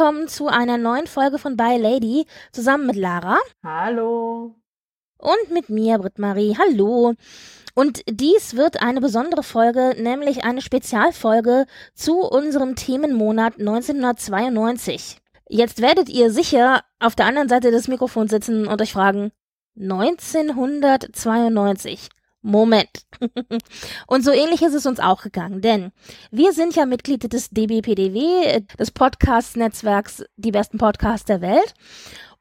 [0.00, 4.54] Willkommen zu einer neuen Folge von By Lady zusammen mit Lara Hallo.
[5.18, 6.56] und mit mir, Britt-Marie.
[6.58, 7.12] Hallo.
[7.74, 15.18] Und dies wird eine besondere Folge, nämlich eine Spezialfolge zu unserem Themenmonat 1992.
[15.50, 19.32] Jetzt werdet ihr sicher auf der anderen Seite des Mikrofons sitzen und euch fragen,
[19.78, 22.08] 1992.
[22.42, 22.90] Moment.
[24.06, 25.92] Und so ähnlich ist es uns auch gegangen, denn
[26.30, 31.74] wir sind ja Mitglied des DBPDW, des Podcast-Netzwerks Die besten Podcasts der Welt.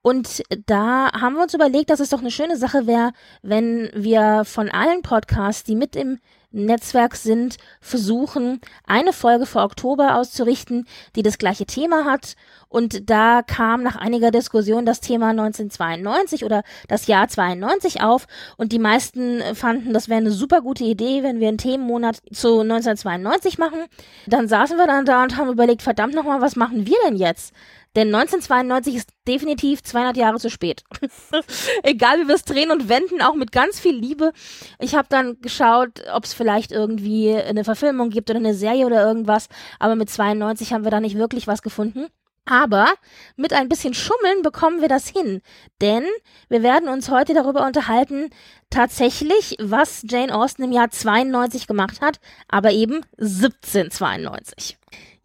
[0.02, 4.46] Und da haben wir uns überlegt, dass es doch eine schöne Sache wäre, wenn wir
[4.46, 6.20] von allen Podcasts, die mit im
[6.52, 12.36] Netzwerk sind, versuchen, eine Folge für Oktober auszurichten, die das gleiche Thema hat.
[12.70, 18.28] Und da kam nach einiger Diskussion das Thema 1992 oder das Jahr 92 auf.
[18.58, 22.62] Und die meisten fanden, das wäre eine super gute Idee, wenn wir einen Themenmonat zu
[22.62, 23.86] 1992 machen.
[24.28, 27.54] Dann saßen wir dann da und haben überlegt, verdammt nochmal, was machen wir denn jetzt?
[27.96, 30.84] Denn 1992 ist definitiv 200 Jahre zu spät.
[31.84, 34.32] Egal wie wir es drehen und wenden, auch mit ganz viel Liebe.
[34.80, 39.06] Ich habe dann geschaut, ob es vielleicht irgendwie eine Verfilmung gibt oder eine Serie oder
[39.06, 39.50] irgendwas.
[39.80, 42.08] Aber mit 92 haben wir da nicht wirklich was gefunden.
[42.46, 42.88] Aber
[43.36, 45.42] mit ein bisschen Schummeln bekommen wir das hin.
[45.82, 46.04] Denn
[46.48, 48.32] wir werden uns heute darüber unterhalten,
[48.72, 54.80] tatsächlich, was Jane Austen im Jahr 92 gemacht hat, aber eben 1792.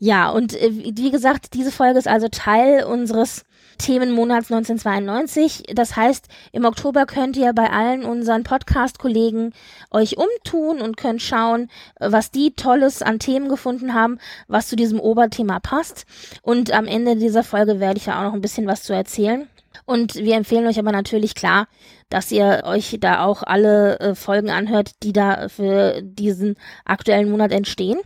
[0.04, 3.46] Ja, und äh, wie gesagt, diese Folge ist also Teil unseres
[3.78, 5.62] Themenmonats 1992.
[5.74, 9.54] Das heißt, im Oktober könnt ihr bei allen unseren Podcast-Kollegen
[9.90, 15.00] euch umtun und könnt schauen, was die Tolles an Themen gefunden haben, was zu diesem
[15.00, 16.04] Oberthema passt.
[16.42, 19.48] Und am Ende dieser Folge werde ich ja auch noch ein bisschen was zu erzählen.
[19.86, 21.66] Und wir empfehlen euch aber natürlich klar,
[22.10, 27.52] dass ihr euch da auch alle äh, Folgen anhört, die da für diesen aktuellen Monat
[27.52, 28.00] entstehen.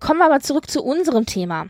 [0.00, 1.66] Kommen wir aber zurück zu unserem Thema.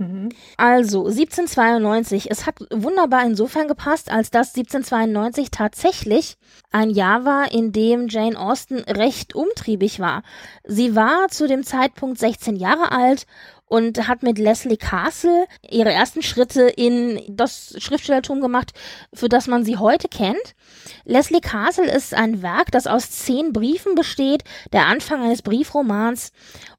[0.00, 0.30] Mhm.
[0.56, 6.38] Also 1792, es hat wunderbar insofern gepasst, als dass 1792 tatsächlich
[6.70, 10.22] ein Jahr war, in dem Jane Austen recht umtriebig war.
[10.64, 13.26] Sie war zu dem Zeitpunkt 16 Jahre alt
[13.70, 18.72] und hat mit Leslie Castle ihre ersten Schritte in das Schriftstellertum gemacht,
[19.14, 20.56] für das man sie heute kennt.
[21.04, 24.42] Leslie Castle ist ein Werk, das aus zehn Briefen besteht,
[24.72, 26.32] der Anfang eines Briefromans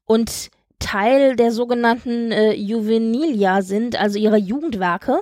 [0.04, 5.20] und Teil der sogenannten äh, Juvenilia sind, also ihrer Jugendwerke.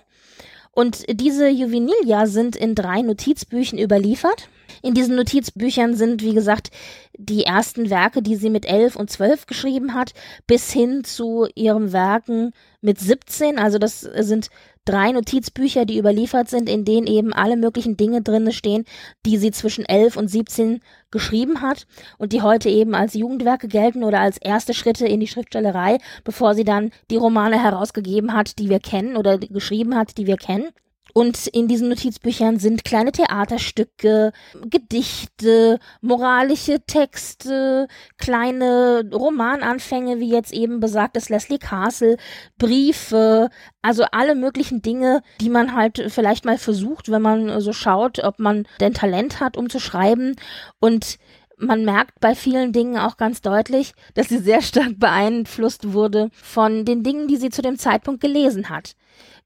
[0.72, 4.48] Und diese Juvenilia sind in drei Notizbüchern überliefert.
[4.82, 6.70] In diesen Notizbüchern sind, wie gesagt,
[7.16, 10.12] die ersten Werke, die sie mit elf und zwölf geschrieben hat,
[10.46, 13.58] bis hin zu ihren Werken mit 17.
[13.58, 14.48] Also das sind
[14.84, 18.84] drei Notizbücher, die überliefert sind, in denen eben alle möglichen Dinge drin stehen,
[19.26, 21.86] die sie zwischen 11 und 17 geschrieben hat
[22.18, 26.54] und die heute eben als Jugendwerke gelten oder als erste Schritte in die Schriftstellerei, bevor
[26.54, 30.70] sie dann die Romane herausgegeben hat, die wir kennen oder geschrieben hat, die wir kennen.
[31.14, 34.32] Und in diesen Notizbüchern sind kleine Theaterstücke,
[34.64, 37.88] Gedichte, moralische Texte,
[38.18, 42.16] kleine Romananfänge, wie jetzt eben besagtes Leslie Castle,
[42.58, 43.50] Briefe,
[43.82, 48.38] also alle möglichen Dinge, die man halt vielleicht mal versucht, wenn man so schaut, ob
[48.38, 50.36] man denn Talent hat, um zu schreiben.
[50.78, 51.18] Und
[51.56, 56.84] man merkt bei vielen Dingen auch ganz deutlich, dass sie sehr stark beeinflusst wurde von
[56.84, 58.94] den Dingen, die sie zu dem Zeitpunkt gelesen hat.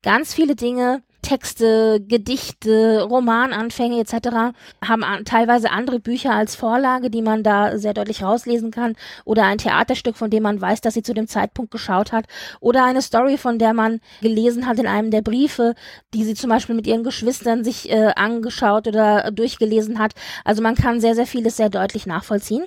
[0.02, 4.54] Ganz viele Dinge, Texte, Gedichte, Romananfänge etc.
[4.86, 8.94] haben an, teilweise andere Bücher als Vorlage, die man da sehr deutlich rauslesen kann
[9.24, 12.26] oder ein Theaterstück, von dem man weiß, dass sie zu dem Zeitpunkt geschaut hat
[12.60, 15.74] oder eine Story, von der man gelesen hat in einem der Briefe,
[16.12, 20.12] die sie zum Beispiel mit ihren Geschwistern sich äh, angeschaut oder durchgelesen hat.
[20.44, 22.66] Also man kann sehr, sehr vieles sehr deutlich nachvollziehen.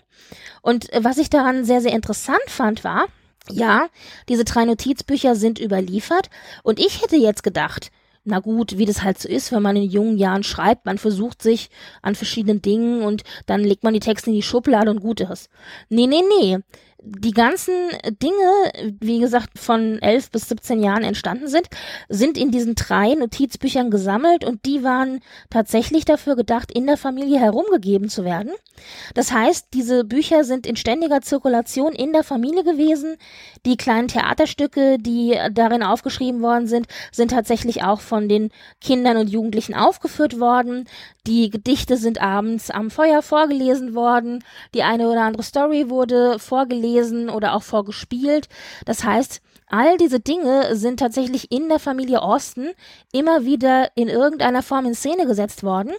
[0.62, 3.06] Und äh, was ich daran sehr, sehr interessant fand, war,
[3.50, 3.88] ja,
[4.28, 6.30] diese drei Notizbücher sind überliefert
[6.64, 7.92] und ich hätte jetzt gedacht,
[8.28, 11.42] na gut, wie das halt so ist, wenn man in jungen Jahren schreibt, man versucht
[11.42, 11.70] sich
[12.02, 15.50] an verschiedenen Dingen und dann legt man die Texte in die Schublade und gut ist.
[15.90, 16.58] Nee, nee, nee.
[17.00, 17.74] Die ganzen
[18.22, 21.68] Dinge, wie gesagt, von elf bis 17 Jahren entstanden sind,
[22.10, 27.40] sind in diesen drei Notizbüchern gesammelt und die waren tatsächlich dafür gedacht, in der Familie
[27.40, 28.52] herumgegeben zu werden.
[29.14, 33.18] Das heißt, diese Bücher sind in ständiger Zirkulation in der Familie gewesen.
[33.66, 38.50] Die kleinen Theaterstücke, die darin aufgeschrieben worden sind, sind tatsächlich auch von den
[38.82, 40.86] Kindern und Jugendlichen aufgeführt worden.
[41.28, 44.46] Die Gedichte sind abends am Feuer vorgelesen worden.
[44.74, 48.48] Die eine oder andere Story wurde vorgelesen oder auch vorgespielt.
[48.86, 52.70] Das heißt, all diese Dinge sind tatsächlich in der Familie Austin
[53.12, 55.92] immer wieder in irgendeiner Form in Szene gesetzt worden.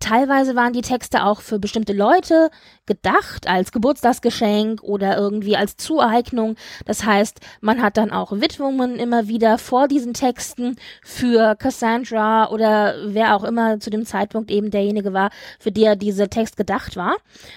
[0.00, 2.50] Teilweise waren die Texte auch für bestimmte Leute
[2.86, 6.56] gedacht, als Geburtstagsgeschenk oder irgendwie als Zueignung.
[6.86, 12.94] Das heißt, man hat dann auch Widmungen immer wieder vor diesen Texten für Cassandra oder
[13.04, 17.16] wer auch immer zu dem Zeitpunkt eben derjenige war, für der dieser Text gedacht war.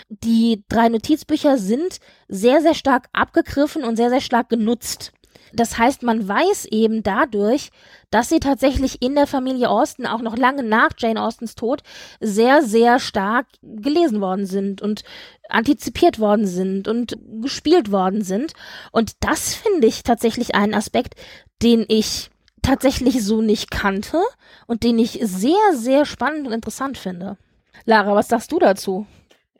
[0.09, 5.13] Die drei Notizbücher sind sehr, sehr stark abgegriffen und sehr, sehr stark genutzt.
[5.53, 7.69] Das heißt, man weiß eben dadurch,
[8.09, 11.83] dass sie tatsächlich in der Familie Austin auch noch lange nach Jane Austens Tod
[12.19, 15.03] sehr, sehr stark gelesen worden sind und
[15.49, 18.53] antizipiert worden sind und gespielt worden sind.
[18.91, 21.15] Und das finde ich tatsächlich einen Aspekt,
[21.61, 22.31] den ich
[22.63, 24.21] tatsächlich so nicht kannte
[24.65, 27.37] und den ich sehr, sehr spannend und interessant finde.
[27.85, 29.05] Lara, was sagst du dazu?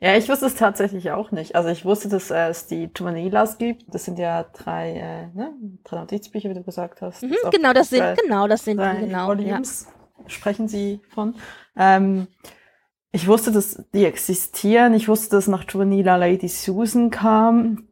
[0.00, 1.54] Ja, ich wusste es tatsächlich auch nicht.
[1.54, 3.84] Also ich wusste, dass äh, es die Tumanilas gibt.
[3.88, 5.54] Das sind ja drei, äh, ne?
[5.84, 7.22] drei Notizbücher, wie du gesagt hast.
[7.22, 9.28] Mhm, das genau, das sind, genau, das sind die, genau.
[9.28, 9.86] Volumes
[10.18, 10.28] ja.
[10.28, 11.36] sprechen sie von.
[11.76, 12.26] Ähm,
[13.12, 14.92] ich wusste, dass die existieren.
[14.94, 17.88] Ich wusste, dass nach Juvenila Lady Susan kam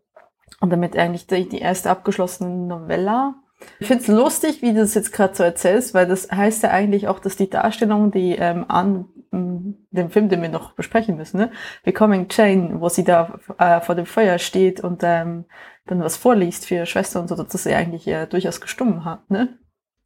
[0.60, 3.36] und damit eigentlich die, die erste abgeschlossene Novella.
[3.80, 6.70] Ich finde es lustig, wie du das jetzt gerade so erzählst, weil das heißt ja
[6.70, 11.38] eigentlich auch, dass die Darstellung, die ähm, an dem Film, den wir noch besprechen müssen,
[11.38, 11.50] ne?
[11.84, 15.46] Becoming Jane, wo sie da äh, vor dem Feuer steht und ähm,
[15.86, 19.30] dann was vorliest für ihre Schwester und so, dass sie eigentlich äh, durchaus gestummen hat,
[19.30, 19.58] ne?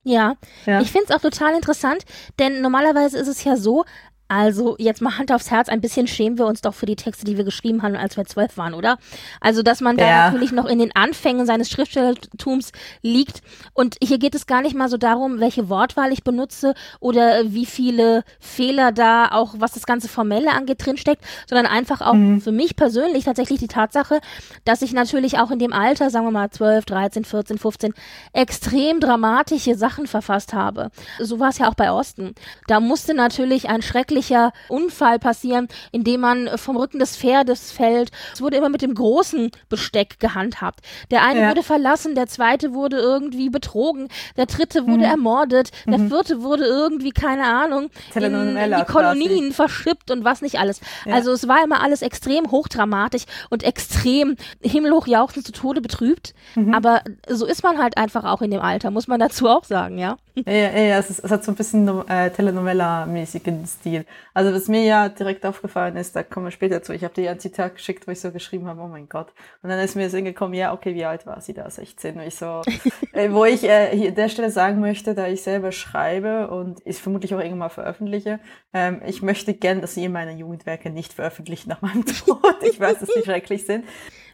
[0.04, 0.36] Ja,
[0.66, 0.80] ja.
[0.80, 2.04] ich finde es auch total interessant,
[2.38, 3.84] denn normalerweise ist es ja so,
[4.28, 7.24] also jetzt mal Hand aufs Herz, ein bisschen schämen wir uns doch für die Texte,
[7.24, 8.98] die wir geschrieben haben, als wir zwölf waren, oder?
[9.40, 10.30] Also, dass man da ja.
[10.30, 13.42] natürlich noch in den Anfängen seines Schriftstellertums liegt.
[13.72, 17.66] Und hier geht es gar nicht mal so darum, welche Wortwahl ich benutze oder wie
[17.66, 22.40] viele Fehler da auch, was das ganze Formelle angeht, drinsteckt, sondern einfach auch mhm.
[22.40, 24.20] für mich persönlich tatsächlich die Tatsache,
[24.64, 27.94] dass ich natürlich auch in dem Alter, sagen wir mal 12, 13, 14, 15,
[28.32, 30.90] extrem dramatische Sachen verfasst habe.
[31.20, 32.34] So war es ja auch bei Osten.
[32.66, 38.10] Da musste natürlich ein schreckliches schrecklicher Unfall passieren, indem man vom Rücken des Pferdes fällt.
[38.32, 40.80] Es wurde immer mit dem großen Besteck gehandhabt.
[41.10, 41.50] Der eine ja.
[41.50, 45.10] wurde verlassen, der zweite wurde irgendwie betrogen, der dritte wurde mhm.
[45.10, 46.08] ermordet, der mhm.
[46.08, 49.52] vierte wurde irgendwie, keine Ahnung, in, in, die Kolonien quasi.
[49.52, 50.80] verschippt und was nicht alles.
[51.04, 51.14] Ja.
[51.14, 56.34] Also es war immer alles extrem hochdramatisch und extrem himmelhoch jauchzend zu Tode betrübt.
[56.54, 56.72] Mhm.
[56.74, 59.98] Aber so ist man halt einfach auch in dem Alter, muss man dazu auch sagen,
[59.98, 60.16] ja.
[60.34, 64.05] Ja, ja, ja es, ist, es hat so ein bisschen äh, Telenovela-mäßigen Stil.
[64.34, 66.92] Also was mir ja direkt aufgefallen ist, da kommen wir später zu.
[66.92, 69.32] Ich habe dir ja ein Zitat geschickt, wo ich so geschrieben habe, oh mein Gott.
[69.62, 71.68] Und dann ist mir so gekommen, ja, okay, wie alt war sie da?
[71.68, 72.16] 16.
[72.16, 72.62] Und ich so,
[73.12, 76.80] äh, wo ich äh, hier an der Stelle sagen möchte, da ich selber schreibe und
[76.84, 78.40] ich vermutlich auch irgendwann mal veröffentliche,
[78.72, 82.56] ähm, ich möchte gern, dass ihr meine Jugendwerke nicht veröffentlicht nach meinem Tod.
[82.62, 83.84] Ich weiß, dass die schrecklich sind.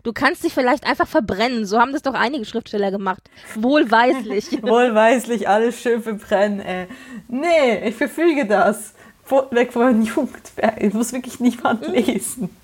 [0.03, 1.65] Du kannst dich vielleicht einfach verbrennen.
[1.65, 3.23] So haben das doch einige Schriftsteller gemacht.
[3.55, 4.51] Wohlweislich.
[4.63, 6.61] Wohlweislich alles schön verbrennen.
[6.61, 6.87] Äh.
[7.29, 8.95] Nee, ich verfüge das.
[9.51, 10.83] Weg von meinem Jugendwerk.
[10.83, 11.95] Ich muss wirklich niemand mhm.
[11.95, 12.57] lesen.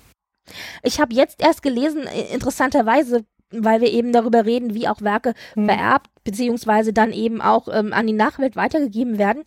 [0.83, 5.65] Ich habe jetzt erst gelesen, interessanterweise, weil wir eben darüber reden, wie auch Werke hm.
[5.65, 9.43] vererbt beziehungsweise dann eben auch ähm, an die Nachwelt weitergegeben werden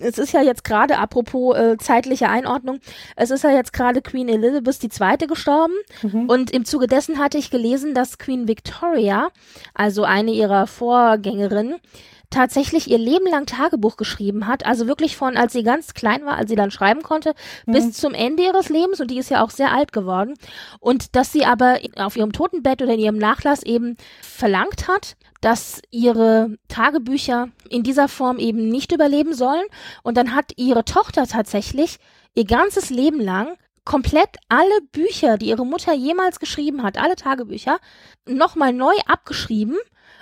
[0.00, 2.80] es ist ja jetzt gerade, apropos äh, zeitliche Einordnung,
[3.16, 5.26] es ist ja jetzt gerade Queen Elizabeth II.
[5.26, 6.28] gestorben mhm.
[6.28, 9.28] und im Zuge dessen hatte ich gelesen, dass Queen Victoria,
[9.74, 11.76] also eine ihrer Vorgängerinnen,
[12.30, 16.36] tatsächlich ihr Leben lang Tagebuch geschrieben hat, also wirklich von, als sie ganz klein war,
[16.36, 17.34] als sie dann schreiben konnte,
[17.66, 17.72] mhm.
[17.72, 20.34] bis zum Ende ihres Lebens und die ist ja auch sehr alt geworden
[20.80, 25.82] und dass sie aber auf ihrem Totenbett oder in ihrem Nachlass eben verlangt hat, dass
[25.90, 29.64] ihre Tagebücher in dieser Form eben nicht überleben sollen.
[30.02, 31.98] Und dann hat ihre Tochter tatsächlich
[32.34, 33.48] ihr ganzes Leben lang
[33.84, 37.78] komplett alle Bücher, die ihre Mutter jemals geschrieben hat, alle Tagebücher,
[38.26, 39.76] nochmal neu abgeschrieben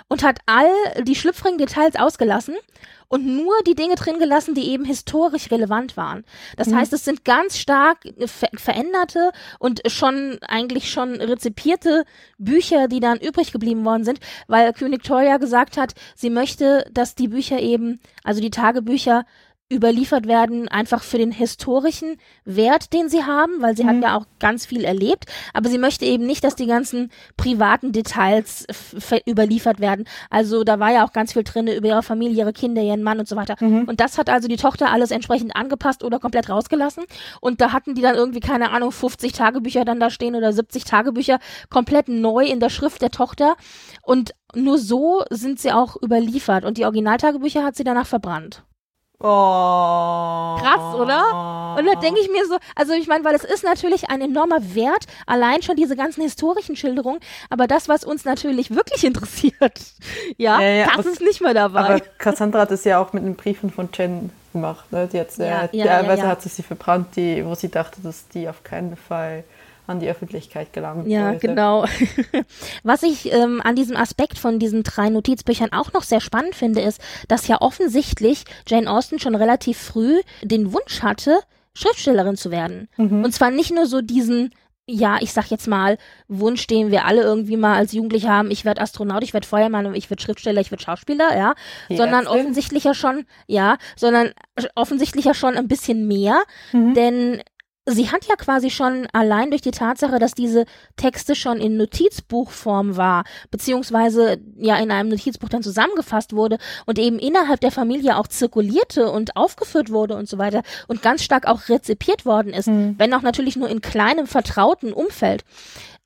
[0.07, 0.71] und hat all
[1.03, 2.55] die schlüpfrigen Details ausgelassen
[3.07, 6.25] und nur die Dinge drin gelassen, die eben historisch relevant waren.
[6.57, 6.77] Das mhm.
[6.77, 12.05] heißt, es sind ganz stark ver veränderte und schon eigentlich schon rezipierte
[12.37, 17.15] Bücher, die dann übrig geblieben worden sind, weil Queen Victoria gesagt hat, sie möchte, dass
[17.15, 19.25] die Bücher eben, also die Tagebücher,
[19.73, 23.87] überliefert werden, einfach für den historischen Wert, den sie haben, weil sie mhm.
[23.87, 27.91] hat ja auch ganz viel erlebt, aber sie möchte eben nicht, dass die ganzen privaten
[27.91, 28.65] Details
[29.27, 30.05] überliefert werden.
[30.29, 33.19] Also da war ja auch ganz viel drin über ihre Familie, ihre Kinder, ihren Mann
[33.19, 33.55] und so weiter.
[33.59, 33.85] Mhm.
[33.85, 37.03] Und das hat also die Tochter alles entsprechend angepasst oder komplett rausgelassen.
[37.41, 40.83] Und da hatten die dann irgendwie, keine Ahnung, 50 Tagebücher dann da stehen oder 70
[40.83, 41.39] Tagebücher
[41.69, 43.55] komplett neu in der Schrift der Tochter.
[44.03, 46.65] Und nur so sind sie auch überliefert.
[46.65, 48.63] Und die Originaltagebücher hat sie danach verbrannt.
[49.25, 50.57] Oh.
[50.59, 51.75] Krass, oder?
[51.77, 54.75] Und da denke ich mir so, also ich meine, weil es ist natürlich ein enormer
[54.75, 59.79] Wert, allein schon diese ganzen historischen Schilderungen, aber das, was uns natürlich wirklich interessiert,
[60.37, 61.79] ja, ja, ja das ist nicht mehr dabei.
[61.79, 65.07] Aber Cassandra hat es ja auch mit den Briefen von Jen gemacht, ne?
[65.07, 68.27] Die hat, ja, äh, ja, teilweise hat sie sie verbrannt, die, wo sie dachte, dass
[68.27, 69.45] die auf keinen Fall
[69.87, 71.07] an die Öffentlichkeit gelangt.
[71.07, 71.47] Ja, sollte.
[71.47, 71.85] genau.
[72.83, 76.81] Was ich ähm, an diesem Aspekt von diesen drei Notizbüchern auch noch sehr spannend finde,
[76.81, 81.39] ist, dass ja offensichtlich Jane Austen schon relativ früh den Wunsch hatte,
[81.73, 82.87] Schriftstellerin zu werden.
[82.97, 83.23] Mhm.
[83.23, 84.51] Und zwar nicht nur so diesen
[84.85, 85.97] ja, ich sag jetzt mal,
[86.27, 89.95] Wunsch, den wir alle irgendwie mal als Jugendliche haben, ich werde Astronaut, ich werde Feuermann,
[89.95, 91.53] ich werde Schriftsteller, ich werde Schauspieler, ja,
[91.89, 92.41] Die sondern Ärztin.
[92.41, 94.31] offensichtlich ja schon, ja, sondern
[94.75, 96.93] offensichtlich ja schon ein bisschen mehr, mhm.
[96.95, 97.41] denn
[97.85, 102.95] sie hat ja quasi schon allein durch die Tatsache, dass diese Texte schon in Notizbuchform
[102.95, 108.27] war, beziehungsweise ja in einem Notizbuch dann zusammengefasst wurde und eben innerhalb der Familie auch
[108.27, 112.95] zirkulierte und aufgeführt wurde und so weiter und ganz stark auch rezipiert worden ist, mhm.
[112.97, 115.43] wenn auch natürlich nur in kleinem vertrauten Umfeld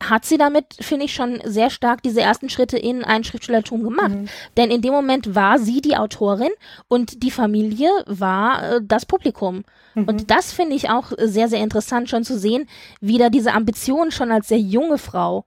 [0.03, 4.11] hat sie damit, finde ich, schon sehr stark diese ersten Schritte in ein Schriftstellertum gemacht.
[4.11, 4.27] Mhm.
[4.55, 6.51] Denn in dem Moment war sie die Autorin
[6.87, 9.63] und die Familie war äh, das Publikum.
[9.97, 10.07] Mhm.
[10.07, 12.67] Und das finde ich auch sehr, sehr interessant, schon zu sehen,
[13.01, 15.45] wie da diese Ambitionen schon als sehr junge Frau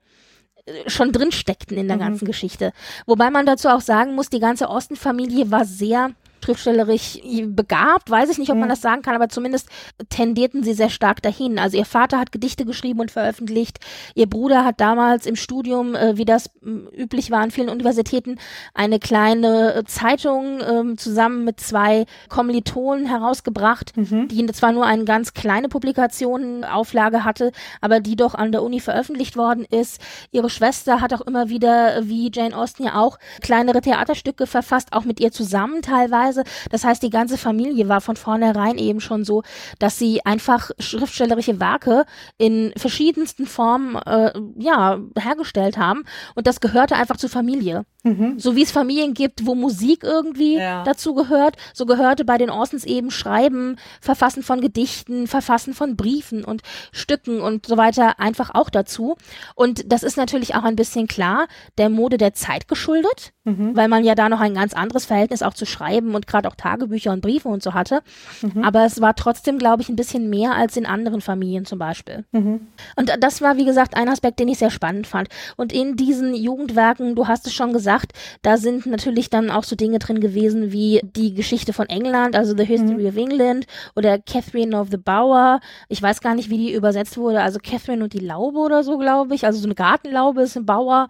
[0.65, 2.01] äh, schon drin steckten in der mhm.
[2.01, 2.73] ganzen Geschichte.
[3.05, 6.11] Wobei man dazu auch sagen muss, die ganze Ostenfamilie war sehr
[6.43, 9.69] schriftstellerisch begabt, weiß ich nicht, ob man das sagen kann, aber zumindest
[10.09, 11.59] tendierten sie sehr stark dahin.
[11.59, 13.79] Also ihr Vater hat Gedichte geschrieben und veröffentlicht,
[14.15, 18.37] ihr Bruder hat damals im Studium, äh, wie das üblich war an vielen Universitäten,
[18.73, 24.27] eine kleine äh, Zeitung ähm, zusammen mit zwei Kommilitonen herausgebracht, mhm.
[24.27, 28.79] die zwar nur eine ganz kleine Publikation, Auflage hatte, aber die doch an der Uni
[28.79, 30.01] veröffentlicht worden ist.
[30.31, 35.05] Ihre Schwester hat auch immer wieder, wie Jane Austen ja auch, kleinere Theaterstücke verfasst, auch
[35.05, 36.43] mit ihr zusammen teilweise Weise.
[36.69, 39.43] Das heißt, die ganze Familie war von vornherein eben schon so,
[39.79, 42.05] dass sie einfach schriftstellerische Werke
[42.37, 46.03] in verschiedensten Formen äh, ja hergestellt haben
[46.35, 47.85] und das gehörte einfach zur Familie.
[48.03, 48.39] Mhm.
[48.39, 50.83] So wie es Familien gibt, wo Musik irgendwie ja.
[50.83, 56.43] dazu gehört, so gehörte bei den Orsons eben Schreiben, Verfassen von Gedichten, Verfassen von Briefen
[56.43, 59.17] und Stücken und so weiter einfach auch dazu.
[59.53, 61.47] Und das ist natürlich auch ein bisschen klar
[61.77, 63.75] der Mode der Zeit geschuldet, mhm.
[63.75, 66.55] weil man ja da noch ein ganz anderes Verhältnis auch zu Schreiben und gerade auch
[66.55, 68.01] Tagebücher und Briefe und so hatte.
[68.41, 68.63] Mhm.
[68.63, 72.25] Aber es war trotzdem, glaube ich, ein bisschen mehr als in anderen Familien zum Beispiel.
[72.31, 72.67] Mhm.
[72.95, 75.29] Und das war, wie gesagt, ein Aspekt, den ich sehr spannend fand.
[75.55, 79.63] Und in diesen Jugendwerken, du hast es schon gesagt, gesagt, da sind natürlich dann auch
[79.63, 83.07] so Dinge drin gewesen wie die Geschichte von England, also The History mhm.
[83.07, 85.59] of England oder Catherine of the Bower.
[85.89, 87.41] Ich weiß gar nicht, wie die übersetzt wurde.
[87.41, 89.45] Also Catherine und die Laube oder so, glaube ich.
[89.45, 91.07] Also so eine Gartenlaube ist ein Bauer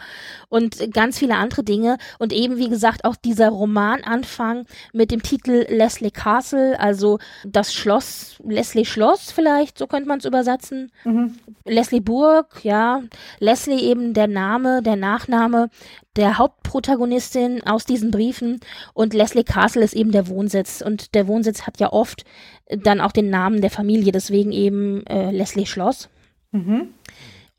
[0.50, 1.98] und ganz viele andere Dinge.
[2.20, 8.40] Und eben, wie gesagt, auch dieser Romananfang mit dem Titel Leslie Castle, also das Schloss,
[8.46, 10.92] Leslie Schloss vielleicht, so könnte man es übersetzen.
[11.04, 11.36] Mhm.
[11.66, 13.02] Leslie Burg, ja.
[13.40, 15.70] Leslie eben der Name, der Nachname
[16.16, 18.60] der Hauptprotagonistin aus diesen Briefen
[18.94, 22.26] und Leslie Castle ist eben der Wohnsitz und der Wohnsitz hat ja oft
[22.70, 26.10] dann auch den Namen der Familie, deswegen eben äh, Leslie Schloss.
[26.52, 26.90] Mhm.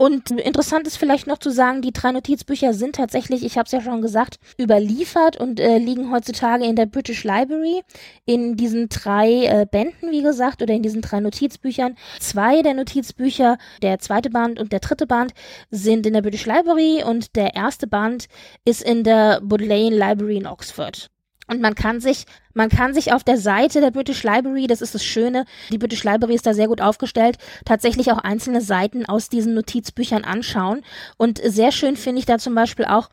[0.03, 3.71] Und interessant ist vielleicht noch zu sagen, die drei Notizbücher sind tatsächlich, ich habe es
[3.71, 7.83] ja schon gesagt, überliefert und äh, liegen heutzutage in der British Library
[8.25, 11.95] in diesen drei äh, Bänden, wie gesagt, oder in diesen drei Notizbüchern.
[12.19, 15.35] Zwei der Notizbücher, der zweite Band und der dritte Band,
[15.71, 18.27] sind in der British Library und der erste Band
[18.65, 21.12] ist in der Bodleian Library in Oxford.
[21.49, 24.95] Und man kann sich, man kann sich auf der Seite der British Library, das ist
[24.95, 29.29] das Schöne, die British Library ist da sehr gut aufgestellt, tatsächlich auch einzelne Seiten aus
[29.29, 30.83] diesen Notizbüchern anschauen.
[31.17, 33.09] Und sehr schön finde ich da zum Beispiel auch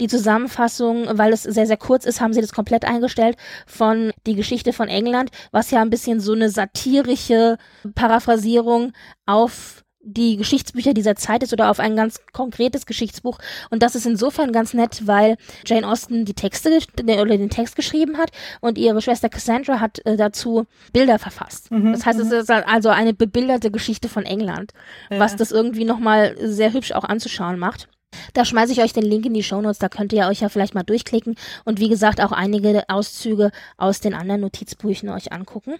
[0.00, 4.34] die Zusammenfassung, weil es sehr, sehr kurz ist, haben sie das komplett eingestellt von die
[4.34, 7.58] Geschichte von England, was ja ein bisschen so eine satirische
[7.94, 8.92] Paraphrasierung
[9.26, 13.38] auf die Geschichtsbücher dieser Zeit ist oder auf ein ganz konkretes Geschichtsbuch.
[13.70, 15.36] Und das ist insofern ganz nett, weil
[15.66, 20.16] Jane Austen die Texte oder den Text geschrieben hat und ihre Schwester Cassandra hat äh,
[20.16, 21.70] dazu Bilder verfasst.
[21.70, 22.34] Mhm, das heißt, es mhm.
[22.34, 24.72] ist also eine bebilderte Geschichte von England,
[25.10, 25.18] ja.
[25.18, 27.88] was das irgendwie nochmal sehr hübsch auch anzuschauen macht.
[28.32, 30.74] Da schmeiße ich euch den Link in die Shownotes, da könnt ihr euch ja vielleicht
[30.74, 31.34] mal durchklicken
[31.64, 35.74] und wie gesagt auch einige Auszüge aus den anderen Notizbüchern euch angucken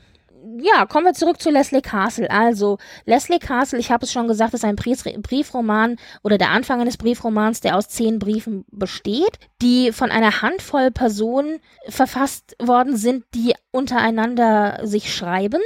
[0.61, 2.31] ja, kommen wir zurück zu Leslie Castle.
[2.31, 6.97] Also, Leslie Castle, ich habe es schon gesagt, ist ein Briefroman oder der Anfang eines
[6.97, 13.55] Briefromans, der aus zehn Briefen besteht, die von einer Handvoll Personen verfasst worden sind, die
[13.71, 15.61] untereinander sich schreiben.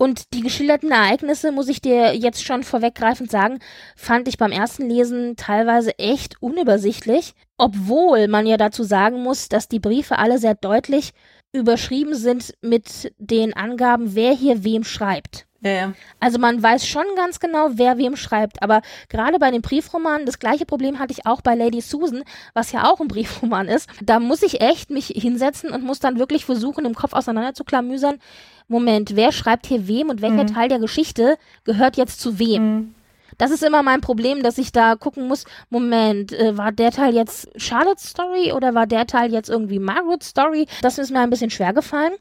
[0.00, 3.58] Und die geschilderten Ereignisse, muss ich dir jetzt schon vorweggreifend sagen,
[3.96, 9.66] fand ich beim ersten Lesen teilweise echt unübersichtlich, obwohl man ja dazu sagen muss, dass
[9.66, 11.14] die Briefe alle sehr deutlich
[11.52, 15.46] überschrieben sind mit den Angaben, wer hier wem schreibt.
[15.60, 15.92] Ja, ja.
[16.20, 18.62] Also man weiß schon ganz genau, wer wem schreibt.
[18.62, 22.22] Aber gerade bei den Briefromanen, das gleiche Problem hatte ich auch bei Lady Susan,
[22.54, 23.88] was ja auch ein Briefroman ist.
[24.02, 28.20] Da muss ich echt mich hinsetzen und muss dann wirklich versuchen, im Kopf auseinanderzuklamüsern.
[28.68, 30.54] Moment, wer schreibt hier wem und welcher mhm.
[30.54, 32.62] Teil der Geschichte gehört jetzt zu wem?
[32.62, 32.94] Mhm.
[33.38, 37.14] Das ist immer mein Problem, dass ich da gucken muss, Moment, äh, war der Teil
[37.14, 40.66] jetzt Charlotte's Story oder war der Teil jetzt irgendwie Margaret's Story?
[40.82, 42.12] Das ist mir ein bisschen schwer gefallen.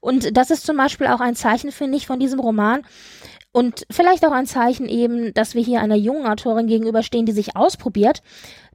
[0.00, 2.82] Und das ist zum Beispiel auch ein Zeichen, finde ich, von diesem Roman.
[3.52, 7.56] Und vielleicht auch ein Zeichen eben, dass wir hier einer jungen Autorin gegenüberstehen, die sich
[7.56, 8.20] ausprobiert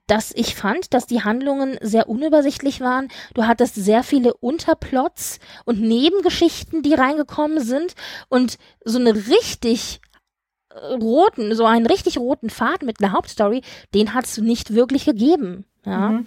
[0.08, 3.10] dass ich fand, dass die Handlungen sehr unübersichtlich waren.
[3.36, 7.94] Du hattest sehr viele Unterplots und Nebengeschichten, die reingekommen sind
[8.28, 10.02] und so eine richtig
[10.76, 13.62] roten, so einen richtig roten Faden mit einer Hauptstory,
[13.94, 15.66] den hat es nicht wirklich gegeben.
[15.86, 16.10] Ja.
[16.10, 16.26] Mhm.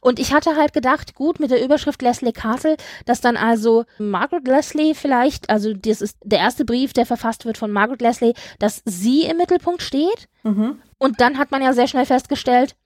[0.00, 2.76] Und ich hatte halt gedacht, gut, mit der Überschrift Leslie Castle,
[3.06, 7.56] dass dann also Margaret Leslie vielleicht, also das ist der erste Brief, der verfasst wird
[7.56, 10.28] von Margaret Leslie, dass sie im Mittelpunkt steht.
[10.42, 10.78] Mhm.
[10.98, 12.76] Und dann hat man ja sehr schnell festgestellt,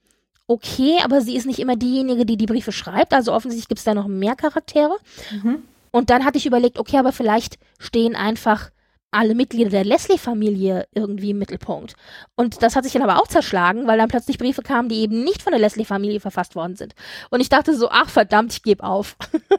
[0.47, 3.13] okay, aber sie ist nicht immer diejenige, die die Briefe schreibt.
[3.13, 4.97] Also offensichtlich gibt es da noch mehr Charaktere.
[5.43, 5.63] Mhm.
[5.91, 8.71] Und dann hatte ich überlegt, okay, aber vielleicht stehen einfach
[9.11, 11.95] alle Mitglieder der Leslie-Familie irgendwie im Mittelpunkt.
[12.37, 15.25] Und das hat sich dann aber auch zerschlagen, weil dann plötzlich Briefe kamen, die eben
[15.25, 16.95] nicht von der Leslie-Familie verfasst worden sind.
[17.31, 19.17] Und ich dachte so, ach verdammt, ich gebe auf.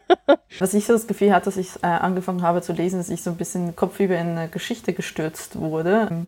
[0.60, 3.24] Was ich so das Gefühl hatte, dass ich äh, angefangen habe zu lesen, dass ich
[3.24, 6.27] so ein bisschen kopfüber in eine Geschichte gestürzt wurde.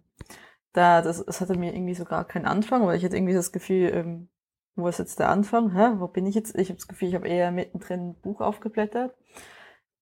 [0.74, 3.52] Da, das, das hatte mir irgendwie so gar keinen Anfang, weil ich hatte irgendwie das
[3.52, 4.30] Gefühl, ähm,
[4.76, 5.74] wo ist jetzt der Anfang?
[5.74, 6.00] Hä?
[6.00, 6.58] Wo bin ich jetzt?
[6.58, 9.14] Ich habe das Gefühl, ich habe eher mittendrin ein Buch aufgeblättert.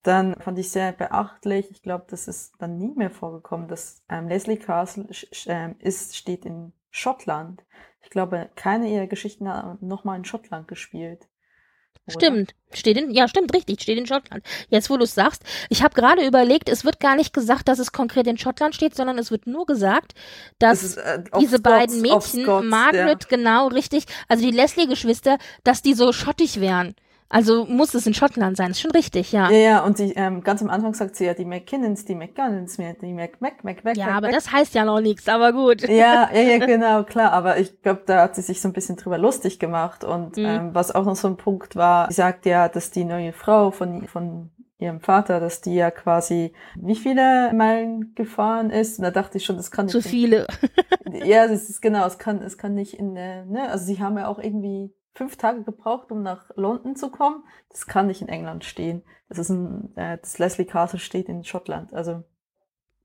[0.09, 4.27] Dann fand ich sehr beachtlich, ich glaube, das ist dann nie mehr vorgekommen, dass ähm,
[4.27, 5.07] Leslie Castle
[5.45, 7.63] äh, ist, steht in Schottland.
[8.01, 11.27] Ich glaube, keine ihrer Geschichten hat nochmal in Schottland gespielt.
[12.07, 12.13] Oder?
[12.13, 14.43] Stimmt, steht in, ja, stimmt, richtig, steht in Schottland.
[14.69, 17.77] Jetzt, wo du es sagst, ich habe gerade überlegt, es wird gar nicht gesagt, dass
[17.77, 20.15] es konkret in Schottland steht, sondern es wird nur gesagt,
[20.57, 23.37] dass ist, äh, diese Scots, beiden Mädchen, Scots, Margaret, ja.
[23.37, 26.95] genau, richtig, also die Leslie-Geschwister, dass die so schottig wären.
[27.31, 29.51] Also muss es in Schottland sein, ist schon richtig, ja.
[29.51, 32.77] Ja, ja, und die, ähm, ganz am Anfang sagt sie ja die McKinnons, die McGunnons,
[32.77, 33.95] die Mac, Mac, Mac, Mac.
[33.95, 34.35] Ja, Mac, aber Mac.
[34.35, 35.87] das heißt ja noch nichts, aber gut.
[35.87, 37.31] Ja, ja, ja, genau, klar.
[37.31, 40.03] Aber ich glaube, da hat sie sich so ein bisschen drüber lustig gemacht.
[40.03, 40.45] Und mhm.
[40.45, 43.69] ähm, was auch noch so ein Punkt war, sie sagt ja, dass die neue Frau
[43.69, 48.97] von, von ihrem Vater, dass die ja quasi wie viele Meilen gefahren ist.
[48.97, 49.93] Und da dachte ich schon, das kann nicht.
[49.93, 50.47] Zu viele.
[51.25, 54.27] ja, das ist genau, es kann, es kann nicht in, ne, also sie haben ja
[54.27, 57.43] auch irgendwie fünf Tage gebraucht, um nach London zu kommen.
[57.69, 59.03] Das kann nicht in England stehen.
[59.27, 61.93] Das ist ein, äh, das Leslie Castle steht in Schottland.
[61.93, 62.23] Also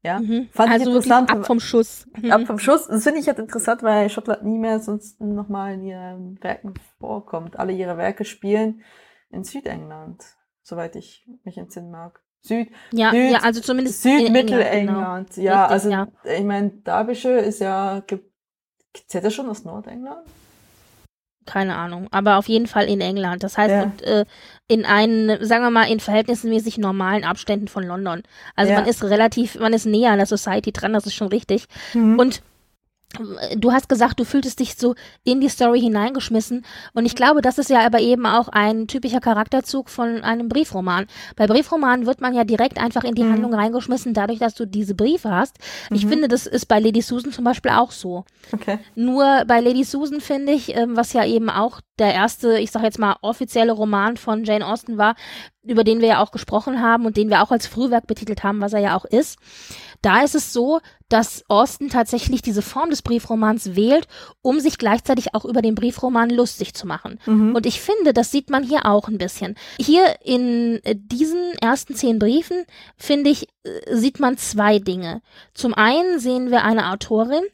[0.05, 0.49] ja, mhm.
[0.53, 1.31] fand also ich interessant.
[1.31, 2.07] Ab vom Schuss.
[2.17, 2.31] Mhm.
[2.31, 2.87] Ab vom Schuss.
[2.87, 7.59] Das finde ich halt interessant, weil Schottland nie mehr sonst nochmal in ihren Werken vorkommt.
[7.59, 8.83] Alle ihre Werke spielen
[9.31, 10.23] in Südengland,
[10.63, 12.23] soweit ich mich entsinnen mag.
[12.43, 15.35] Süd, ja, Süd, ja, also zumindest Südmittelengland.
[15.35, 15.47] Genau.
[15.47, 16.09] Ja, Richtig, also ja.
[16.39, 18.05] ich meine, Derbyshire ist ja,
[19.09, 20.29] zählt das schon aus Nordengland?
[21.47, 23.43] Keine Ahnung, aber auf jeden Fall in England.
[23.43, 23.83] Das heißt, ja.
[23.85, 24.25] und, äh,
[24.69, 28.23] in einen, sagen wir mal, in verhältnismäßig normalen Abständen von London.
[28.57, 28.81] Also ja.
[28.81, 31.67] man ist relativ, man ist näher an der Society dran, das ist schon richtig.
[31.93, 32.19] Mhm.
[32.19, 32.43] Und
[33.57, 36.65] du hast gesagt, du fühltest dich so in die Story hineingeschmissen.
[36.93, 41.07] Und ich glaube, das ist ja aber eben auch ein typischer Charakterzug von einem Briefroman.
[41.37, 43.33] Bei Briefromanen wird man ja direkt einfach in die mhm.
[43.33, 45.57] Handlung reingeschmissen, dadurch, dass du diese Briefe hast.
[45.91, 45.97] Mhm.
[45.97, 48.25] Ich finde, das ist bei Lady Susan zum Beispiel auch so.
[48.53, 48.79] Okay.
[48.95, 52.83] Nur bei Lady Susan finde ich, ähm, was ja eben auch der erste, ich sag
[52.83, 55.15] jetzt mal, offizielle Roman von Jane Austen war,
[55.63, 58.61] über den wir ja auch gesprochen haben und den wir auch als Frühwerk betitelt haben,
[58.61, 59.39] was er ja auch ist.
[60.03, 64.07] Da ist es so, dass Austen tatsächlich diese Form des Briefromans wählt,
[64.43, 67.19] um sich gleichzeitig auch über den Briefroman lustig zu machen.
[67.25, 67.55] Mhm.
[67.55, 69.55] Und ich finde, das sieht man hier auch ein bisschen.
[69.79, 72.65] Hier in diesen ersten zehn Briefen,
[72.97, 75.23] finde ich, äh, sieht man zwei Dinge.
[75.55, 77.45] Zum einen sehen wir eine Autorin,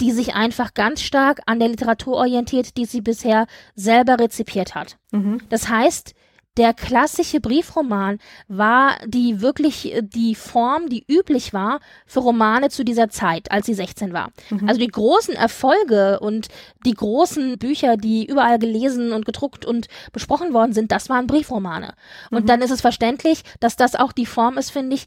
[0.00, 4.96] die sich einfach ganz stark an der Literatur orientiert, die sie bisher selber rezipiert hat.
[5.12, 5.40] Mhm.
[5.48, 6.14] Das heißt,
[6.56, 13.08] der klassische Briefroman war die wirklich die Form, die üblich war für Romane zu dieser
[13.08, 14.32] Zeit, als sie 16 war.
[14.50, 14.68] Mhm.
[14.68, 16.48] Also die großen Erfolge und
[16.84, 21.94] die großen Bücher, die überall gelesen und gedruckt und besprochen worden sind, das waren Briefromane.
[22.30, 22.46] Und mhm.
[22.46, 25.06] dann ist es verständlich, dass das auch die Form ist, finde ich,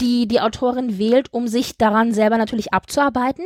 [0.00, 3.44] die die Autorin wählt, um sich daran selber natürlich abzuarbeiten.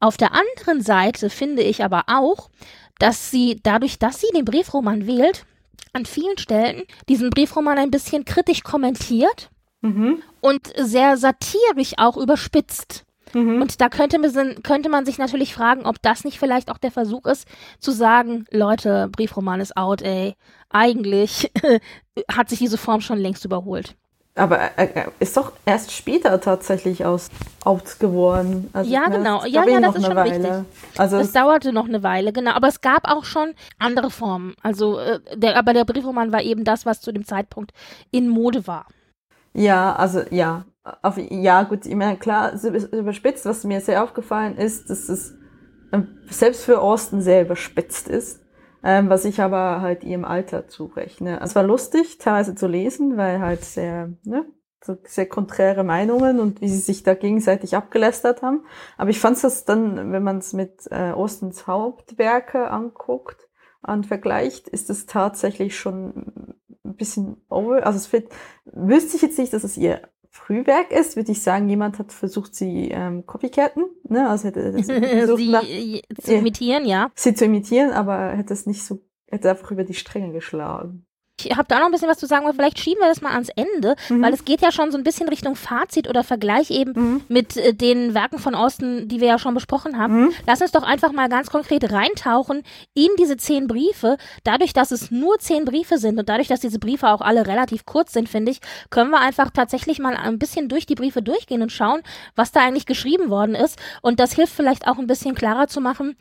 [0.00, 2.50] Auf der anderen Seite finde ich aber auch,
[2.98, 5.44] dass sie dadurch, dass sie den Briefroman wählt,
[5.92, 10.22] an vielen Stellen diesen Briefroman ein bisschen kritisch kommentiert mhm.
[10.40, 13.04] und sehr satirisch auch überspitzt.
[13.32, 13.60] Mhm.
[13.62, 16.90] Und da könnte man, könnte man sich natürlich fragen, ob das nicht vielleicht auch der
[16.90, 17.48] Versuch ist,
[17.80, 20.34] zu sagen, Leute, Briefroman ist out, ey.
[20.68, 21.50] Eigentlich
[22.30, 23.96] hat sich diese Form schon längst überholt.
[24.36, 27.30] Aber er ist doch erst später tatsächlich aus
[27.64, 28.68] out geworden.
[28.74, 29.44] Also ja, genau.
[29.46, 30.34] Ja, ja, das ist schon Weile.
[30.34, 30.52] richtig.
[30.98, 32.50] Also es dauerte noch eine Weile, genau.
[32.50, 34.54] Aber es gab auch schon andere Formen.
[34.62, 37.72] Also, äh, der, aber der Briefroman war eben das, was zu dem Zeitpunkt
[38.10, 38.86] in Mode war.
[39.54, 40.66] Ja, also ja.
[41.02, 42.52] Auf, ja, gut, ich meine, klar,
[42.92, 45.34] überspitzt, was mir sehr aufgefallen ist, dass es
[46.28, 48.40] selbst für Austin sehr überspitzt ist
[48.86, 51.40] ähm, was ich aber halt ihrem Alter zurechne.
[51.42, 54.46] Es war lustig, teilweise zu lesen, weil halt sehr, ne,
[54.80, 58.64] so sehr konträre Meinungen und wie sie sich da gegenseitig abgelästert haben.
[58.96, 63.48] Aber ich fand es dann, wenn man es mit äh, Ostens Hauptwerke anguckt
[63.82, 67.84] und vergleicht, ist es tatsächlich schon ein bisschen over.
[67.84, 68.32] Also es wird,
[68.66, 70.02] wüsste ich jetzt nicht, dass es ihr
[70.36, 74.28] Frühwerk ist, würde ich sagen, jemand hat versucht, sie ähm, Copycatten, ne?
[74.28, 75.62] Also hätte versucht, sie nach,
[76.22, 77.10] zu imitieren, ja.
[77.14, 81.06] Sie zu imitieren, aber hätte es nicht so, hätte einfach über die Stränge geschlagen.
[81.38, 83.32] Ich habe da noch ein bisschen was zu sagen, aber vielleicht schieben wir das mal
[83.32, 84.22] ans Ende, mhm.
[84.22, 87.22] weil es geht ja schon so ein bisschen Richtung Fazit oder Vergleich eben mhm.
[87.28, 90.22] mit äh, den Werken von Austin, die wir ja schon besprochen haben.
[90.22, 90.32] Mhm.
[90.46, 92.62] Lass uns doch einfach mal ganz konkret reintauchen
[92.94, 94.16] in diese zehn Briefe.
[94.44, 97.84] Dadurch, dass es nur zehn Briefe sind und dadurch, dass diese Briefe auch alle relativ
[97.84, 101.60] kurz sind, finde ich, können wir einfach tatsächlich mal ein bisschen durch die Briefe durchgehen
[101.60, 102.00] und schauen,
[102.34, 103.78] was da eigentlich geschrieben worden ist.
[104.00, 106.16] Und das hilft vielleicht auch ein bisschen klarer zu machen,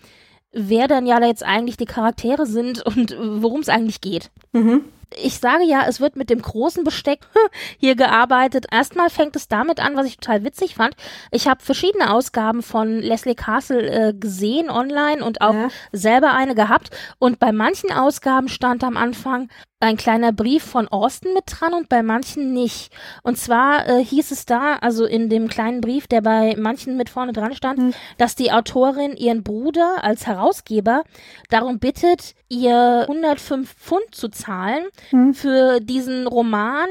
[0.51, 4.29] wer dann ja jetzt eigentlich die Charaktere sind und worum es eigentlich geht.
[4.51, 4.83] Mhm
[5.15, 7.19] ich sage ja, es wird mit dem großen Besteck
[7.77, 8.65] hier gearbeitet.
[8.71, 10.95] Erstmal fängt es damit an, was ich total witzig fand.
[11.31, 15.67] Ich habe verschiedene Ausgaben von Leslie Castle äh, gesehen online und auch ja.
[15.91, 16.89] selber eine gehabt.
[17.19, 21.89] Und bei manchen Ausgaben stand am Anfang ein kleiner Brief von Austin mit dran und
[21.89, 22.91] bei manchen nicht.
[23.23, 27.09] Und zwar äh, hieß es da, also in dem kleinen Brief, der bei manchen mit
[27.09, 27.93] vorne dran stand, mhm.
[28.17, 31.03] dass die Autorin ihren Bruder als Herausgeber
[31.49, 35.33] darum bittet, ihr 105 Pfund zu zahlen mhm.
[35.33, 36.87] für diesen Roman,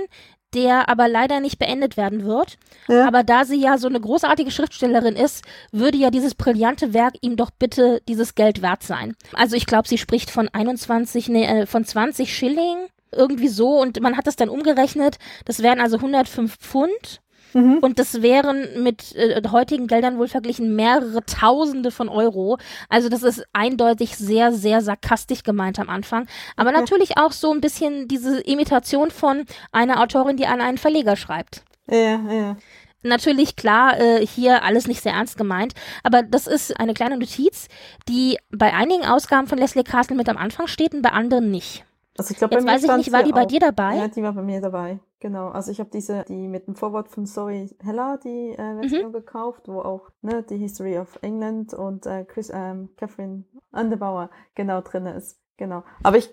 [0.55, 2.57] der aber leider nicht beendet werden wird.
[2.89, 3.07] Ja.
[3.07, 7.37] Aber da sie ja so eine großartige Schriftstellerin ist, würde ja dieses brillante Werk ihm
[7.37, 9.17] doch bitte dieses Geld wert sein.
[9.33, 14.01] Also ich glaube, sie spricht von 21, nee, äh, von 20 Schilling, irgendwie so und
[14.01, 15.19] man hat das dann umgerechnet.
[15.45, 17.21] Das wären also 105 Pfund.
[17.55, 17.79] Mhm.
[17.79, 22.59] Und das wären mit äh, heutigen Geldern wohl verglichen mehrere Tausende von Euro.
[22.89, 26.27] Also das ist eindeutig sehr, sehr sarkastisch gemeint am Anfang.
[26.57, 26.81] Aber okay.
[26.81, 31.65] natürlich auch so ein bisschen diese Imitation von einer Autorin, die an einen Verleger schreibt.
[31.89, 32.57] Ja, ja
[33.05, 37.69] natürlich klar äh, hier alles nicht sehr ernst gemeint, aber das ist eine kleine Notiz,
[38.09, 41.85] die bei einigen Ausgaben von Leslie Castle mit am Anfang steht und bei anderen nicht.
[42.17, 43.97] Also ich glaube, bei mir weiß ich nicht, war die bei dir dabei?
[43.97, 44.99] Ja, die war bei mir dabei.
[45.25, 45.49] Genau.
[45.49, 49.13] Also ich habe diese, die mit dem Vorwort von Zoe Heller, die äh, Version mhm.
[49.15, 54.83] gekauft, wo auch ne, die History of England und äh, Chris, ähm, Catherine Andebauer genau
[54.83, 55.41] drin ist.
[55.57, 55.83] Genau.
[56.03, 56.29] Aber ich,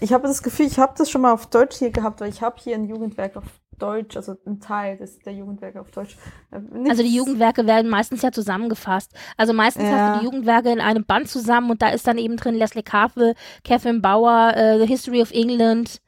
[0.00, 2.40] ich habe das Gefühl, ich habe das schon mal auf Deutsch hier gehabt, weil ich
[2.40, 3.44] habe hier ein Jugendwerk auf
[3.78, 6.16] Deutsch, also ein Teil des, der Jugendwerke auf Deutsch.
[6.50, 9.12] Äh, also die Jugendwerke werden meistens ja zusammengefasst.
[9.36, 9.90] Also meistens ja.
[9.90, 12.82] hast du die Jugendwerke in einem Band zusammen und da ist dann eben drin Leslie
[12.82, 16.00] Carvel, Catherine Bauer, äh, The History of England,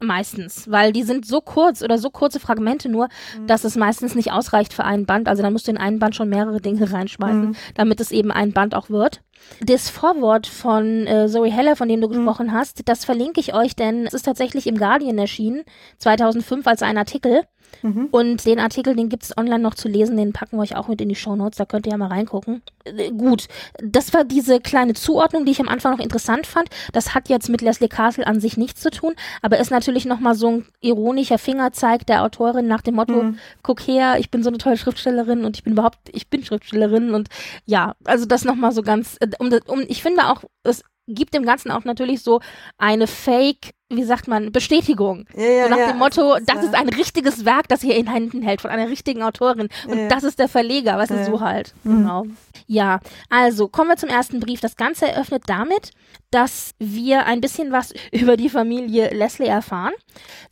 [0.00, 3.48] Meistens, weil die sind so kurz oder so kurze Fragmente nur, mhm.
[3.48, 5.28] dass es meistens nicht ausreicht für einen Band.
[5.28, 7.56] Also da musst du in einen Band schon mehrere Dinge reinschmeißen, mhm.
[7.74, 9.22] damit es eben ein Band auch wird.
[9.60, 12.12] Das Vorwort von äh, Zoe Heller, von dem du mhm.
[12.12, 15.64] gesprochen hast, das verlinke ich euch, denn es ist tatsächlich im Guardian erschienen,
[15.98, 17.42] 2005 als ein Artikel.
[17.82, 18.08] Mhm.
[18.10, 20.88] Und den Artikel, den gibt es online noch zu lesen, den packen wir euch auch
[20.88, 22.62] mit in die Show Notes, da könnt ihr ja mal reingucken.
[22.84, 23.46] Äh, gut,
[23.78, 26.68] das war diese kleine Zuordnung, die ich am Anfang noch interessant fand.
[26.92, 30.34] Das hat jetzt mit Leslie Castle an sich nichts zu tun, aber ist natürlich nochmal
[30.34, 33.38] so ein ironischer Fingerzeig der Autorin nach dem Motto, mhm.
[33.62, 37.14] guck her, ich bin so eine tolle Schriftstellerin und ich bin überhaupt, ich bin Schriftstellerin
[37.14, 37.28] und
[37.66, 41.44] ja, also das nochmal so ganz, äh, um, um, ich finde auch, es gibt dem
[41.44, 42.40] Ganzen auch natürlich so
[42.76, 45.26] eine Fake, wie sagt man, Bestätigung.
[45.34, 47.96] Ja, ja, so nach ja, dem Motto, das, das ist ein richtiges Werk, das ihr
[47.96, 49.68] in Händen hält von einer richtigen Autorin.
[49.86, 51.74] Und das ist der Verleger, was ist so halt.
[51.84, 51.96] Mhm.
[51.96, 52.26] Genau.
[52.66, 54.60] Ja, also kommen wir zum ersten Brief.
[54.60, 55.92] Das Ganze eröffnet damit,
[56.30, 59.92] dass wir ein bisschen was über die Familie Leslie erfahren.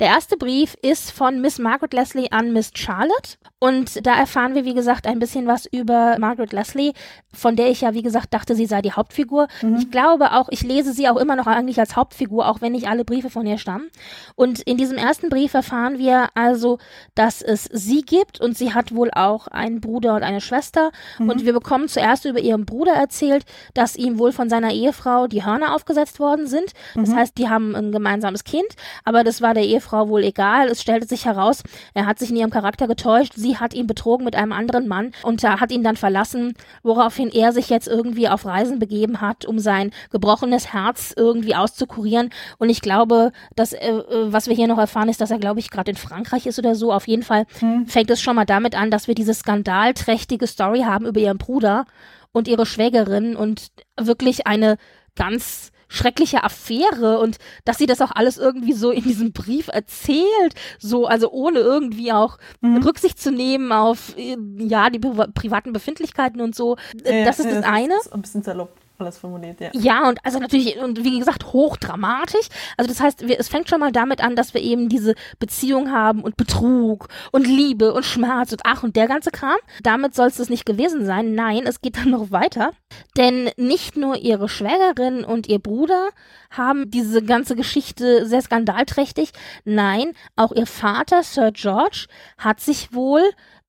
[0.01, 4.65] Der erste Brief ist von Miss Margaret Leslie an Miss Charlotte und da erfahren wir,
[4.65, 6.93] wie gesagt, ein bisschen was über Margaret Leslie,
[7.33, 9.49] von der ich ja, wie gesagt, dachte, sie sei die Hauptfigur.
[9.63, 9.77] Mhm.
[9.77, 12.89] Ich glaube auch, ich lese sie auch immer noch eigentlich als Hauptfigur, auch wenn nicht
[12.89, 13.91] alle Briefe von ihr stammen.
[14.35, 16.79] Und in diesem ersten Brief erfahren wir also,
[17.15, 20.91] dass es sie gibt und sie hat wohl auch einen Bruder und eine Schwester.
[21.19, 21.31] Mhm.
[21.31, 25.45] Und wir bekommen zuerst über ihren Bruder erzählt, dass ihm wohl von seiner Ehefrau die
[25.45, 26.73] Hörner aufgesetzt worden sind.
[26.95, 27.17] Das mhm.
[27.17, 28.67] heißt, die haben ein gemeinsames Kind,
[29.05, 30.69] aber das war der Ehefrau wohl egal.
[30.69, 31.63] Es stellte sich heraus,
[31.95, 33.35] er hat sich in ihrem Charakter getäuscht.
[33.37, 37.53] Sie hat ihn betrogen mit einem anderen Mann und hat ihn dann verlassen, woraufhin er
[37.53, 42.31] sich jetzt irgendwie auf Reisen begeben hat, um sein gebrochenes Herz irgendwie auszukurieren.
[42.59, 45.61] Und ich glaube, dass, äh, äh was wir hier noch erfahren, ist, dass er, glaube
[45.61, 46.93] ich, gerade in Frankreich ist oder so.
[46.93, 47.87] Auf jeden Fall hm.
[47.87, 51.87] fängt es schon mal damit an, dass wir diese skandalträchtige Story haben über ihren Bruder
[52.37, 53.69] und ihre Schwägerin und
[53.99, 54.77] wirklich eine
[55.15, 60.55] ganz schreckliche Affäre und dass sie das auch alles irgendwie so in diesem Brief erzählt,
[60.79, 62.83] so also ohne irgendwie auch mhm.
[62.83, 66.77] Rücksicht zu nehmen auf ja die privaten Befindlichkeiten und so.
[67.05, 67.95] Ja, das ist ja, das, das eine.
[67.97, 69.71] Ist ein bisschen salopp alles formuliert, ja.
[69.73, 72.49] Ja, und also natürlich, und wie gesagt, hochdramatisch.
[72.77, 75.91] Also das heißt, wir, es fängt schon mal damit an, dass wir eben diese Beziehung
[75.91, 79.57] haben und Betrug und Liebe und Schmerz und ach und der ganze Kram.
[79.83, 81.35] Damit soll es nicht gewesen sein.
[81.35, 82.73] Nein, es geht dann noch weiter.
[83.17, 86.09] Denn nicht nur ihre Schwägerin und ihr Bruder
[86.51, 89.31] haben diese ganze Geschichte sehr skandalträchtig.
[89.65, 92.07] Nein, auch ihr Vater, Sir George,
[92.39, 93.23] hat sich wohl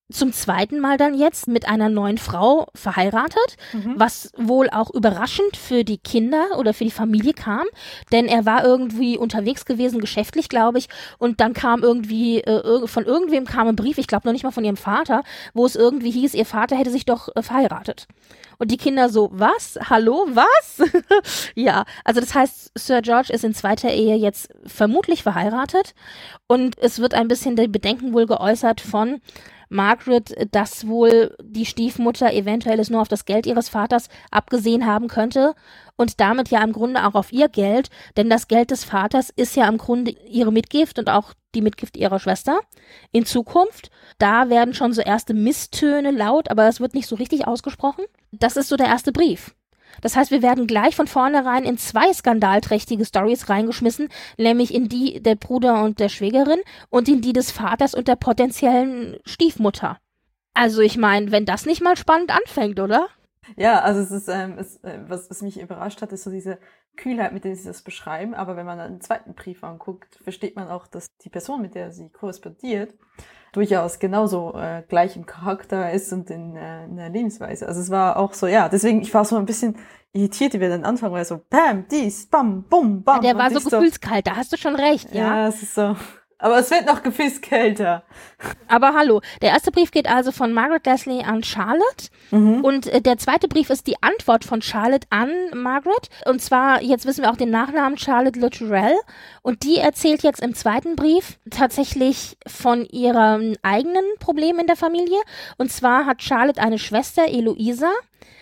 [0.10, 3.96] zum zweiten Mal dann jetzt mit einer neuen Frau verheiratet, mhm.
[3.98, 7.66] was wohl auch überraschend für die Kinder oder für die Familie kam,
[8.14, 13.04] denn er war irgendwie unterwegs gewesen, geschäftlich, glaube ich, und dann kam irgendwie äh, von
[13.04, 16.12] irgendwem kam ein Brief, ich glaube noch nicht mal von ihrem Vater, wo es irgendwie
[16.12, 18.08] hieß, ihr Vater hätte sich doch äh, verheiratet.
[18.60, 19.78] Und die Kinder so, was?
[19.90, 20.82] Hallo, was?
[21.56, 25.94] ja, also das heißt, Sir George ist in zweiter Ehe jetzt vermutlich verheiratet
[26.48, 29.22] und es wird ein bisschen der Bedenken wohl geäußert von,
[29.70, 35.08] Margaret, dass wohl die Stiefmutter eventuell es nur auf das Geld ihres Vaters abgesehen haben
[35.08, 35.56] könnte
[35.96, 39.56] und damit ja im Grunde auch auf ihr Geld, denn das Geld des Vaters ist
[39.56, 42.60] ja im Grunde ihre Mitgift und auch die Mitgift ihrer Schwester.
[43.12, 47.48] In Zukunft, da werden schon so erste Misstöne laut, aber es wird nicht so richtig
[47.48, 48.06] ausgesprochen.
[48.32, 49.56] Das ist so der erste Brief.
[50.02, 55.22] Das heißt, wir werden gleich von vornherein in zwei skandalträchtige Stories reingeschmissen, nämlich in die
[55.22, 60.00] der Bruder und der Schwägerin und in die des Vaters und der potenziellen Stiefmutter.
[60.54, 63.08] Also ich meine, wenn das nicht mal spannend anfängt, oder?
[63.56, 66.60] Ja, also es ist, ähm, es, äh, was, was mich überrascht hat, ist so diese
[66.98, 68.34] Kühlheit, mit der sie das beschreiben.
[68.34, 71.92] Aber wenn man einen zweiten Brief anguckt, versteht man auch, dass die Person, mit der
[71.92, 72.94] sie korrespondiert,
[73.58, 77.68] durchaus genauso äh, gleich im Charakter ist und in, äh, in der Lebensweise.
[77.68, 79.78] Also es war auch so, ja, deswegen, ich war so ein bisschen
[80.14, 83.16] irritiert, wie wir dann anfangen, weil so, bam, dies, bam, bum, bam.
[83.24, 85.24] Ja, der war so gefühlskalt, da hast du schon recht, ja.
[85.24, 85.96] Ja, es ist so.
[86.40, 88.04] Aber es wird noch gewiss kälter.
[88.68, 92.64] Aber hallo, der erste Brief geht also von Margaret Leslie an Charlotte mhm.
[92.64, 97.08] und äh, der zweite Brief ist die Antwort von Charlotte an Margaret und zwar, jetzt
[97.08, 98.96] wissen wir auch den Nachnamen Charlotte Luttrell
[99.42, 105.20] und die erzählt jetzt im zweiten Brief tatsächlich von ihrem eigenen Problem in der Familie
[105.58, 107.92] und zwar hat Charlotte eine Schwester, Eloisa,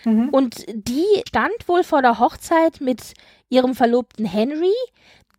[0.04, 0.28] mhm.
[0.30, 3.14] und die stand wohl vor der Hochzeit mit
[3.48, 4.74] ihrem Verlobten Henry,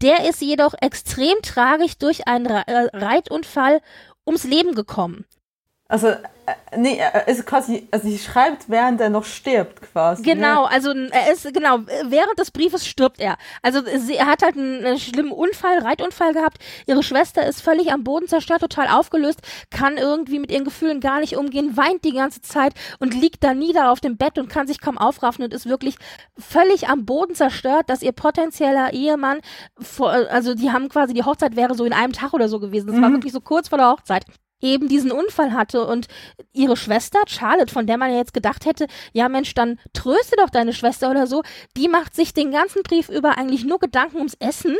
[0.01, 3.81] der ist jedoch extrem tragisch durch einen äh, Reitunfall
[4.25, 5.25] ums Leben gekommen.
[5.89, 6.07] Also
[6.47, 10.21] äh, nee, er ist quasi, also sie schreibt, während er noch stirbt, quasi.
[10.21, 10.35] Ne?
[10.35, 10.71] Genau, ne?
[10.71, 13.37] also er ist, genau, während des Briefes stirbt er.
[13.61, 16.59] Also sie, er hat halt einen, einen schlimmen Unfall, Reitunfall gehabt.
[16.85, 19.39] Ihre Schwester ist völlig am Boden zerstört, total aufgelöst,
[19.71, 23.53] kann irgendwie mit ihren Gefühlen gar nicht umgehen, weint die ganze Zeit und liegt da
[23.53, 25.95] nieder auf dem Bett und kann sich kaum aufraffen und ist wirklich
[26.37, 29.39] völlig am Boden zerstört, dass ihr potenzieller Ehemann,
[29.79, 32.87] vor, also die haben quasi, die Hochzeit wäre so in einem Tag oder so gewesen.
[32.87, 33.01] Das mhm.
[33.01, 34.25] war wirklich so kurz vor der Hochzeit
[34.61, 36.07] eben diesen Unfall hatte und
[36.53, 40.49] ihre Schwester Charlotte, von der man ja jetzt gedacht hätte, ja Mensch, dann tröste doch
[40.49, 41.43] deine Schwester oder so,
[41.75, 44.75] die macht sich den ganzen Brief über eigentlich nur Gedanken ums Essen,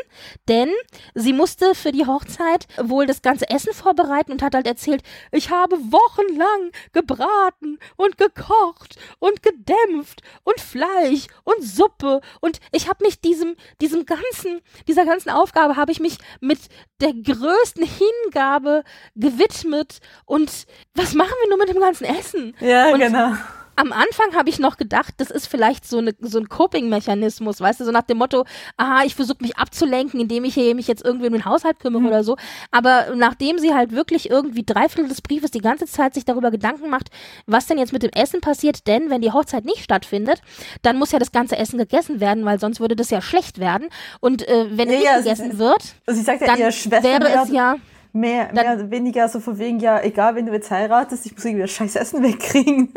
[0.48, 0.70] denn
[1.14, 5.52] sie musste für die Hochzeit wohl das ganze Essen vorbereiten und hat halt erzählt, ich
[5.52, 13.22] habe wochenlang gebraten und gekocht und gedämpft und Fleisch und Suppe und ich habe mich
[13.22, 16.60] diesem diesem ganzen dieser ganzen Aufgabe habe ich mich mit
[17.00, 18.84] der größten Hingabe
[19.16, 22.56] gewidmet mit und was machen wir nur mit dem ganzen Essen?
[22.60, 23.34] Ja, und genau.
[23.78, 27.80] am Anfang habe ich noch gedacht, das ist vielleicht so, eine, so ein Coping-Mechanismus, weißt
[27.80, 28.44] du, so nach dem Motto,
[28.76, 32.02] aha, ich versuche mich abzulenken, indem ich hier mich jetzt irgendwie um den Haushalt kümmere
[32.02, 32.08] mhm.
[32.08, 32.38] oder so.
[32.72, 36.50] Aber nachdem sie halt wirklich irgendwie drei Viertel des Briefes die ganze Zeit sich darüber
[36.50, 37.10] Gedanken macht,
[37.46, 40.42] was denn jetzt mit dem Essen passiert, denn wenn die Hochzeit nicht stattfindet,
[40.82, 43.90] dann muss ja das ganze Essen gegessen werden, weil sonst würde das ja schlecht werden.
[44.22, 47.52] Und äh, wenn ja, es nicht ja, gegessen sie, wird, also ja, dann wäre es
[47.52, 47.76] ja
[48.14, 51.46] mehr, mehr oder weniger so von wegen, ja, egal, wenn du jetzt heiratest, ich muss
[51.46, 52.94] irgendwie das scheiß Essen wegkriegen.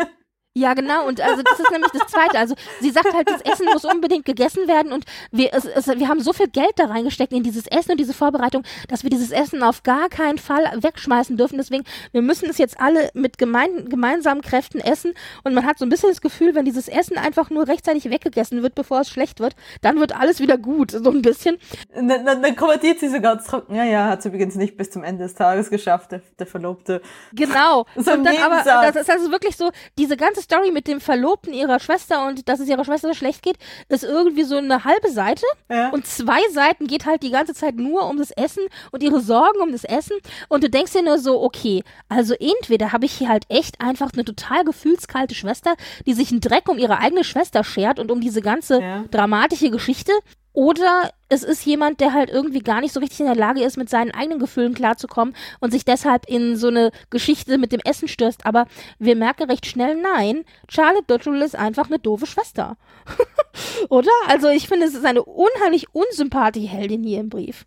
[0.61, 1.07] Ja, genau.
[1.07, 2.39] Und also das ist nämlich das Zweite.
[2.39, 6.09] Also sie sagt halt, das Essen muss unbedingt gegessen werden und wir, es, es, wir
[6.09, 9.31] haben so viel Geld da reingesteckt in dieses Essen und diese Vorbereitung, dass wir dieses
[9.31, 11.57] Essen auf gar keinen Fall wegschmeißen dürfen.
[11.57, 15.87] Deswegen, wir müssen es jetzt alle mit gemein, gemeinsamen Kräften essen und man hat so
[15.87, 19.41] ein bisschen das Gefühl, wenn dieses Essen einfach nur rechtzeitig weggegessen wird, bevor es schlecht
[19.41, 20.91] wird, dann wird alles wieder gut.
[20.91, 21.57] So ein bisschen.
[21.95, 23.75] Dann, dann, dann kommentiert sie so ganz trocken.
[23.75, 27.01] Ja, ja, hat es übrigens nicht bis zum Ende des Tages geschafft, der, der Verlobte.
[27.33, 27.87] Genau.
[28.01, 31.01] So und dann aber, das ist also wirklich so, diese ganze ganze Story mit dem
[31.01, 33.57] Verlobten ihrer Schwester und dass es ihrer Schwester so schlecht geht,
[33.89, 35.47] ist irgendwie so eine halbe Seite.
[35.69, 35.91] Ja.
[35.91, 39.61] Und zwei Seiten geht halt die ganze Zeit nur um das Essen und ihre Sorgen
[39.61, 40.17] um das Essen.
[40.49, 44.13] Und du denkst dir nur so, okay, also entweder habe ich hier halt echt einfach
[44.13, 48.21] eine total gefühlskalte Schwester, die sich einen Dreck um ihre eigene Schwester schert und um
[48.21, 49.05] diese ganze ja.
[49.09, 50.13] dramatische Geschichte.
[50.53, 53.77] Oder es ist jemand, der halt irgendwie gar nicht so richtig in der Lage ist,
[53.77, 58.09] mit seinen eigenen Gefühlen klarzukommen und sich deshalb in so eine Geschichte mit dem Essen
[58.09, 58.47] stürzt.
[58.47, 58.67] Aber
[58.99, 62.77] wir merken recht schnell, nein, Charlotte Dodgel ist einfach eine doofe Schwester.
[63.89, 64.11] Oder?
[64.27, 67.65] Also ich finde, es ist eine unheimlich unsympathische Heldin hier im Brief.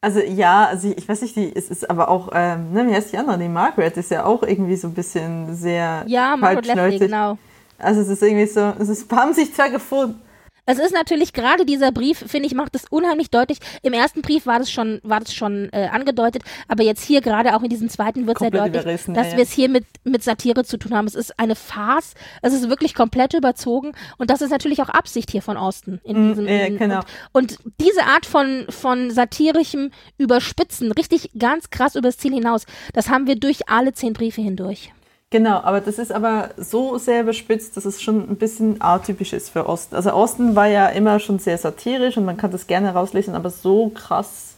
[0.00, 3.12] Also ja, also ich weiß nicht, die, es ist aber auch, ähm, ne, wie heißt
[3.12, 3.38] die andere?
[3.38, 7.38] Die Margaret ist ja auch irgendwie so ein bisschen sehr Ja, Margaret Leslie, genau.
[7.78, 10.20] Also es ist irgendwie so, es ist, haben sich zwar gefunden,
[10.66, 13.58] es ist natürlich gerade dieser Brief, finde ich, macht es unheimlich deutlich.
[13.82, 17.54] Im ersten Brief war das schon, war das schon äh, angedeutet, aber jetzt hier gerade
[17.54, 19.36] auch in diesem zweiten wird sehr deutlich, dass ja.
[19.36, 21.06] wir es hier mit, mit Satire zu tun haben.
[21.06, 25.30] Es ist eine Farce, es ist wirklich komplett überzogen und das ist natürlich auch Absicht
[25.30, 26.00] hier von Osten.
[26.04, 27.00] In mm, diesem, ja, genau.
[27.32, 33.10] und, und diese Art von, von satirischem Überspitzen, richtig ganz krass übers Ziel hinaus, das
[33.10, 34.92] haben wir durch alle zehn Briefe hindurch.
[35.34, 39.48] Genau, aber das ist aber so sehr überspitzt, dass es schon ein bisschen atypisch ist
[39.48, 39.96] für Osten.
[39.96, 43.50] Also Osten war ja immer schon sehr satirisch und man kann das gerne rauslesen, aber
[43.50, 44.54] so krass.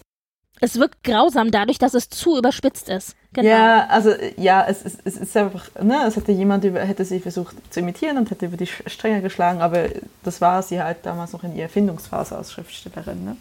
[0.61, 3.17] Es wirkt grausam dadurch, dass es zu überspitzt ist.
[3.33, 3.49] Genau.
[3.49, 7.21] Ja, also ja, es, es, es ist einfach, ne, es hätte jemand über, hätte sie
[7.21, 9.87] versucht zu imitieren und hätte über die Stränge geschlagen, aber
[10.25, 13.37] das war sie halt damals noch in ihrer Erfindungsphase als Schriftstellerin, ne?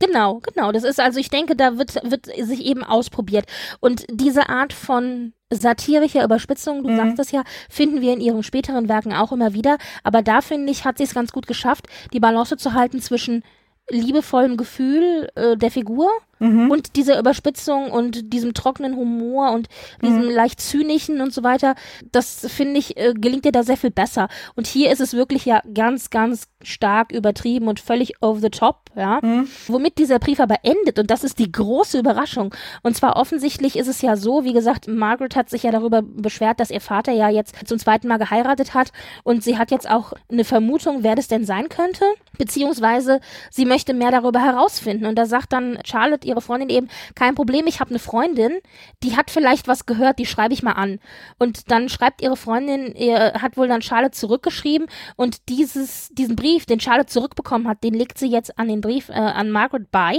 [0.00, 0.72] Genau, genau.
[0.72, 3.44] Das ist also, ich denke, da wird, wird sich eben ausprobiert.
[3.80, 6.96] Und diese Art von satirischer Überspitzung, du mhm.
[6.96, 9.76] sagst es ja, finden wir in ihren späteren Werken auch immer wieder.
[10.02, 13.44] Aber da finde ich, hat sie es ganz gut geschafft, die Balance zu halten zwischen
[13.90, 16.70] liebevollem Gefühl äh, der Figur mhm.
[16.70, 19.68] und dieser Überspitzung und diesem trockenen Humor und
[20.02, 20.30] diesem mhm.
[20.30, 21.76] leicht zynischen und so weiter,
[22.10, 24.28] das finde ich, äh, gelingt dir da sehr viel besser.
[24.56, 28.90] Und hier ist es wirklich ja ganz, ganz stark übertrieben und völlig over the top,
[28.96, 29.20] ja.
[29.22, 29.48] Mhm.
[29.68, 32.54] Womit dieser Brief aber endet, und das ist die große Überraschung.
[32.82, 36.60] Und zwar offensichtlich ist es ja so, wie gesagt, Margaret hat sich ja darüber beschwert,
[36.60, 40.12] dass ihr Vater ja jetzt zum zweiten Mal geheiratet hat und sie hat jetzt auch
[40.30, 42.04] eine Vermutung, wer das denn sein könnte,
[42.38, 45.06] beziehungsweise sie möchte mehr darüber herausfinden.
[45.06, 48.58] Und da sagt dann Charlotte ihre Freundin eben, kein Problem, ich habe eine Freundin,
[49.02, 50.98] die hat vielleicht was gehört, die schreibe ich mal an.
[51.38, 56.66] Und dann schreibt ihre Freundin, ihr, hat wohl dann Charlotte zurückgeschrieben und dieses, diesen Brief,
[56.66, 60.18] den Charlotte zurückbekommen hat, den legt sie jetzt an den Brief äh, an Margaret bei.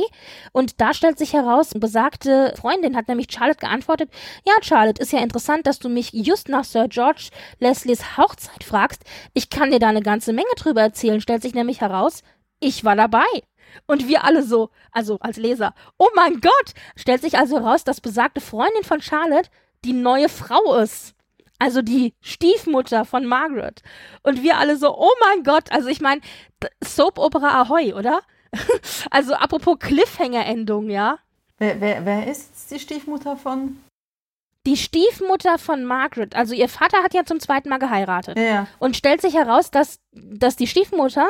[0.52, 4.10] Und da stellt sich heraus, besagte Freundin hat nämlich Charlotte geantwortet,
[4.46, 9.04] ja Charlotte, ist ja interessant, dass du mich just nach Sir George Leslies Hochzeit fragst.
[9.34, 12.24] Ich kann dir da eine ganze Menge drüber erzählen, stellt sich nämlich heraus,
[12.60, 13.26] ich war dabei.
[13.88, 18.02] Und wir alle so, also als Leser, oh mein Gott, stellt sich also heraus, dass
[18.02, 19.50] besagte Freundin von Charlotte
[19.84, 21.16] die neue Frau ist.
[21.60, 23.84] Also die Stiefmutter von Margaret.
[24.24, 26.22] Und wir alle so, oh mein Gott, also ich meine,
[26.84, 28.22] Soap Opera Ahoy, oder?
[29.12, 31.20] also apropos Cliffhanger-Endung, ja.
[31.60, 33.78] Wer, wer, wer ist die Stiefmutter von?
[34.66, 38.38] Die Stiefmutter von Margaret, also ihr Vater hat ja zum zweiten Mal geheiratet.
[38.38, 38.68] Ja.
[38.80, 41.30] Und stellt sich heraus, dass, dass die Stiefmutter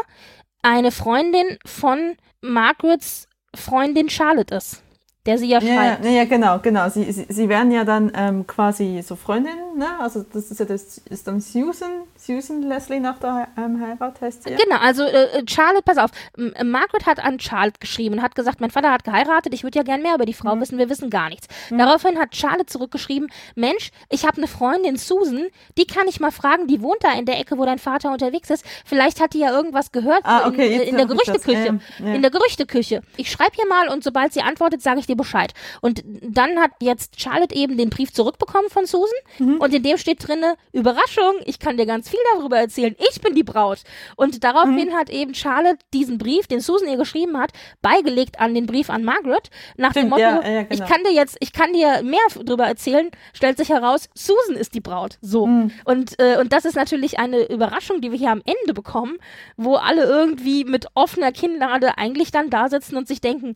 [0.61, 4.81] eine Freundin von Margarets Freundin Charlotte ist
[5.25, 6.03] der sie ja schreibt.
[6.03, 6.89] Ja, ja, genau, genau.
[6.89, 9.99] Sie, sie, sie werden ja dann ähm, quasi so Freundinnen, ne?
[9.99, 11.91] Also das ist ja das ist dann Susan,
[12.23, 14.51] Susan Leslie nach der ähm, Heirat heißt sie.
[14.51, 14.57] Ja?
[14.57, 18.61] Genau, also äh, Charlotte, pass auf, M Margaret hat an Charlotte geschrieben und hat gesagt,
[18.61, 20.61] mein Vater hat geheiratet, ich würde ja gern mehr über die Frau mhm.
[20.61, 21.47] wissen, wir wissen gar nichts.
[21.71, 21.79] Mhm.
[21.79, 25.47] Daraufhin hat Charlotte zurückgeschrieben, Mensch, ich habe eine Freundin Susan,
[25.79, 28.51] die kann ich mal fragen, die wohnt da in der Ecke, wo dein Vater unterwegs
[28.51, 28.63] ist.
[28.85, 31.79] Vielleicht hat die ja irgendwas gehört ah, okay, in, in der Gerüchteküche.
[31.97, 32.13] Ja, ja.
[32.13, 33.01] In der Gerüchteküche.
[33.17, 35.53] Ich schreibe hier mal und sobald sie antwortet, sage ich dir Bescheid.
[35.81, 39.57] Und dann hat jetzt Charlotte eben den Brief zurückbekommen von Susan mhm.
[39.57, 42.95] Und in dem steht drinne, Überraschung, ich kann dir ganz viel darüber erzählen.
[43.09, 43.79] Ich bin die Braut.
[44.15, 44.93] Und daraufhin mhm.
[44.93, 49.03] hat eben Charlotte diesen Brief, den Susan ihr geschrieben hat, beigelegt an den Brief an
[49.03, 49.49] Margaret.
[49.77, 50.73] Nach Stimmt, dem Motto, ja, ja, genau.
[50.73, 54.75] ich kann dir jetzt, ich kann dir mehr darüber erzählen, stellt sich heraus, Susan ist
[54.75, 55.17] die Braut.
[55.21, 55.47] So.
[55.47, 55.71] Mhm.
[55.85, 59.17] Und, äh, und das ist natürlich eine Überraschung, die wir hier am Ende bekommen,
[59.57, 63.55] wo alle irgendwie mit offener Kinnlade eigentlich dann da sitzen und sich denken,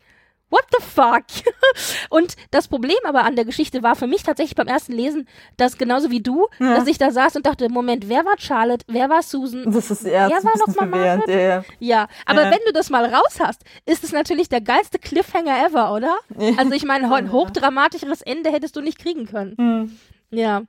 [0.50, 1.24] what the fuck?
[2.10, 5.28] und das Problem aber an der Geschichte war für mich tatsächlich beim ersten Lesen,
[5.58, 6.76] dass genauso wie du, ja.
[6.76, 8.86] dass ich da saß und dachte, Moment, wer war Charlotte?
[8.88, 9.72] Wer war Susan?
[9.72, 11.28] Das ist eher wer war noch mal Margaret?
[11.28, 12.08] Ja, ja.
[12.26, 12.52] aber ja.
[12.52, 16.16] wenn du das mal raus hast, ist es natürlich der geilste Cliffhanger ever, oder?
[16.58, 19.56] Also ich meine, ein hochdramatischeres Ende hättest du nicht kriegen können.
[19.58, 20.00] Mhm.
[20.32, 20.64] Ja.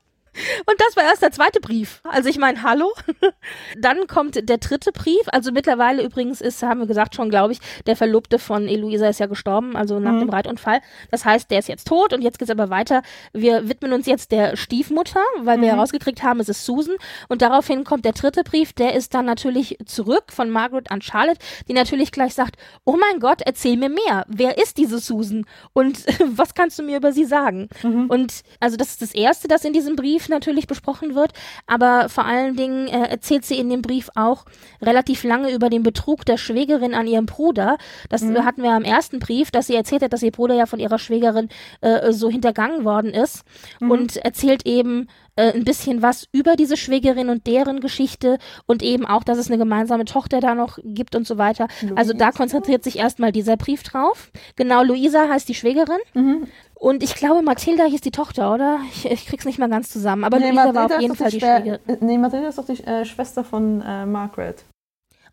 [0.66, 2.00] Und das war erst der zweite Brief.
[2.04, 2.92] Also ich meine, hallo.
[3.78, 5.22] Dann kommt der dritte Brief.
[5.28, 9.20] Also mittlerweile übrigens ist, haben wir gesagt schon, glaube ich, der Verlobte von Eloisa ist
[9.20, 10.20] ja gestorben, also nach mhm.
[10.20, 10.80] dem Reitunfall.
[11.10, 13.02] Das heißt, der ist jetzt tot und jetzt geht's aber weiter.
[13.32, 15.76] Wir widmen uns jetzt der Stiefmutter, weil wir mhm.
[15.76, 16.96] herausgekriegt haben, es ist Susan.
[17.28, 21.40] Und daraufhin kommt der dritte Brief, der ist dann natürlich zurück von Margaret an Charlotte,
[21.68, 24.24] die natürlich gleich sagt, oh mein Gott, erzähl mir mehr.
[24.28, 25.46] Wer ist diese Susan?
[25.72, 27.68] Und was kannst du mir über sie sagen?
[27.82, 28.06] Mhm.
[28.08, 31.32] Und also das ist das Erste, das in diesem Brief natürlich besprochen wird,
[31.66, 34.44] aber vor allen Dingen äh, erzählt sie in dem Brief auch
[34.82, 37.78] relativ lange über den Betrug der Schwägerin an ihrem Bruder.
[38.08, 38.44] Das mhm.
[38.44, 40.98] hatten wir am ersten Brief, dass sie erzählt hat, dass ihr Bruder ja von ihrer
[40.98, 41.48] Schwägerin
[41.80, 43.44] äh, so hintergangen worden ist
[43.80, 43.90] mhm.
[43.90, 49.06] und erzählt eben äh, ein bisschen was über diese Schwägerin und deren Geschichte und eben
[49.06, 51.68] auch, dass es eine gemeinsame Tochter da noch gibt und so weiter.
[51.82, 51.94] Luisa?
[51.94, 54.30] Also da konzentriert sich erstmal dieser Brief drauf.
[54.56, 55.98] Genau, Luisa heißt die Schwägerin.
[56.14, 56.46] Mhm.
[56.78, 58.80] Und ich glaube, Mathilda hieß die Tochter, oder?
[58.92, 60.24] Ich, ich krieg's nicht mehr ganz zusammen.
[60.24, 61.80] Aber nee, Luisa war auf jeden Fall die, die Schwägerin.
[62.00, 64.62] Nee, Mathilda ist doch die äh, Schwester von äh, Margaret.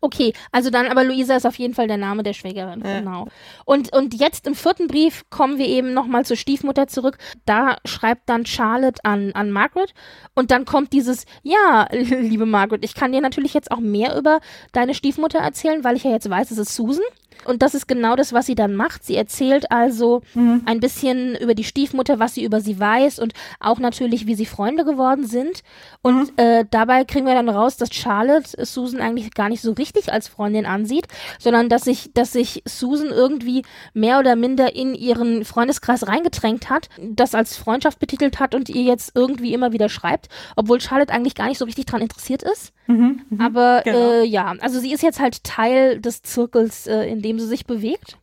[0.04, 2.98] Okay, also dann, aber Luisa ist auf jeden Fall der Name der Schwägerin, ja.
[2.98, 3.26] genau.
[3.64, 7.16] Und, und jetzt im vierten Brief kommen wir eben nochmal zur Stiefmutter zurück.
[7.46, 9.94] Da schreibt dann Charlotte an, an Margaret
[10.34, 14.40] und dann kommt dieses, ja, liebe Margaret, ich kann dir natürlich jetzt auch mehr über
[14.72, 17.04] deine Stiefmutter erzählen, weil ich ja jetzt weiß, es ist Susan.
[17.46, 19.04] Und das ist genau das, was sie dann macht.
[19.04, 20.62] Sie erzählt also mhm.
[20.66, 24.46] ein bisschen über die Stiefmutter, was sie über sie weiß und auch natürlich, wie sie
[24.46, 25.62] Freunde geworden sind.
[26.02, 26.44] Und mhm.
[26.44, 30.28] äh, dabei kriegen wir dann raus, dass Charlotte Susan eigentlich gar nicht so richtig als
[30.28, 31.06] Freundin ansieht,
[31.38, 36.88] sondern dass sich, dass sich Susan irgendwie mehr oder minder in ihren Freundeskreis reingedrängt hat,
[37.00, 41.34] das als Freundschaft betitelt hat und ihr jetzt irgendwie immer wieder schreibt, obwohl Charlotte eigentlich
[41.34, 42.72] gar nicht so richtig dran interessiert ist.
[42.86, 44.10] Mhm, mh, Aber genau.
[44.10, 47.66] äh, ja, also sie ist jetzt halt Teil des Zirkels, äh, in dem sie sich
[47.66, 48.18] bewegt.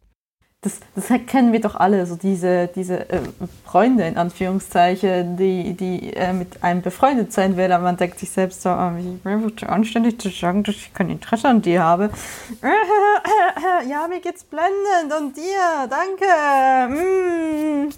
[0.64, 3.22] Das, das kennen wir doch alle, so diese, diese äh,
[3.66, 8.30] Freunde in Anführungszeichen, die, die äh, mit einem befreundet sein will, aber man denkt sich
[8.30, 12.12] selbst so, ich bin zu anständig zu sagen, dass ich kein Interesse an dir habe.
[13.89, 16.95] ja, mir geht's blendend und dir, danke.
[16.95, 17.89] Mm.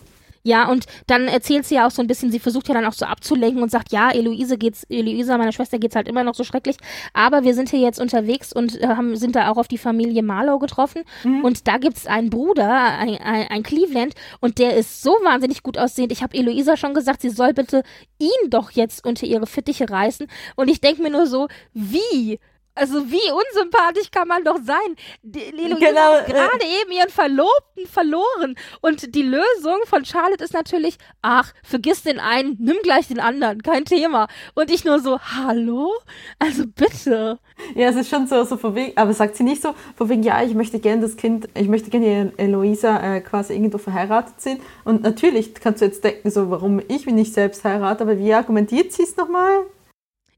[0.46, 2.94] Ja, und dann erzählt sie ja auch so ein bisschen, sie versucht ja dann auch
[2.94, 6.44] so abzulenken und sagt, ja, Eloise geht's, Eloisa, meiner Schwester geht's halt immer noch so
[6.44, 6.76] schrecklich,
[7.14, 10.22] aber wir sind hier jetzt unterwegs und äh, haben, sind da auch auf die Familie
[10.22, 11.46] Marlowe getroffen mhm.
[11.46, 15.78] und da gibt's einen Bruder, ein, ein, ein, Cleveland und der ist so wahnsinnig gut
[15.78, 16.12] aussehend.
[16.12, 17.84] Ich habe Eloisa schon gesagt, sie soll bitte
[18.20, 20.28] ihn doch jetzt unter ihre Fittiche reißen
[20.58, 22.40] und ich denke mir nur so, wie?
[22.76, 24.96] Also wie unsympathisch kann man doch sein?
[25.22, 28.56] Lilo genau, hat äh, gerade äh, eben ihren Verlobten verloren.
[28.82, 33.62] Und die Lösung von Charlotte ist natürlich, ach, vergiss den einen, nimm gleich den anderen,
[33.62, 34.28] kein Thema.
[34.56, 35.92] Und ich nur so, hallo?
[36.40, 37.38] Also bitte.
[37.76, 40.24] Ja, es ist schon so, so von wegen, aber sagt sie nicht so, von wegen,
[40.24, 44.60] ja, ich möchte gerne das Kind, ich möchte gerne Eloisa äh, quasi irgendwo verheiratet sehen.
[44.84, 48.34] Und natürlich kannst du jetzt denken, so, warum ich mich nicht selbst heirate, aber wie
[48.34, 49.66] argumentiert sie es nochmal?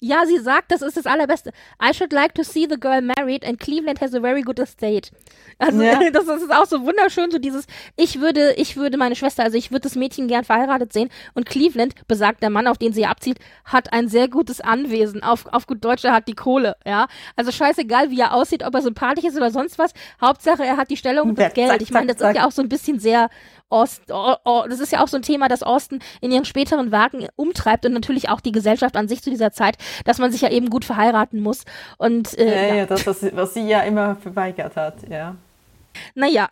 [0.05, 1.51] Ja, sie sagt, das ist das Allerbeste.
[1.81, 5.09] I should like to see the girl married and Cleveland has a very good estate.
[5.57, 5.99] Also ja.
[6.13, 9.71] das ist auch so wunderschön, so dieses, ich würde, ich würde meine Schwester, also ich
[9.71, 13.39] würde das Mädchen gern verheiratet sehen und Cleveland, besagt der Mann, auf den sie abzieht,
[13.63, 15.23] hat ein sehr gutes Anwesen.
[15.23, 17.07] Auf, auf gut Deutsch, er hat die Kohle, ja.
[17.35, 19.91] Also scheißegal, wie er aussieht, ob er sympathisch ist oder sonst was.
[20.21, 21.81] Hauptsache, er hat die Stellung und das Geld.
[21.81, 23.29] Ich meine, das ist ja auch so ein bisschen sehr
[23.69, 26.91] Ost, oh, oh, das ist ja auch so ein Thema, das Osten in ihren späteren
[26.91, 30.41] Werken umtreibt und natürlich auch die Gesellschaft an sich zu dieser Zeit, dass man sich
[30.41, 31.65] ja eben gut verheiraten muss.
[31.97, 32.85] Und, äh, ja, ja, ja.
[32.85, 35.35] das, was sie ja immer verweigert hat, ja.
[36.13, 36.49] Naja,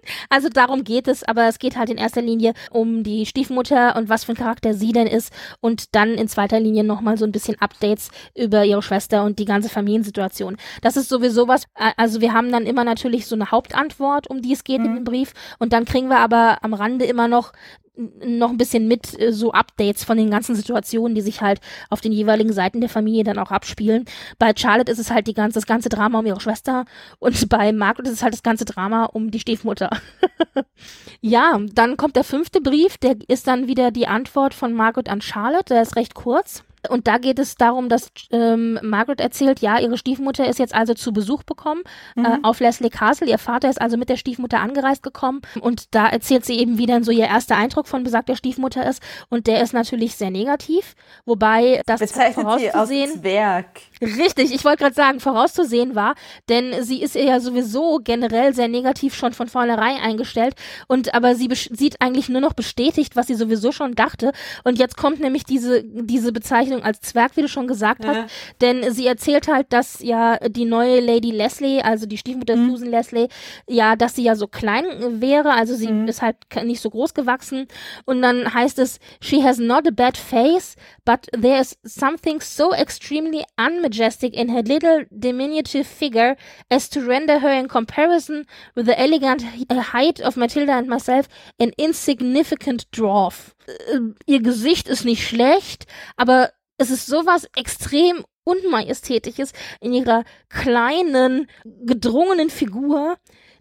[0.28, 4.08] also darum geht es, aber es geht halt in erster Linie um die Stiefmutter und
[4.08, 7.32] was für ein Charakter sie denn ist und dann in zweiter Linie nochmal so ein
[7.32, 10.56] bisschen Updates über ihre Schwester und die ganze Familiensituation.
[10.80, 11.64] Das ist sowieso was,
[11.96, 14.86] also wir haben dann immer natürlich so eine Hauptantwort, um die es geht mhm.
[14.86, 17.52] in dem Brief und dann kriegen wir aber am Rande immer noch
[17.94, 22.00] noch ein bisschen mit äh, so Updates von den ganzen Situationen, die sich halt auf
[22.00, 24.06] den jeweiligen Seiten der Familie dann auch abspielen.
[24.38, 26.86] Bei Charlotte ist es halt die ganze, das ganze Drama um ihre Schwester
[27.18, 29.81] und bei Margaret ist es halt das ganze Drama um die Stiefmutter.
[31.20, 35.20] ja, dann kommt der fünfte Brief, der ist dann wieder die Antwort von Margaret an
[35.20, 36.64] Charlotte, der ist recht kurz.
[36.88, 40.94] Und da geht es darum, dass ähm, Margaret erzählt, ja, ihre Stiefmutter ist jetzt also
[40.94, 41.82] zu Besuch bekommen
[42.16, 42.24] mhm.
[42.24, 43.28] äh, auf Leslie Castle.
[43.28, 45.42] Ihr Vater ist also mit der Stiefmutter angereist gekommen.
[45.60, 49.02] Und da erzählt sie eben, wie dann so ihr erster Eindruck von besagter Stiefmutter ist.
[49.28, 50.94] Und der ist natürlich sehr negativ.
[51.24, 53.12] Wobei das Bezeichnet vorauszusehen.
[53.12, 53.66] Sie Zwerg.
[54.00, 56.14] Richtig, ich wollte gerade sagen, vorauszusehen war,
[56.48, 60.54] denn sie ist ja sowieso generell sehr negativ schon von vornherein eingestellt.
[60.88, 64.32] Und aber sie sieht eigentlich nur noch bestätigt, was sie sowieso schon dachte.
[64.64, 68.30] Und jetzt kommt nämlich diese, diese Bezeichnung Bezeichnung als Zwerg, wie du schon gesagt hast.
[68.60, 72.70] Denn sie erzählt halt, dass ja die neue Lady Leslie, also die Stiefmutter mhm.
[72.70, 73.28] Susan Leslie,
[73.68, 74.84] ja, dass sie ja so klein
[75.20, 76.08] wäre, also sie mhm.
[76.08, 77.68] ist halt nicht so groß gewachsen.
[78.04, 82.72] Und dann heißt es, she has not a bad face, but there is something so
[82.72, 86.36] extremely unmajestic in her little diminutive figure
[86.70, 89.44] as to render her in comparison with the elegant
[89.92, 91.28] height of Matilda and myself
[91.60, 93.54] an insignificant dwarf.
[93.66, 101.48] Äh, ihr Gesicht ist nicht schlecht, aber es ist sowas extrem unmajestätisches in ihrer kleinen,
[101.64, 103.16] gedrungenen Figur,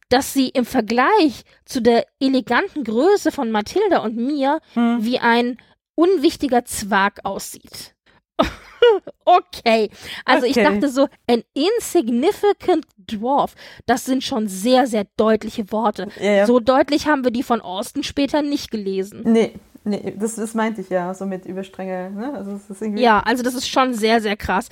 [0.10, 5.04] dass sie im Vergleich zu der eleganten Größe von Mathilda und mir hm.
[5.04, 5.58] wie ein
[5.96, 7.96] unwichtiger Zwerg aussieht.
[9.26, 9.90] okay.
[10.26, 10.60] Also okay.
[10.60, 13.56] ich dachte so, ein insignificant dwarf,
[13.86, 16.08] das sind schon sehr, sehr deutliche Worte.
[16.20, 16.46] Ja, ja.
[16.46, 19.22] So deutlich haben wir die von Austin später nicht gelesen.
[19.26, 19.54] Nee,
[19.84, 22.12] Nee, das, das meinte ich ja, so mit Überstrenge.
[22.12, 22.34] Ne?
[22.36, 24.70] Also das ist irgendwie ja, also das ist schon sehr, sehr krass.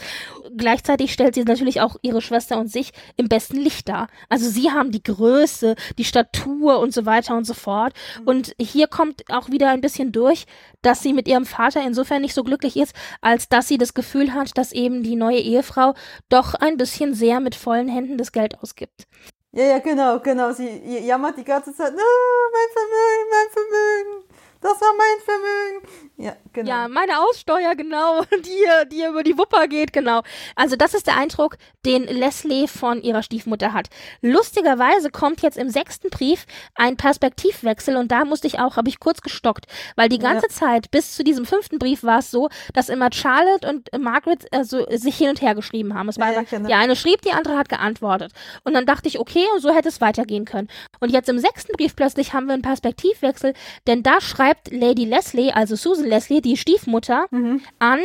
[0.55, 4.07] Gleichzeitig stellt sie natürlich auch ihre Schwester und sich im besten Licht dar.
[4.29, 7.93] Also sie haben die Größe, die Statur und so weiter und so fort.
[8.23, 10.45] Und hier kommt auch wieder ein bisschen durch,
[10.83, 14.35] dass sie mit ihrem Vater insofern nicht so glücklich ist, als dass sie das Gefühl
[14.35, 15.95] hat, dass eben die neue Ehefrau
[16.29, 19.07] doch ein bisschen sehr mit vollen Händen das Geld ausgibt.
[19.53, 20.51] Ja, ja, genau, genau.
[20.51, 20.67] Sie
[21.03, 24.28] jammert die ganze Zeit, oh, mein Vermögen, mein Vermögen
[24.61, 26.08] das war mein Vermögen.
[26.21, 26.69] Ja, genau.
[26.69, 30.21] Ja, meine Aussteuer, genau, die, die über die Wupper geht, genau.
[30.53, 33.87] Also das ist der Eindruck, den Leslie von ihrer Stiefmutter hat.
[34.21, 36.45] Lustigerweise kommt jetzt im sechsten Brief
[36.75, 40.53] ein Perspektivwechsel und da musste ich auch, habe ich kurz gestockt, weil die ganze ja.
[40.53, 44.85] Zeit bis zu diesem fünften Brief war es so, dass immer Charlotte und Margaret also
[44.89, 46.09] sich hin und her geschrieben haben.
[46.09, 46.67] Es war ja, immer, genau.
[46.67, 48.33] die eine schrieb, die andere hat geantwortet.
[48.65, 50.67] Und dann dachte ich, okay, und so hätte es weitergehen können.
[50.99, 53.53] Und jetzt im sechsten Brief plötzlich haben wir einen Perspektivwechsel,
[53.87, 57.61] denn da schreibt Lady Leslie, also Susan Leslie, die Stiefmutter, mhm.
[57.79, 57.99] an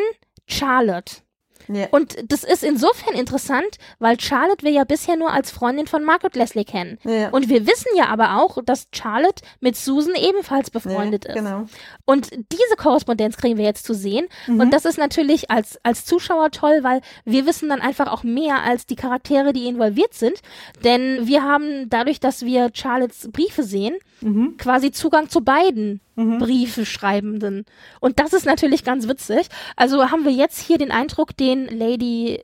[0.47, 1.25] Charlotte.
[1.69, 1.89] Yeah.
[1.91, 6.37] Und das ist insofern interessant, weil Charlotte wir ja bisher nur als Freundin von Margaret
[6.37, 6.99] Leslie kennen.
[7.07, 7.31] Yeah.
[7.31, 11.35] Und wir wissen ja aber auch, dass Charlotte mit Susan ebenfalls befreundet ist.
[11.35, 11.67] Genau.
[12.05, 14.27] Und diese Korrespondenz kriegen wir jetzt zu sehen.
[14.47, 14.61] Mhm.
[14.61, 18.63] Und das ist natürlich als, als Zuschauer toll, weil wir wissen dann einfach auch mehr
[18.63, 20.41] als die Charaktere, die involviert sind.
[20.83, 24.57] Denn wir haben dadurch, dass wir Charlottes Briefe sehen, mhm.
[24.59, 26.39] quasi Zugang zu beiden mhm.
[26.39, 27.65] Briefe schreibenden.
[28.01, 29.49] Und das ist natürlich ganz witzig.
[29.77, 32.43] Also haben wir jetzt hier den Eindruck, den Lady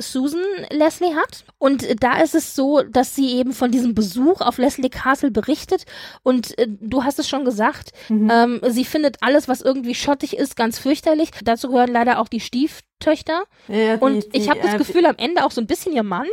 [0.00, 1.44] Susan Leslie hat.
[1.58, 5.84] Und da ist es so, dass sie eben von diesem Besuch auf Leslie Castle berichtet.
[6.22, 8.30] Und äh, du hast es schon gesagt, mhm.
[8.30, 11.30] ähm, sie findet alles, was irgendwie schottig ist, ganz fürchterlich.
[11.42, 12.40] Dazu gehören leider auch die
[12.98, 13.44] Stieftöchter.
[13.68, 16.02] Ja, die, und ich habe das äh, Gefühl, am Ende auch so ein bisschen ihr
[16.02, 16.26] Mann.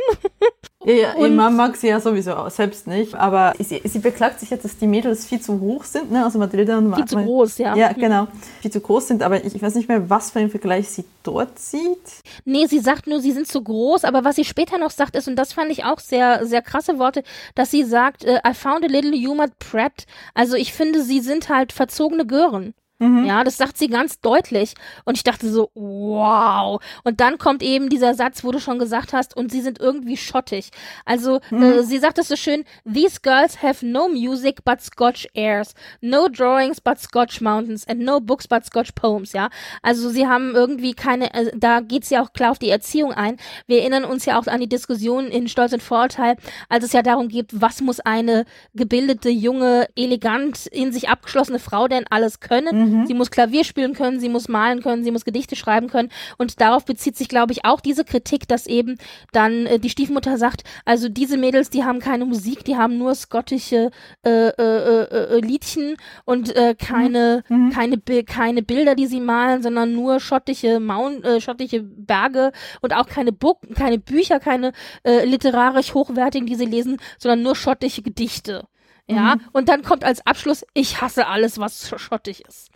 [0.84, 3.14] Ja, ja ihr Mann mag sie ja sowieso selbst nicht.
[3.14, 6.12] Aber sie, sie, beklagt sich jetzt, dass die Mädels viel zu hoch sind.
[6.12, 6.24] Ne?
[6.24, 7.74] Also Mathilda und Viel zu groß, ja.
[7.74, 8.28] Ja, genau.
[8.60, 9.22] Viel zu groß sind.
[9.22, 12.22] Aber ich, ich weiß nicht mehr, was für einen Vergleich sie dort sieht.
[12.44, 14.04] Nee, sie sagt nur, sie sind zu groß.
[14.04, 16.98] Aber was sie später noch sagt, ist, und das fand ich auch sehr, sehr krasse
[16.98, 17.22] Worte,
[17.54, 20.04] dass sie sagt, äh, I found a little humor Pratt.
[20.34, 22.74] Also ich finde, sie sind halt verzogene Gören.
[22.98, 23.26] Mhm.
[23.26, 24.74] Ja, das sagt sie ganz deutlich.
[25.04, 26.80] Und ich dachte so, wow.
[27.04, 30.16] Und dann kommt eben dieser Satz, wo du schon gesagt hast, und sie sind irgendwie
[30.16, 30.70] schottig.
[31.04, 31.62] Also, mhm.
[31.62, 36.28] äh, sie sagt es so schön, these girls have no music but Scotch airs, no
[36.28, 39.50] drawings but Scotch mountains and no books but Scotch poems, ja.
[39.82, 43.36] Also, sie haben irgendwie keine, äh, da geht's ja auch klar auf die Erziehung ein.
[43.66, 46.36] Wir erinnern uns ja auch an die Diskussion in Stolz und Vorurteil,
[46.68, 51.88] als es ja darum geht, was muss eine gebildete, junge, elegant, in sich abgeschlossene Frau
[51.88, 52.74] denn alles können?
[52.74, 52.85] Mhm.
[52.86, 53.06] Mhm.
[53.06, 56.10] Sie muss Klavier spielen können, sie muss malen können, sie muss Gedichte schreiben können.
[56.38, 58.96] Und darauf bezieht sich, glaube ich, auch diese Kritik, dass eben
[59.32, 63.14] dann äh, die Stiefmutter sagt, also diese Mädels, die haben keine Musik, die haben nur
[63.14, 63.90] skottische
[64.24, 67.66] äh, äh, äh, äh Liedchen und äh, keine, mhm.
[67.66, 67.70] mhm.
[67.70, 73.06] keine, keine Bilder, die sie malen, sondern nur schottische, Mount, äh, schottische Berge und auch
[73.06, 74.72] keine, Book, keine Bücher, keine
[75.04, 78.66] äh, literarisch hochwertigen, die sie lesen, sondern nur schottische Gedichte.
[79.08, 79.42] Ja, mhm.
[79.52, 82.70] und dann kommt als Abschluss, ich hasse alles, was schottig ist.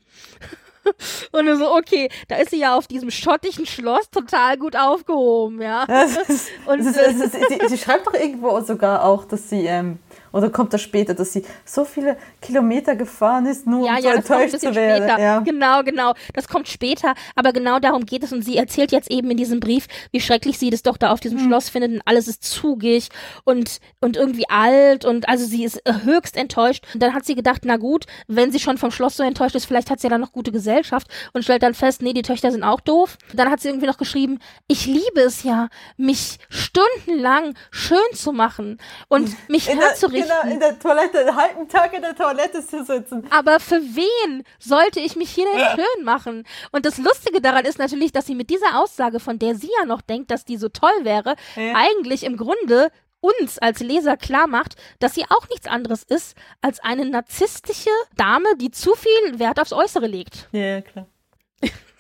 [1.33, 5.85] Und so, okay, da ist sie ja auf diesem schottischen Schloss total gut aufgehoben, ja.
[5.85, 9.99] Ist, und ist, sie, sie, schreibt doch irgendwo sogar auch, dass sie ähm,
[10.33, 14.11] Oder kommt das später, dass sie so viele Kilometer gefahren ist, nur ja, um ja,
[14.11, 15.09] so enttäuscht zu werden?
[15.09, 15.21] Später.
[15.21, 15.41] Ja.
[15.41, 16.15] Genau, genau.
[16.35, 17.15] Das kommt später.
[17.35, 18.33] Aber genau darum geht es.
[18.33, 21.21] Und sie erzählt jetzt eben in diesem Brief, wie schrecklich sie das doch da auf
[21.21, 21.47] diesem mhm.
[21.47, 23.09] Schloss findet und alles ist zugig
[23.45, 26.85] und, und irgendwie alt und also sie ist höchst enttäuscht.
[26.95, 29.65] Und dann hat sie gedacht, na gut, wenn sie schon vom Schloss so enttäuscht ist,
[29.65, 32.53] vielleicht hat sie ja dann noch gute Gesellschaft und stellt dann fest, nee, die Töchter
[32.53, 33.19] sind auch doof.
[33.33, 38.79] Dann hat sie irgendwie noch geschrieben, ich liebe es ja, mich stundenlang schön zu machen
[39.09, 40.20] und mich herzurichten.
[40.27, 43.27] Der, genau, in der Toilette, einen halben Tag in der Toilette zu sitzen.
[43.31, 46.45] Aber für wen sollte ich mich hier denn schön machen?
[46.73, 49.87] Und das Lustige daran ist natürlich, dass sie mit dieser Aussage, von der sie ja
[49.87, 51.75] noch denkt, dass die so toll wäre, ja.
[51.75, 52.91] eigentlich im Grunde
[53.21, 58.57] uns als Leser klar macht, dass sie auch nichts anderes ist als eine narzisstische Dame,
[58.57, 60.49] die zu viel Wert aufs Äußere legt.
[60.53, 61.07] Ja, klar.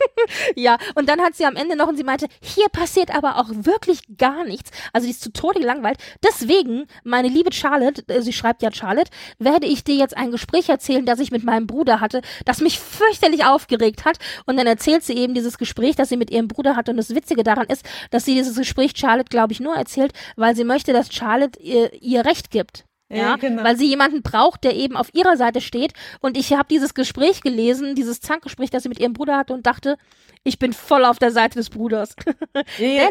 [0.56, 3.48] ja, und dann hat sie am Ende noch und sie meinte, hier passiert aber auch
[3.50, 4.70] wirklich gar nichts.
[4.92, 5.98] Also die ist zu Tode gelangweilt.
[6.24, 10.68] Deswegen, meine liebe Charlotte, äh, sie schreibt ja Charlotte, werde ich dir jetzt ein Gespräch
[10.68, 14.18] erzählen, das ich mit meinem Bruder hatte, das mich fürchterlich aufgeregt hat.
[14.46, 16.90] Und dann erzählt sie eben dieses Gespräch, das sie mit ihrem Bruder hatte.
[16.90, 20.56] Und das Witzige daran ist, dass sie dieses Gespräch Charlotte, glaube ich, nur erzählt, weil
[20.56, 22.84] sie möchte, dass Charlotte ihr, ihr Recht gibt.
[23.10, 23.64] Ja, genau.
[23.64, 25.92] weil sie jemanden braucht, der eben auf ihrer Seite steht.
[26.20, 29.66] Und ich habe dieses Gespräch gelesen, dieses Zankgespräch, das sie mit ihrem Bruder hatte und
[29.66, 29.96] dachte,
[30.44, 32.14] ich bin voll auf der Seite des Bruders.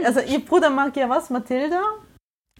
[0.03, 1.81] also ihr Bruder mag ja was, Mathilda?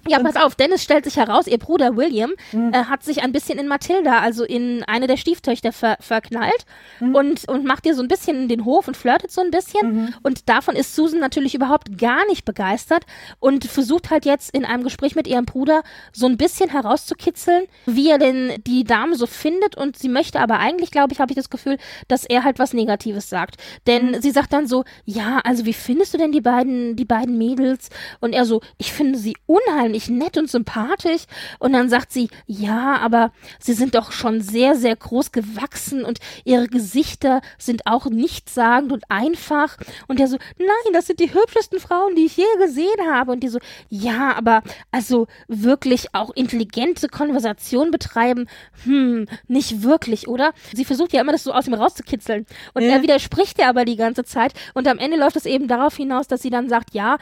[0.08, 2.74] Ja, pass auf, Dennis stellt sich heraus, ihr Bruder William mhm.
[2.74, 6.66] äh, hat sich ein bisschen in Mathilda, also in eine der Stieftöchter ver verknallt
[7.00, 7.16] mhm.
[7.16, 9.94] und, und macht ihr so ein bisschen den Hof und flirtet so ein bisschen.
[9.94, 10.14] Mhm.
[10.24, 13.04] Und davon ist Susan natürlich überhaupt gar nicht begeistert
[13.40, 15.84] und versucht halt jetzt in einem Gespräch mit ihrem Bruder
[16.14, 19.76] so ein bisschen herauszukitzeln, wie er denn die Dame so findet.
[19.76, 21.78] Und sie möchte aber eigentlich, glaube ich, habe ich das Gefühl,
[22.08, 23.58] dass er halt was Negatives sagt.
[23.86, 24.22] Denn mhm.
[24.22, 27.90] sie sagt dann so, ja, also wie findest du denn die beiden, die beiden Mädels?
[28.22, 31.24] Und er so, ich finde sie unheimlich unheimlich nett und sympathisch.
[31.60, 36.20] Und dann sagt sie, ja, aber sie sind doch schon sehr, sehr groß gewachsen und
[36.46, 39.78] ihre Gesichter sind auch nichtssagend und einfach.
[40.08, 43.32] Und der so, nein, das sind die hübschesten Frauen, die ich je gesehen habe.
[43.32, 43.60] Und die so,
[43.90, 44.62] ja, aber
[44.92, 48.48] also wirklich auch intelligente Konversation betreiben,
[48.84, 50.54] hm, nicht wirklich, oder?
[50.74, 52.46] Sie versucht ja immer, das so aus ihm rauszukitzeln.
[52.74, 52.92] Und ja.
[52.92, 54.54] er widerspricht ja aber die ganze Zeit.
[54.74, 57.18] Und am Ende läuft es eben darauf hinaus, dass sie dann sagt, ja.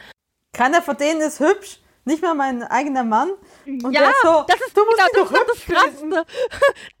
[0.52, 1.78] Keiner von denen ist hübsch
[2.08, 3.30] nicht mal mein eigener Mann.
[3.66, 6.24] Und ja, so, das ist, du musst genau, das, ist das.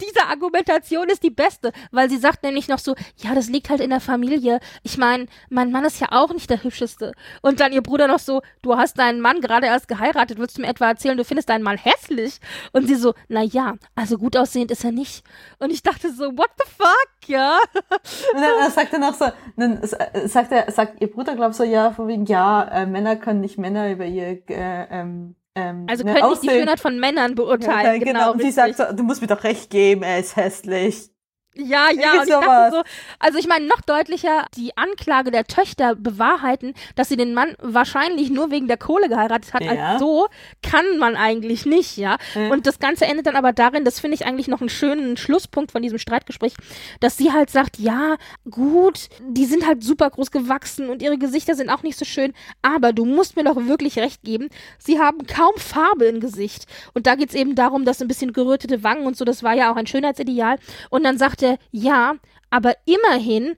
[0.00, 3.80] Diese Argumentation ist die beste, weil sie sagt nämlich noch so, ja, das liegt halt
[3.80, 4.60] in der Familie.
[4.82, 7.12] Ich meine, mein Mann ist ja auch nicht der hübscheste.
[7.42, 10.62] Und dann ihr Bruder noch so, du hast deinen Mann gerade erst geheiratet, willst du
[10.62, 12.40] mir etwa erzählen, du findest deinen Mann hässlich?
[12.72, 15.24] Und sie so, na ja, also gut aussehend ist er nicht.
[15.58, 17.58] Und ich dachte so, what the fuck, ja?
[18.34, 19.80] Und dann, sagt er noch so, dann
[20.26, 23.58] sagt er, sagt ihr Bruder, glaub so, ja, von wegen, ja, äh, Männer können nicht
[23.58, 28.00] Männer über ihr äh, ähm, ähm, also ne, können nicht die Schönheit von Männern beurteilen.
[28.00, 28.32] Ja, genau, genau.
[28.32, 31.10] Und sie sagt so, du musst mir doch recht geben, er ist hässlich.
[31.54, 32.82] Ja, ja, und ich dachte so,
[33.18, 38.30] also ich meine, noch deutlicher, die Anklage der Töchter bewahrheiten, dass sie den Mann wahrscheinlich
[38.30, 39.72] nur wegen der Kohle geheiratet hat, ja.
[39.72, 40.28] als so
[40.62, 42.16] kann man eigentlich nicht, ja?
[42.34, 42.48] ja.
[42.50, 45.72] Und das Ganze endet dann aber darin, das finde ich eigentlich noch einen schönen Schlusspunkt
[45.72, 46.54] von diesem Streitgespräch,
[47.00, 48.16] dass sie halt sagt, ja,
[48.48, 52.34] gut, die sind halt super groß gewachsen und ihre Gesichter sind auch nicht so schön,
[52.62, 56.66] aber du musst mir doch wirklich recht geben, sie haben kaum Farbe im Gesicht.
[56.94, 59.72] Und da geht's eben darum, dass ein bisschen gerötete Wangen und so, das war ja
[59.72, 60.58] auch ein Schönheitsideal.
[60.90, 62.14] Und dann sagt sagte, ja,
[62.50, 63.56] aber immerhin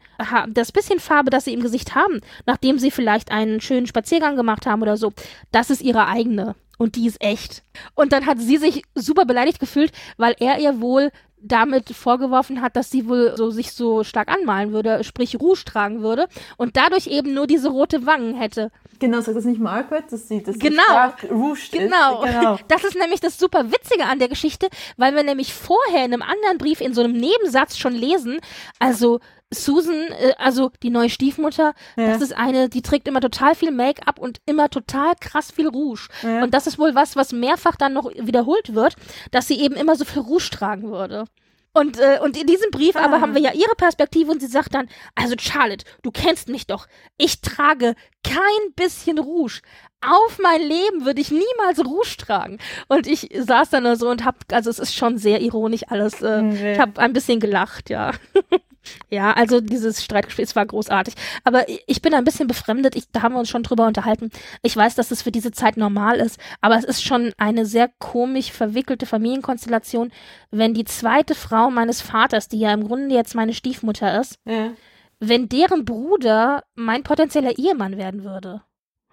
[0.48, 4.66] das bisschen Farbe, das sie im Gesicht haben, nachdem sie vielleicht einen schönen Spaziergang gemacht
[4.66, 5.12] haben oder so,
[5.52, 6.56] das ist ihre eigene.
[6.76, 7.62] Und die ist echt.
[7.94, 11.10] Und dann hat sie sich super beleidigt gefühlt, weil er ihr wohl
[11.43, 16.03] damit vorgeworfen hat, dass sie wohl so sich so stark anmalen würde, sprich Rouge tragen
[16.03, 18.70] würde und dadurch eben nur diese rote Wangen hätte.
[18.99, 22.24] Genau, sagt das nicht Margaret, dass sie das genau, stark Rouge genau.
[22.24, 22.30] ist?
[22.41, 22.59] Genau.
[22.68, 26.22] Das ist nämlich das super Witzige an der Geschichte, weil wir nämlich vorher in einem
[26.22, 28.41] anderen Brief in so einem Nebensatz schon lesen,
[28.78, 29.20] also
[29.53, 32.07] Susan, äh, also die neue Stiefmutter, ja.
[32.07, 36.09] das ist eine, die trägt immer total viel Make-up und immer total krass viel Rouge.
[36.22, 36.42] Ja.
[36.42, 38.94] Und das ist wohl was, was mehrfach dann noch wiederholt wird,
[39.30, 41.24] dass sie eben immer so viel Rouge tragen würde.
[41.72, 43.05] Und, äh, und in diesem Brief ah.
[43.05, 46.66] aber haben wir ja ihre Perspektive und sie sagt dann, also Charlotte, du kennst mich
[46.66, 46.86] doch.
[47.16, 47.94] Ich trage
[48.24, 49.61] kein bisschen Rouge.
[50.01, 52.59] Auf mein Leben würde ich niemals Rouge tragen.
[52.88, 56.22] Und ich saß dann da so und hab, also es ist schon sehr ironisch alles.
[56.22, 56.72] Äh, nee.
[56.72, 58.12] Ich habe ein bisschen gelacht, ja.
[59.09, 61.14] ja, also dieses Streitgespräch war großartig.
[61.45, 62.97] Aber ich bin ein bisschen befremdet.
[62.97, 64.30] Ich, da haben wir uns schon drüber unterhalten.
[64.62, 67.91] Ich weiß, dass es für diese Zeit normal ist, aber es ist schon eine sehr
[67.99, 70.12] komisch verwickelte Familienkonstellation,
[70.51, 74.72] wenn die zweite Frau meines Vaters, die ja im Grunde jetzt meine Stiefmutter ist, ja.
[75.18, 78.62] wenn deren Bruder mein potenzieller Ehemann werden würde.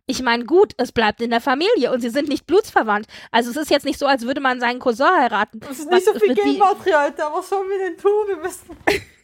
[0.09, 3.07] Ich meine, gut, es bleibt in der Familie und sie sind nicht blutsverwandt.
[3.29, 5.59] Also es ist jetzt nicht so, als würde man seinen Cousin heiraten.
[5.59, 7.29] Das ist nicht so viel Genmaterial da.
[7.33, 8.27] Was sollen wir denn tun?
[8.27, 8.77] Wir müssen.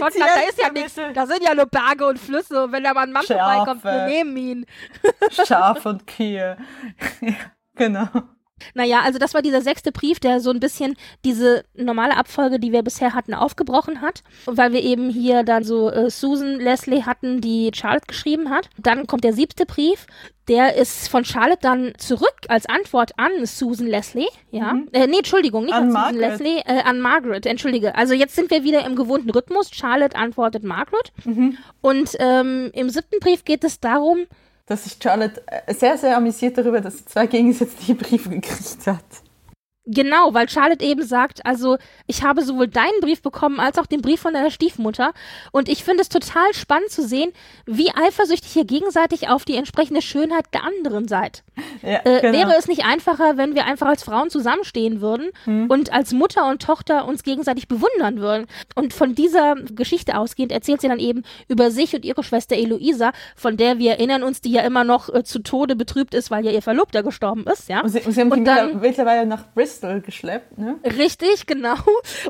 [0.00, 0.94] Gott, da ist ja nichts.
[1.14, 2.64] Da sind ja nur Berge und Flüsse.
[2.64, 3.40] Und wenn da mal ein Mann Schafe.
[3.40, 4.66] vorbeikommt, wir nehmen ihn.
[5.30, 6.56] Schaf und Kühe.
[7.20, 7.34] ja,
[7.74, 8.08] genau.
[8.74, 12.72] Naja, also das war dieser sechste Brief, der so ein bisschen diese normale Abfolge, die
[12.72, 14.22] wir bisher hatten, aufgebrochen hat.
[14.46, 18.68] Weil wir eben hier dann so äh, Susan Leslie hatten, die Charlotte geschrieben hat.
[18.78, 20.06] Dann kommt der siebte Brief.
[20.48, 24.26] Der ist von Charlotte dann zurück als Antwort an Susan Leslie.
[24.50, 24.74] Ja.
[24.74, 24.88] Mhm.
[24.92, 27.94] Äh, nee, Entschuldigung, nicht an, an Susan Leslie, äh, an Margaret, entschuldige.
[27.94, 29.70] Also jetzt sind wir wieder im gewohnten Rhythmus.
[29.72, 31.12] Charlotte antwortet Margaret.
[31.24, 31.58] Mhm.
[31.80, 34.26] Und ähm, im siebten Brief geht es darum,
[34.66, 39.04] dass sich Charlotte äh, sehr, sehr amüsiert darüber, dass sie zwei gegensätzliche Briefe gekriegt hat.
[39.84, 41.76] Genau, weil Charlotte eben sagt, also
[42.06, 45.12] ich habe sowohl deinen Brief bekommen als auch den Brief von deiner Stiefmutter
[45.50, 47.32] und ich finde es total spannend zu sehen,
[47.66, 51.42] wie eifersüchtig ihr gegenseitig auf die entsprechende Schönheit der anderen seid.
[51.82, 52.38] Ja, äh, genau.
[52.38, 55.68] Wäre es nicht einfacher, wenn wir einfach als Frauen zusammenstehen würden hm.
[55.68, 58.46] und als Mutter und Tochter uns gegenseitig bewundern würden?
[58.76, 63.10] Und von dieser Geschichte ausgehend erzählt sie dann eben über sich und ihre Schwester Eloisa,
[63.34, 66.44] von der wir erinnern uns, die ja immer noch äh, zu Tode betrübt ist, weil
[66.44, 67.80] ja ihr Verlobter gestorben ist, ja.
[67.80, 70.78] Und sie, und sie haben und dann, mittlerweile nach Bristol Bristol geschleppt, ne?
[70.84, 71.76] Richtig, genau.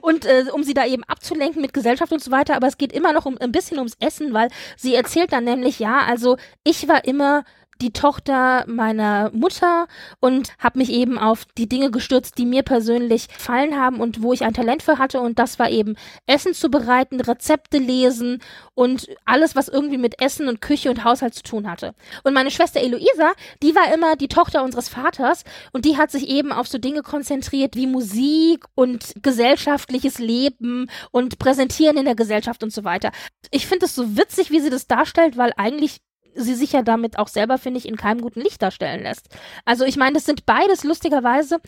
[0.00, 2.92] Und äh, um sie da eben abzulenken mit Gesellschaft und so weiter, aber es geht
[2.92, 6.88] immer noch um ein bisschen ums Essen, weil sie erzählt dann nämlich, ja, also ich
[6.88, 7.44] war immer
[7.82, 9.86] die Tochter meiner Mutter
[10.20, 14.32] und habe mich eben auf die Dinge gestürzt, die mir persönlich gefallen haben und wo
[14.32, 15.20] ich ein Talent für hatte.
[15.20, 18.40] Und das war eben Essen zu bereiten, Rezepte lesen
[18.74, 21.94] und alles, was irgendwie mit Essen und Küche und Haushalt zu tun hatte.
[22.22, 26.28] Und meine Schwester Eloisa, die war immer die Tochter unseres Vaters und die hat sich
[26.28, 32.62] eben auf so Dinge konzentriert wie Musik und gesellschaftliches Leben und Präsentieren in der Gesellschaft
[32.62, 33.10] und so weiter.
[33.50, 36.00] Ich finde es so witzig, wie sie das darstellt, weil eigentlich
[36.34, 39.28] sie sich ja damit auch selber, finde ich, in keinem guten Licht darstellen lässt.
[39.64, 41.58] Also ich meine, das sind beides lustigerweise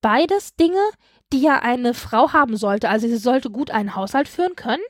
[0.00, 0.80] beides Dinge,
[1.32, 2.88] die ja eine Frau haben sollte.
[2.88, 4.82] Also sie sollte gut einen Haushalt führen können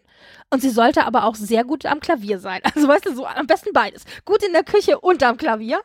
[0.54, 2.60] und sie sollte aber auch sehr gut am Klavier sein.
[2.74, 4.04] Also weißt du, so am besten beides.
[4.24, 5.80] Gut in der Küche und am Klavier.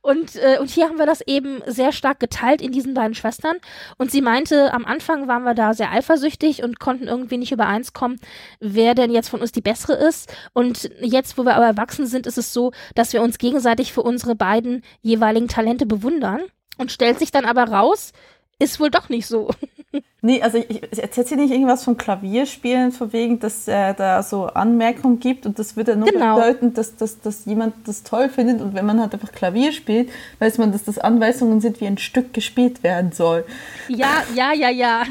[0.00, 3.56] Und, äh, und hier haben wir das eben sehr stark geteilt in diesen beiden Schwestern.
[3.98, 7.92] Und sie meinte, am Anfang waren wir da sehr eifersüchtig und konnten irgendwie nicht übereins
[7.92, 8.18] kommen,
[8.58, 10.32] wer denn jetzt von uns die bessere ist.
[10.54, 14.02] Und jetzt, wo wir aber erwachsen sind, ist es so, dass wir uns gegenseitig für
[14.02, 16.40] unsere beiden jeweiligen Talente bewundern.
[16.78, 18.12] Und stellt sich dann aber raus,
[18.58, 19.50] ist wohl doch nicht so.
[20.22, 24.24] Nee, also ich, ich erzählt sie nicht irgendwas von Klavierspielen, von wegen, dass er da
[24.24, 26.34] so Anmerkungen gibt und das würde ja nur genau.
[26.34, 30.10] bedeuten, dass, dass, dass jemand das toll findet und wenn man halt einfach Klavier spielt,
[30.40, 33.44] weiß man, dass das Anweisungen sind, wie ein Stück gespielt werden soll.
[33.88, 35.04] Ja, ja, ja, ja.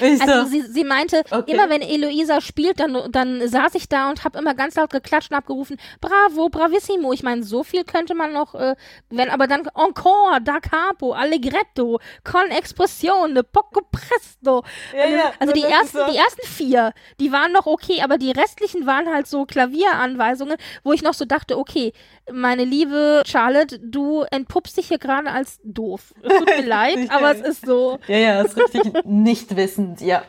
[0.00, 1.52] also sie, sie meinte, okay.
[1.52, 5.30] immer wenn Eloisa spielt, dann, dann saß ich da und habe immer ganz laut geklatscht
[5.30, 7.12] und abgerufen, bravo, bravissimo.
[7.12, 8.74] Ich meine, so viel könnte man noch, äh,
[9.10, 14.64] wenn aber dann encore, da capo, allegretto, con expressione, poco presto.
[14.94, 16.10] Ja, ja, also die ersten, so.
[16.10, 20.92] die ersten vier, die waren noch okay, aber die restlichen waren halt so Klavieranweisungen, wo
[20.92, 21.92] ich noch so dachte, okay,
[22.32, 26.14] meine liebe Charlotte, du entpuppst dich hier gerade als doof.
[26.22, 27.98] Tut mir leid, aber es ist so.
[28.06, 30.22] Ja, ja, ist richtig nicht wissend, ja.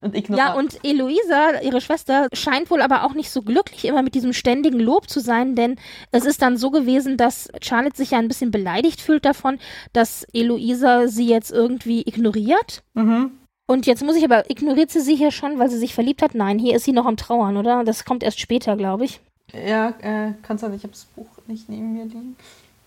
[0.00, 0.38] Und ignorant.
[0.38, 4.32] Ja, und Eloisa, ihre Schwester, scheint wohl aber auch nicht so glücklich immer mit diesem
[4.32, 5.76] ständigen Lob zu sein, denn
[6.12, 9.58] es ist dann so gewesen, dass Charlotte sich ja ein bisschen beleidigt fühlt davon,
[9.92, 12.82] dass Eloisa sie jetzt irgendwie ignoriert.
[12.94, 13.32] Mhm.
[13.66, 16.34] Und jetzt muss ich aber, ignoriert sie sie hier schon, weil sie sich verliebt hat?
[16.34, 17.82] Nein, hier ist sie noch am Trauern, oder?
[17.84, 19.20] Das kommt erst später, glaube ich.
[19.52, 22.36] Ja, äh, kann sein, ich habe das Buch nicht neben mir liegen.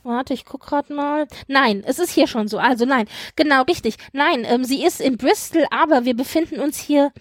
[0.04, 1.28] Warte, ich guck grad mal.
[1.48, 2.58] Nein, es ist hier schon so.
[2.58, 3.96] Also nein, genau richtig.
[4.14, 7.12] Nein, ähm, sie ist in Bristol, aber wir befinden uns hier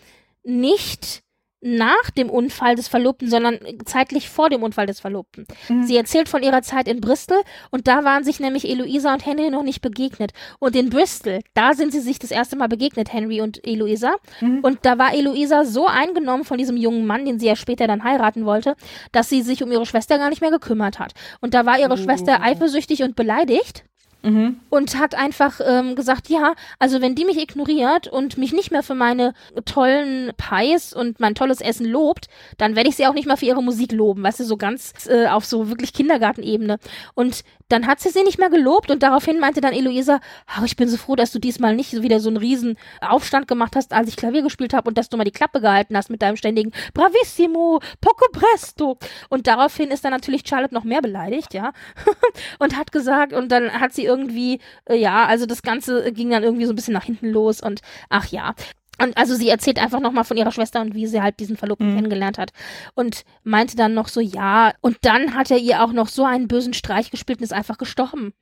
[0.43, 1.23] nicht
[1.61, 5.47] nach dem Unfall des Verlobten, sondern zeitlich vor dem Unfall des Verlobten.
[5.69, 5.85] Mhm.
[5.85, 7.41] Sie erzählt von ihrer Zeit in Bristol
[7.71, 10.33] und da waren sich nämlich Eloisa und Henry noch nicht begegnet.
[10.59, 14.17] Und in Bristol, da sind sie sich das erste Mal begegnet, Henry und Eloisa.
[14.41, 14.61] Mhm.
[14.63, 18.05] Und da war Eloisa so eingenommen von diesem jungen Mann, den sie ja später dann
[18.05, 18.75] heiraten wollte,
[19.13, 21.13] dass sie sich um ihre Schwester gar nicht mehr gekümmert hat.
[21.41, 22.03] Und da war ihre mhm.
[22.03, 23.85] Schwester eifersüchtig und beleidigt.
[24.23, 24.61] Mhm.
[24.69, 28.83] Und hat einfach ähm, gesagt, ja, also wenn die mich ignoriert und mich nicht mehr
[28.83, 29.33] für meine
[29.65, 33.47] tollen Pies und mein tolles Essen lobt, dann werde ich sie auch nicht mal für
[33.47, 36.79] ihre Musik loben, weißt du, so ganz äh, auf so wirklich Kindergartenebene.
[37.15, 40.21] Und dann hat sie sie nicht mehr gelobt und daraufhin meinte dann Eloisa,
[40.59, 43.77] oh, ich bin so froh, dass du diesmal nicht wieder so einen riesen Aufstand gemacht
[43.77, 46.23] hast, als ich Klavier gespielt habe und dass du mal die Klappe gehalten hast mit
[46.23, 48.99] deinem ständigen Bravissimo, poco presto.
[49.29, 51.73] Und daraufhin ist dann natürlich Charlotte noch mehr beleidigt, ja,
[52.59, 56.43] und hat gesagt, und dann hat sie irgendwie, äh, ja, also das Ganze ging dann
[56.43, 58.55] irgendwie so ein bisschen nach hinten los und ach ja.
[59.03, 61.91] Und also sie erzählt einfach nochmal von ihrer Schwester und wie sie halt diesen Verlobten
[61.91, 61.97] Mhm.
[61.97, 62.53] kennengelernt hat.
[62.95, 66.49] Und meinte dann noch so, ja, und dann hat er ihr auch noch so einen
[66.49, 68.33] bösen Streich gespielt und ist einfach gestorben.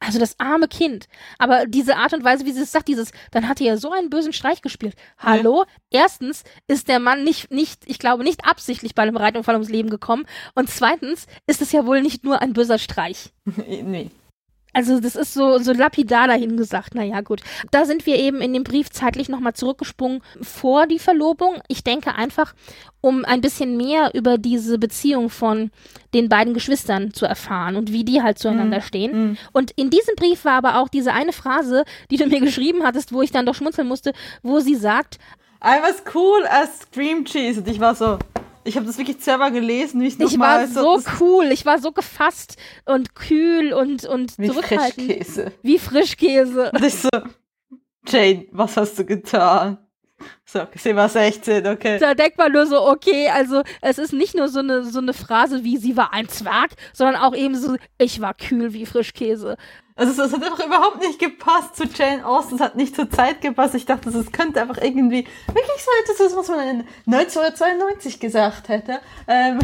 [0.00, 1.08] Also das arme Kind.
[1.38, 3.90] Aber diese Art und Weise, wie sie es sagt, dieses, dann hat er ja so
[3.90, 4.94] einen bösen Streich gespielt.
[5.18, 5.64] Hallo?
[5.90, 9.90] Erstens ist der Mann nicht, nicht, ich glaube, nicht absichtlich bei einem Reitunfall ums Leben
[9.90, 10.24] gekommen.
[10.54, 13.32] Und zweitens ist es ja wohl nicht nur ein böser Streich.
[13.56, 14.10] nee.
[14.72, 16.94] Also das ist so, so lapidar dahin gesagt.
[16.94, 17.40] Naja, gut.
[17.70, 21.60] Da sind wir eben in dem Brief zeitlich nochmal zurückgesprungen vor die Verlobung.
[21.68, 22.54] Ich denke einfach,
[23.00, 25.70] um ein bisschen mehr über diese Beziehung von
[26.14, 29.30] den beiden Geschwistern zu erfahren und wie die halt zueinander stehen.
[29.30, 29.36] Mhm.
[29.52, 33.12] Und in diesem Brief war aber auch diese eine Phrase, die du mir geschrieben hattest,
[33.12, 34.12] wo ich dann doch schmunzeln musste,
[34.42, 35.18] wo sie sagt,
[35.64, 37.60] I was cool as Cream Cheese.
[37.60, 38.18] Und ich war so,
[38.68, 42.56] ich habe das wirklich selber gelesen, wie ich war so cool, ich war so gefasst
[42.84, 45.06] und kühl und, und wie zurückhaltend.
[45.06, 45.52] Frischkäse.
[45.62, 46.70] Wie Frischkäse.
[46.72, 47.08] Und ich so,
[48.06, 49.78] Jane, was hast du getan?
[50.44, 51.98] So, sie war 16, okay.
[51.98, 55.14] Da denkt man nur so, okay, also es ist nicht nur so eine, so eine
[55.14, 59.56] Phrase wie sie war ein Zwerg, sondern auch eben so, ich war kühl wie Frischkäse.
[59.98, 63.40] Also es hat einfach überhaupt nicht gepasst zu Jane Austen, es hat nicht zur Zeit
[63.40, 63.74] gepasst.
[63.74, 69.00] Ich dachte, es könnte einfach irgendwie wirklich so etwas, was man in 1992 gesagt hätte.
[69.26, 69.58] Ähm,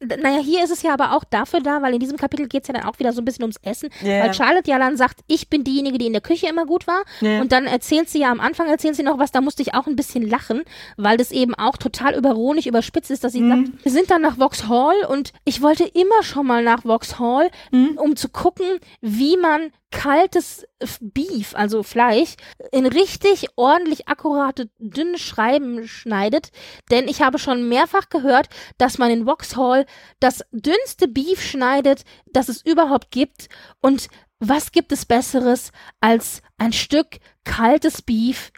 [0.00, 2.68] Naja, hier ist es ja aber auch dafür da, weil in diesem Kapitel geht es
[2.68, 4.22] ja dann auch wieder so ein bisschen ums Essen, Ja.
[4.22, 7.02] weil Charlotte ja dann sagt, ich bin diejenige, die in der Küche immer gut war.
[7.20, 7.40] Ja.
[7.40, 9.88] Und dann erzählt sie ja am Anfang, erzählt sie noch was, da musste ich auch
[9.88, 10.62] ein bisschen lachen,
[10.96, 14.36] weil das eben auch total überironisch überspitzt ist, dass sie sagt, wir sind dann nach
[14.38, 18.66] Vauxhall und ich wollte immer schon mal nach Vauxhall, um zu gucken,
[19.00, 20.66] wie man kaltes
[21.00, 22.34] Beef, also Fleisch,
[22.72, 26.50] in richtig ordentlich akkurate, dünne Schreiben schneidet.
[26.90, 29.86] Denn ich habe schon mehrfach gehört, dass man in Vauxhall
[30.20, 33.48] das dünnste Beef schneidet, das es überhaupt gibt.
[33.80, 34.08] Und
[34.40, 38.52] was gibt es Besseres als ein Stück kaltes Beef,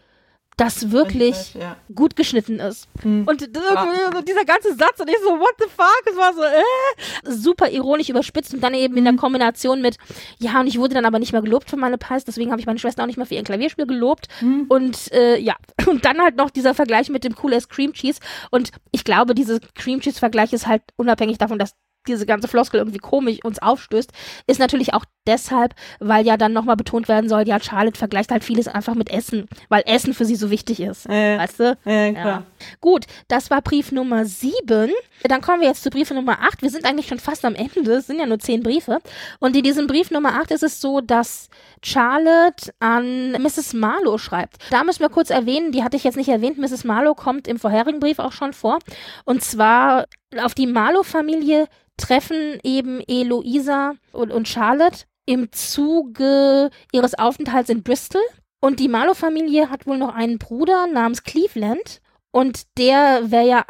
[0.60, 1.76] das wirklich ja.
[1.94, 2.86] gut geschnitten ist.
[3.00, 3.24] Hm.
[3.26, 6.02] Und irgendwie dieser ganze Satz und ich so, what the fuck?
[6.04, 7.32] Es war so, äh.
[7.34, 9.96] Super ironisch überspitzt und dann eben in der Kombination mit,
[10.38, 12.66] ja, und ich wurde dann aber nicht mehr gelobt für meine Pies, deswegen habe ich
[12.66, 14.28] meine Schwester auch nicht mehr für ihr Klavierspiel gelobt.
[14.68, 15.56] Und äh, ja,
[15.86, 18.20] und dann halt noch dieser Vergleich mit dem Cool as Cream Cheese.
[18.50, 21.74] Und ich glaube, dieser Cream Cheese-Vergleich ist halt unabhängig davon, dass
[22.06, 24.10] diese ganze Floskel irgendwie komisch uns aufstößt,
[24.46, 28.42] ist natürlich auch deshalb, weil ja dann nochmal betont werden soll, ja, Charlotte vergleicht halt
[28.42, 31.06] vieles einfach mit Essen, weil Essen für sie so wichtig ist.
[31.06, 31.38] Ja.
[31.38, 31.76] Weißt du?
[31.84, 32.46] Ja, klar.
[32.80, 34.90] Gut, das war Brief Nummer 7.
[35.24, 36.62] Dann kommen wir jetzt zu Brief Nummer 8.
[36.62, 37.92] Wir sind eigentlich schon fast am Ende.
[37.92, 38.98] Es sind ja nur zehn Briefe.
[39.38, 41.48] Und in diesem Brief Nummer 8 ist es so, dass
[41.82, 43.74] Charlotte an Mrs.
[43.74, 44.56] Marlowe schreibt.
[44.70, 46.58] Da müssen wir kurz erwähnen, die hatte ich jetzt nicht erwähnt.
[46.58, 46.84] Mrs.
[46.84, 48.78] Marlowe kommt im vorherigen Brief auch schon vor.
[49.24, 50.06] Und zwar
[50.38, 51.66] auf die Marlowe-Familie
[51.96, 58.22] treffen eben Eloisa und, und Charlotte im Zuge ihres Aufenthalts in Bristol.
[58.60, 62.00] Und die Marlowe-Familie hat wohl noch einen Bruder namens Cleveland.
[62.30, 63.64] Und der wäre ja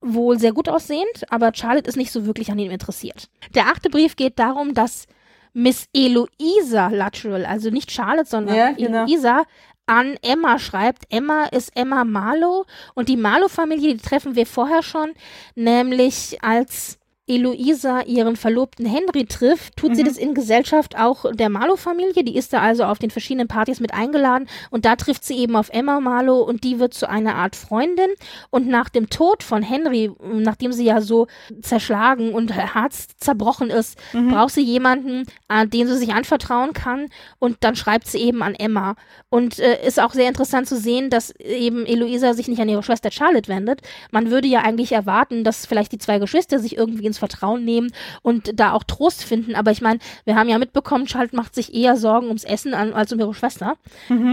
[0.00, 3.28] wohl sehr gut aussehend, aber Charlotte ist nicht so wirklich an ihm interessiert.
[3.54, 5.06] Der achte Brief geht darum, dass
[5.54, 9.04] Miss Eloisa Luttrell, also nicht Charlotte, sondern Ja, genau.
[9.04, 9.44] Eloisa,
[9.88, 11.04] an Emma schreibt.
[11.10, 15.14] Emma ist Emma Marlowe und die Marlowe-Familie, die treffen wir vorher schon,
[15.54, 16.98] nämlich als
[17.28, 20.06] Eloisa ihren Verlobten Henry trifft, tut sie Mhm.
[20.08, 22.24] das in Gesellschaft auch der Marlowe-Familie.
[22.24, 25.56] Die ist da also auf den verschiedenen Partys mit eingeladen und da trifft sie eben
[25.56, 28.10] auf Emma Marlowe und die wird zu einer Art Freundin.
[28.50, 31.26] Und nach dem Tod von Henry, nachdem sie ja so
[31.62, 34.30] zerschlagen und Herz zerbrochen ist, Mhm.
[34.30, 37.08] braucht sie jemanden, an den sie sich anvertrauen kann
[37.38, 38.94] und dann schreibt sie eben an Emma.
[39.30, 42.82] Und äh, ist auch sehr interessant zu sehen, dass eben Eloisa sich nicht an ihre
[42.82, 43.82] Schwester Charlotte wendet.
[44.10, 47.92] Man würde ja eigentlich erwarten, dass vielleicht die zwei Geschwister sich irgendwie ins Vertrauen nehmen
[48.22, 49.54] und da auch Trost finden.
[49.54, 52.92] Aber ich meine, wir haben ja mitbekommen, Charlotte macht sich eher Sorgen ums Essen an,
[52.92, 53.76] als um ihre Schwester.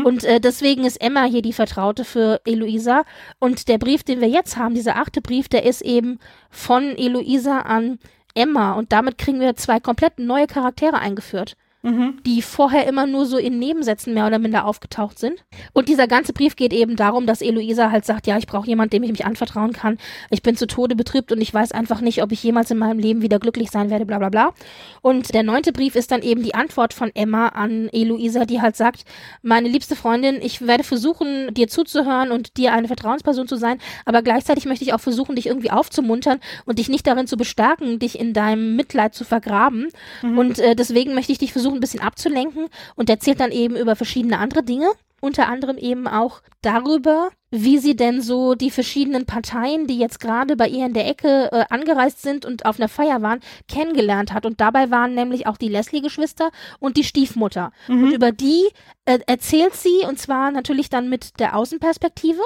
[0.05, 3.03] Und äh, deswegen ist Emma hier die Vertraute für Eloisa.
[3.39, 6.19] Und der Brief, den wir jetzt haben, dieser achte Brief, der ist eben
[6.49, 7.99] von Eloisa an
[8.33, 8.73] Emma.
[8.73, 11.55] Und damit kriegen wir zwei komplett neue Charaktere eingeführt
[11.85, 12.17] Mhm.
[12.25, 15.45] die vorher immer nur so in Nebensätzen mehr oder minder aufgetaucht sind.
[15.71, 18.89] Und dieser ganze Brief geht eben darum, dass Eloisa halt sagt, ja, ich brauche jemanden,
[18.89, 19.99] dem ich mich anvertrauen kann.
[20.31, 22.97] Ich bin zu Tode betrübt und ich weiß einfach nicht, ob ich jemals in meinem
[22.97, 24.53] Leben wieder glücklich sein werde, bla bla bla.
[25.01, 28.75] Und der neunte Brief ist dann eben die Antwort von Emma an Eloisa, die halt
[28.75, 29.05] sagt,
[29.43, 34.23] meine liebste Freundin, ich werde versuchen, dir zuzuhören und dir eine Vertrauensperson zu sein, aber
[34.23, 38.19] gleichzeitig möchte ich auch versuchen, dich irgendwie aufzumuntern und dich nicht darin zu bestärken, dich
[38.19, 39.89] in deinem Mitleid zu vergraben.
[40.23, 43.95] Und äh, deswegen möchte ich dich versuchen, ein bisschen abzulenken und erzählt dann eben über
[43.95, 44.89] verschiedene andere Dinge.
[45.21, 50.55] Unter anderem eben auch darüber, wie sie denn so die verschiedenen Parteien, die jetzt gerade
[50.55, 54.45] bei ihr in der Ecke äh, angereist sind und auf einer Feier waren, kennengelernt hat.
[54.45, 57.71] Und dabei waren nämlich auch die Leslie-Geschwister und die Stiefmutter.
[57.87, 58.03] Mhm.
[58.03, 58.67] Und über die
[59.05, 62.41] äh, erzählt sie, und zwar natürlich dann mit der Außenperspektive.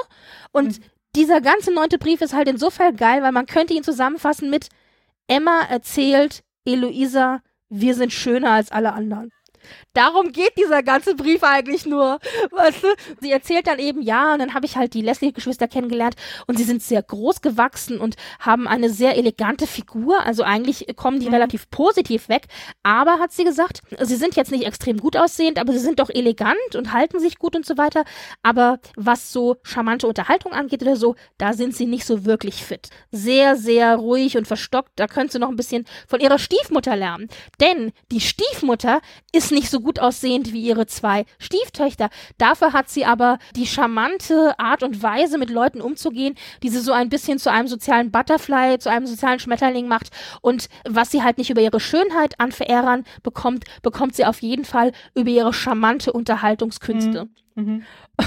[0.52, 0.84] Und mhm.
[1.16, 4.68] dieser ganze neunte Brief ist halt insofern geil, weil man könnte ihn zusammenfassen mit
[5.26, 7.40] Emma erzählt Eloisa,
[7.70, 9.30] wir sind schöner als alle anderen.
[9.92, 12.18] Darum geht dieser ganze Brief eigentlich nur.
[12.50, 12.88] Weißt du?
[13.20, 16.14] Sie erzählt dann eben, ja, und dann habe ich halt die Leslie-Geschwister kennengelernt
[16.46, 20.20] und sie sind sehr groß gewachsen und haben eine sehr elegante Figur.
[20.24, 21.34] Also eigentlich kommen die mhm.
[21.34, 22.46] relativ positiv weg.
[22.82, 26.10] Aber, hat sie gesagt, sie sind jetzt nicht extrem gut aussehend, aber sie sind doch
[26.10, 28.04] elegant und halten sich gut und so weiter.
[28.42, 32.88] Aber was so charmante Unterhaltung angeht oder so, da sind sie nicht so wirklich fit.
[33.10, 34.92] Sehr, sehr ruhig und verstockt.
[34.96, 37.28] Da könntest du noch ein bisschen von ihrer Stiefmutter lernen.
[37.60, 39.00] Denn die Stiefmutter
[39.32, 42.10] ist nicht so gut aussehend wie ihre zwei Stieftöchter.
[42.38, 46.92] Dafür hat sie aber die charmante Art und Weise, mit Leuten umzugehen, die sie so
[46.92, 50.10] ein bisschen zu einem sozialen Butterfly, zu einem sozialen Schmetterling macht.
[50.40, 54.64] Und was sie halt nicht über ihre Schönheit an Verehrern bekommt, bekommt sie auf jeden
[54.64, 57.28] Fall über ihre charmante Unterhaltungskünste.
[57.54, 57.64] Mhm.
[57.64, 57.82] Mhm.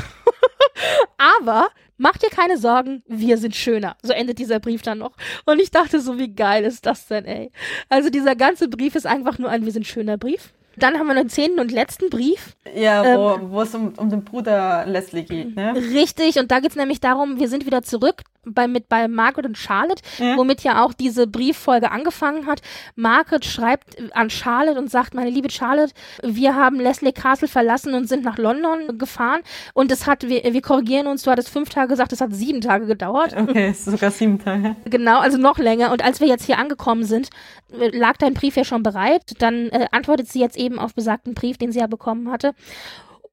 [1.17, 3.95] aber Mach dir keine Sorgen, wir sind schöner.
[4.01, 5.15] So endet dieser Brief dann noch.
[5.45, 7.51] Und ich dachte so, wie geil ist das denn, ey?
[7.88, 10.53] Also dieser ganze Brief ist einfach nur ein Wir sind schöner Brief.
[10.78, 12.55] Dann haben wir den zehnten und letzten Brief.
[12.76, 15.74] Ja, wo, ähm, wo es um, um den Bruder Leslie geht, ne?
[15.76, 19.45] Richtig, und da geht es nämlich darum, wir sind wieder zurück bei, mit, bei Margaret
[19.45, 20.38] und Charlotte, ja.
[20.38, 22.61] womit ja auch diese Brieffolge angefangen hat.
[22.95, 25.93] Margaret schreibt an Charlotte und sagt, meine liebe Charlotte,
[26.24, 29.41] wir haben Leslie Castle verlassen und sind nach London gefahren
[29.74, 32.61] und es hat, wir, wir korrigieren uns, du hattest fünf Tage gesagt, es hat sieben
[32.61, 33.36] Tage gedauert.
[33.36, 34.76] Okay, sogar sieben Tage.
[34.86, 35.91] Genau, also noch länger.
[35.91, 37.30] Und als wir jetzt hier angekommen sind,
[37.69, 39.21] lag dein Brief ja schon bereit.
[39.39, 42.53] Dann äh, antwortet sie jetzt eben auf besagten Brief, den sie ja bekommen hatte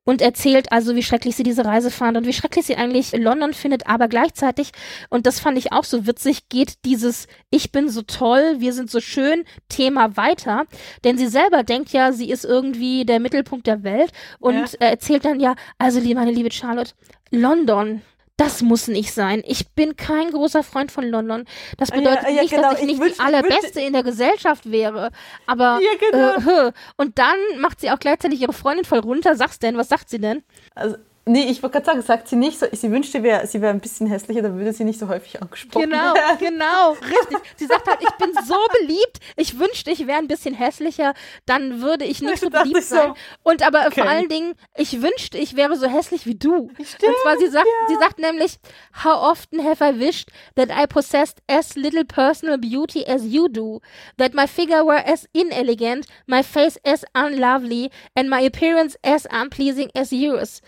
[0.04, 3.52] und erzählt also, wie schrecklich sie diese Reise fand und wie schrecklich sie eigentlich London
[3.52, 4.72] findet, aber gleichzeitig,
[5.08, 8.90] und das fand ich auch so witzig, geht dieses Ich bin so toll, wir sind
[8.90, 10.64] so schön Thema weiter,
[11.04, 14.66] denn sie selber denkt ja, sie ist irgendwie der Mittelpunkt der Welt und ja.
[14.80, 16.92] erzählt dann ja, also meine liebe Charlotte,
[17.30, 18.02] London,
[18.40, 19.42] das muss nicht sein.
[19.46, 21.44] Ich bin kein großer Freund von London.
[21.76, 22.70] Das bedeutet ja, ja, nicht, genau.
[22.70, 25.10] dass ich, ich nicht wünsch, die allerbeste in der Gesellschaft wäre.
[25.46, 26.68] Aber ja, genau.
[26.68, 29.36] äh, und dann macht sie auch gleichzeitig ihre Freundin voll runter.
[29.36, 30.42] Sag's denn, was sagt sie denn?
[30.74, 30.96] Also
[31.26, 33.80] Nee, ich wollte gerade sagen, sagt sie nicht so, sie wünschte, wär, sie wäre ein
[33.80, 36.38] bisschen hässlicher, dann würde sie nicht so häufig angesprochen Genau, werden.
[36.40, 37.38] genau, richtig.
[37.56, 41.12] Sie sagt halt, ich bin so beliebt, ich wünschte, ich wäre ein bisschen hässlicher,
[41.44, 43.08] dann würde ich nicht so beliebt sein.
[43.08, 43.14] So.
[43.42, 44.00] Und aber okay.
[44.00, 46.70] vor allen Dingen, ich wünschte, ich wäre so hässlich wie du.
[46.82, 47.88] Stimmt, Und zwar, sie sagt, ja.
[47.94, 48.58] sie sagt nämlich,
[49.04, 53.80] how often have I wished that I possessed as little personal beauty as you do,
[54.16, 59.90] that my figure were as inelegant, my face as unlovely, and my appearance as unpleasing
[59.94, 60.62] as yours.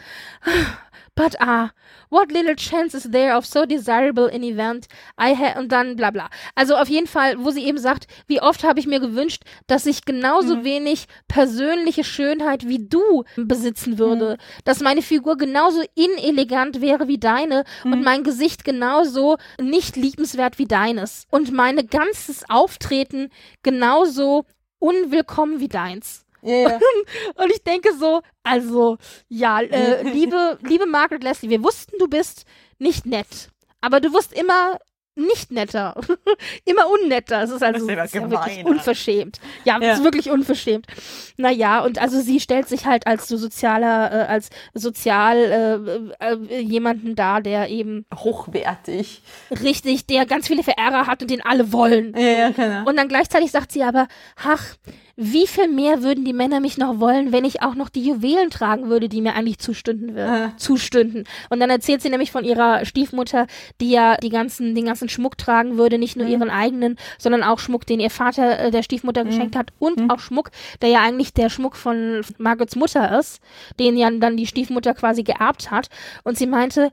[1.15, 1.73] But ah,
[2.09, 4.87] what little chance is there of so desirable an event
[5.19, 6.31] I had und dann bla bla.
[6.55, 9.85] Also auf jeden Fall, wo sie eben sagt, wie oft habe ich mir gewünscht, dass
[9.85, 10.65] ich genauso mhm.
[10.65, 14.63] wenig persönliche Schönheit wie du besitzen würde, mhm.
[14.65, 17.93] dass meine Figur genauso inelegant wäre wie deine mhm.
[17.93, 23.29] und mein Gesicht genauso nicht liebenswert wie deines und mein ganzes Auftreten
[23.63, 24.47] genauso
[24.79, 26.22] unwillkommen wie deins.
[26.43, 26.79] Yeah.
[27.37, 32.45] Und ich denke so, also, ja, äh, liebe, liebe Margaret Leslie, wir wussten, du bist
[32.79, 33.51] nicht nett.
[33.81, 34.79] Aber du wirst immer
[35.15, 35.95] nicht netter.
[36.65, 37.43] Immer unnetter.
[37.43, 39.41] Es ist also das ist ja wirklich unverschämt.
[39.65, 40.87] Ja, ja, es ist wirklich unverschämt.
[41.37, 45.37] Naja, und also sie stellt sich halt als so sozialer, äh, als sozial
[46.21, 49.23] äh, äh, jemanden dar, der eben hochwertig.
[49.63, 52.15] Richtig, der ganz viele Verehrer hat und den alle wollen.
[52.17, 52.89] Ja, ja, genau.
[52.89, 54.09] Und dann gleichzeitig sagt sie aber,
[54.43, 54.77] ach,
[55.17, 58.51] wie viel mehr würden die Männer mich noch wollen, wenn ich auch noch die Juwelen
[58.51, 60.31] tragen würde, die mir eigentlich zustünden würden.
[60.31, 60.57] Ah.
[60.57, 61.25] Zustünden.
[61.51, 63.47] Und dann erzählt sie nämlich von ihrer Stiefmutter,
[63.81, 66.33] die ja die ganzen, den ganzen Schmuck tragen würde, nicht nur mhm.
[66.33, 69.29] ihren eigenen, sondern auch Schmuck, den ihr Vater äh, der Stiefmutter mhm.
[69.29, 70.11] geschenkt hat und mhm.
[70.11, 70.51] auch Schmuck,
[70.81, 73.41] der ja eigentlich der Schmuck von Margarets Mutter ist,
[73.79, 75.89] den ja dann die Stiefmutter quasi geerbt hat.
[76.25, 76.91] Und sie meinte,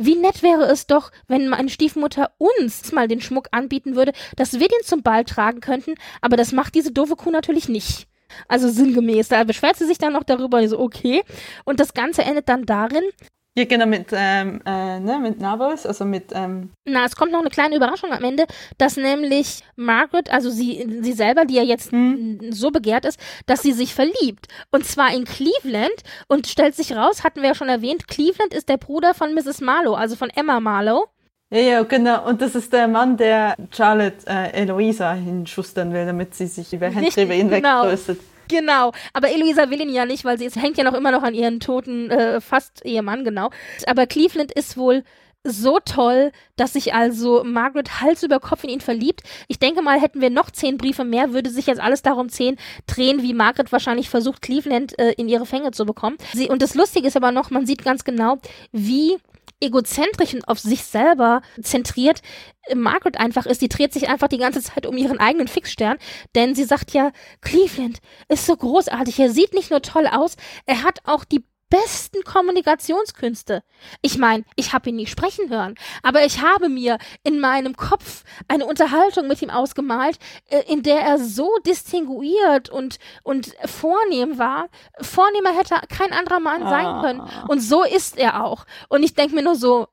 [0.00, 4.54] wie nett wäre es doch, wenn meine Stiefmutter uns mal den Schmuck anbieten würde, dass
[4.54, 8.08] wir den zum Ball tragen könnten, aber das macht diese doofe Kuh natürlich nicht.
[8.48, 9.28] Also sinngemäß.
[9.28, 11.22] Da beschwert sie sich dann noch darüber, so okay.
[11.64, 13.02] Und das Ganze endet dann darin,
[13.58, 16.30] ja, genau, mit, ähm, äh, ne, mit Navos, also mit.
[16.32, 18.46] Ähm Na, es kommt noch eine kleine Überraschung am Ende,
[18.78, 22.52] dass nämlich Margaret, also sie, sie selber, die ja jetzt hm.
[22.52, 24.46] so begehrt ist, dass sie sich verliebt.
[24.70, 25.90] Und zwar in Cleveland
[26.28, 29.60] und stellt sich raus, hatten wir ja schon erwähnt, Cleveland ist der Bruder von Mrs.
[29.60, 31.06] Marlowe, also von Emma Marlowe.
[31.52, 32.28] Ja, ja, genau.
[32.28, 36.94] Und das ist der Mann, der Charlotte äh, Eloisa hinschustern will, damit sie sich über
[36.94, 38.18] Handrebe hinwegtröstet.
[38.20, 38.29] Genau.
[38.50, 38.92] Genau.
[39.12, 41.34] Aber Eloisa will ihn ja nicht, weil sie ist, hängt ja noch immer noch an
[41.34, 43.50] ihren toten, äh, fast Ehemann, genau.
[43.86, 45.04] Aber Cleveland ist wohl
[45.42, 49.22] so toll, dass sich also Margaret Hals über Kopf in ihn verliebt.
[49.48, 52.56] Ich denke mal, hätten wir noch zehn Briefe mehr, würde sich jetzt alles darum zehn
[52.86, 56.18] drehen, wie Margaret wahrscheinlich versucht, Cleveland äh, in ihre Fänge zu bekommen.
[56.34, 58.38] Sie, und das Lustige ist aber noch, man sieht ganz genau,
[58.72, 59.16] wie
[59.60, 62.22] egozentrisch und auf sich selber zentriert
[62.74, 63.62] Margaret einfach ist.
[63.62, 65.98] Die dreht sich einfach die ganze Zeit um ihren eigenen Fixstern,
[66.34, 70.36] denn sie sagt ja, Cleveland ist so großartig, er sieht nicht nur toll aus,
[70.66, 73.62] er hat auch die besten Kommunikationskünste.
[74.02, 78.24] Ich meine, ich habe ihn nie sprechen hören, aber ich habe mir in meinem Kopf
[78.48, 80.18] eine Unterhaltung mit ihm ausgemalt,
[80.48, 84.68] äh, in der er so distinguiert und, und vornehm war.
[85.00, 87.00] Vornehmer hätte kein anderer Mann sein ah.
[87.02, 87.22] können.
[87.48, 88.66] Und so ist er auch.
[88.88, 89.86] Und ich denke mir nur so,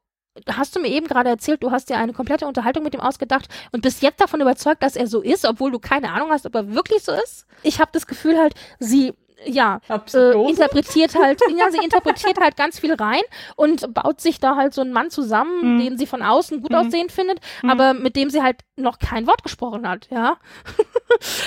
[0.47, 3.47] hast du mir eben gerade erzählt, du hast dir eine komplette Unterhaltung mit ihm ausgedacht
[3.71, 6.55] und bist jetzt davon überzeugt, dass er so ist, obwohl du keine Ahnung hast, ob
[6.55, 7.45] er wirklich so ist?
[7.63, 9.13] Ich habe das Gefühl halt, sie
[9.45, 13.21] ja, äh, interpretiert halt, ja, sie interpretiert halt ganz viel rein
[13.55, 15.79] und baut sich da halt so einen Mann zusammen, mhm.
[15.79, 16.77] den sie von außen gut mhm.
[16.77, 17.69] aussehen findet, mhm.
[17.69, 20.37] aber mit dem sie halt noch kein Wort gesprochen hat, ja.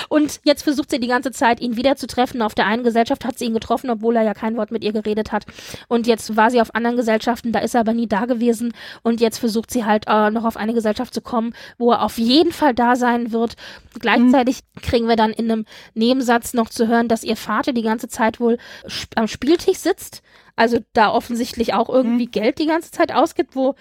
[0.09, 2.43] Und jetzt versucht sie die ganze Zeit, ihn wieder zu treffen.
[2.43, 4.93] Auf der einen Gesellschaft hat sie ihn getroffen, obwohl er ja kein Wort mit ihr
[4.93, 5.47] geredet hat.
[5.89, 8.73] Und jetzt war sie auf anderen Gesellschaften, da ist er aber nie da gewesen.
[9.03, 12.19] Und jetzt versucht sie halt äh, noch auf eine Gesellschaft zu kommen, wo er auf
[12.19, 13.57] jeden Fall da sein wird.
[13.99, 14.81] Gleichzeitig mhm.
[14.81, 18.41] kriegen wir dann in einem Nebensatz noch zu hören, dass ihr Vater die ganze Zeit
[18.41, 20.23] wohl sp am Spieltisch sitzt.
[20.57, 22.33] Also da offensichtlich auch irgendwie mhm.
[22.33, 23.77] Geld die ganze Zeit ausgibt, wo,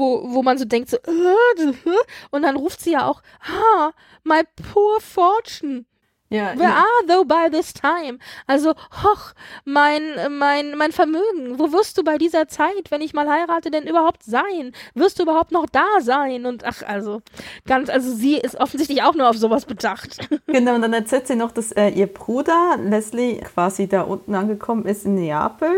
[0.00, 1.72] wo, wo man so denkt, so, äh,
[2.30, 3.92] und dann ruft sie ja auch, ah,
[4.24, 4.42] my
[4.72, 5.84] poor fortune.
[6.32, 6.76] Ja, Where ja.
[6.76, 8.18] are thou by this time?
[8.46, 9.32] Also, hoch,
[9.64, 10.02] mein,
[10.38, 14.22] mein, mein Vermögen, wo wirst du bei dieser Zeit, wenn ich mal heirate, denn überhaupt
[14.22, 14.70] sein?
[14.94, 16.46] Wirst du überhaupt noch da sein?
[16.46, 17.20] Und ach, also,
[17.66, 20.18] ganz, also sie ist offensichtlich auch nur auf sowas bedacht.
[20.46, 24.84] Genau, und dann erzählt sie noch, dass äh, ihr Bruder Leslie quasi da unten angekommen
[24.84, 25.70] ist in Neapel,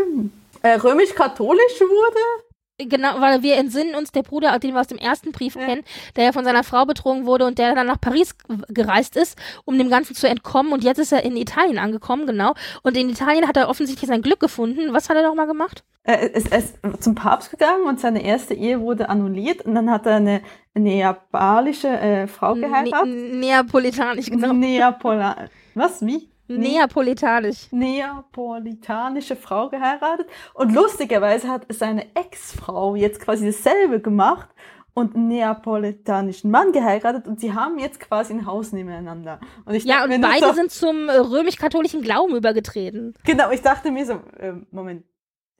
[0.61, 2.43] äh, römisch-katholisch wurde
[2.79, 5.65] Genau, weil wir entsinnen uns, der Bruder, den wir aus dem ersten Brief ja.
[5.65, 5.83] kennen,
[6.15, 8.35] der ja von seiner Frau betrogen wurde und der dann nach Paris
[8.67, 10.73] gereist ist, um dem Ganzen zu entkommen.
[10.73, 12.55] Und jetzt ist er in Italien angekommen, genau.
[12.81, 14.91] Und in Italien hat er offensichtlich sein Glück gefunden.
[14.91, 15.83] Was hat er nochmal gemacht?
[16.05, 19.89] Er ist, er ist zum Papst gegangen und seine erste Ehe wurde annulliert und dann
[19.89, 20.41] hat er eine
[20.73, 23.05] neapalische äh, Frau geheiratet.
[23.05, 24.51] Ne Neapolitanisch, genau.
[24.51, 26.05] Neapola Was?
[26.05, 26.32] Wie?
[26.47, 27.71] Neapolitanisch.
[27.71, 30.27] Neapolitanische Frau geheiratet.
[30.53, 34.49] Und lustigerweise hat seine Ex-Frau jetzt quasi dasselbe gemacht
[34.93, 39.39] und einen neapolitanischen Mann geheiratet und sie haben jetzt quasi ein Haus nebeneinander.
[39.65, 43.15] Und ich ja, und beide so, sind zum äh, römisch-katholischen Glauben übergetreten.
[43.23, 45.03] Genau, ich dachte mir so, äh, Moment,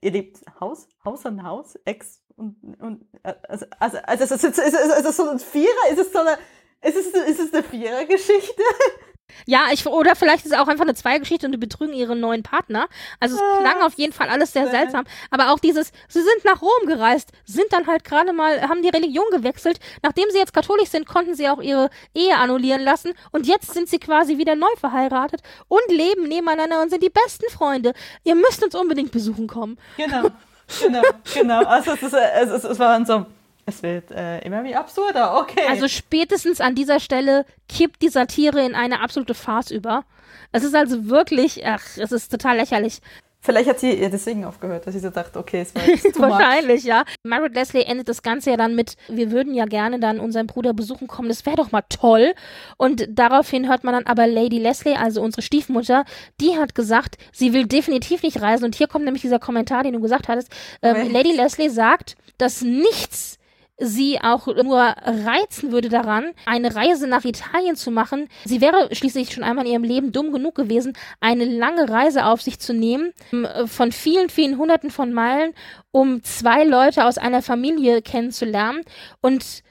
[0.01, 4.57] ihr lebt Haus, Haus an Haus, Ex und, und also, also, also, also, ist, es,
[4.57, 5.91] ist es so ein Vierer?
[5.91, 6.37] Ist es so eine,
[6.81, 8.61] ist es, ist es eine Vierer-Geschichte?
[9.45, 12.43] Ja, ich, oder vielleicht ist es auch einfach eine Zweiergeschichte und die betrügen ihren neuen
[12.43, 12.87] Partner.
[13.19, 15.05] Also es ah, klang auf jeden Fall alles sehr seltsam.
[15.31, 18.89] Aber auch dieses, sie sind nach Rom gereist, sind dann halt gerade mal, haben die
[18.89, 19.79] Religion gewechselt.
[20.01, 23.13] Nachdem sie jetzt katholisch sind, konnten sie auch ihre Ehe annullieren lassen.
[23.31, 27.49] Und jetzt sind sie quasi wieder neu verheiratet und leben nebeneinander und sind die besten
[27.51, 27.93] Freunde.
[28.23, 29.77] Ihr müsst uns unbedingt besuchen kommen.
[29.97, 30.29] Genau,
[30.81, 31.01] genau,
[31.33, 31.63] genau.
[31.63, 33.25] Also es, ist, es, ist, es war so
[33.65, 35.67] es wird äh, immer wie absurder, okay.
[35.69, 40.03] Also spätestens an dieser Stelle kippt die Satire in eine absolute Farce über.
[40.51, 42.99] Es ist also wirklich, ach, es ist total lächerlich.
[43.39, 46.85] Vielleicht hat sie ja deswegen aufgehört, dass sie so dachte, okay, es war jetzt Wahrscheinlich,
[46.85, 47.03] ja.
[47.23, 50.73] Margaret Leslie endet das Ganze ja dann mit, wir würden ja gerne dann unseren Bruder
[50.73, 52.35] besuchen kommen, das wäre doch mal toll.
[52.77, 56.05] Und daraufhin hört man dann aber Lady Leslie, also unsere Stiefmutter,
[56.39, 58.63] die hat gesagt, sie will definitiv nicht reisen.
[58.63, 60.49] Und hier kommt nämlich dieser Kommentar, den du gesagt hattest.
[60.81, 63.39] Ähm, Lady Leslie sagt, dass nichts
[63.83, 68.29] sie auch nur reizen würde daran, eine Reise nach Italien zu machen.
[68.45, 72.41] Sie wäre schließlich schon einmal in ihrem Leben dumm genug gewesen, eine lange Reise auf
[72.41, 73.13] sich zu nehmen,
[73.65, 75.53] von vielen, vielen Hunderten von Meilen,
[75.91, 78.81] um zwei Leute aus einer Familie kennenzulernen
[79.21, 79.63] und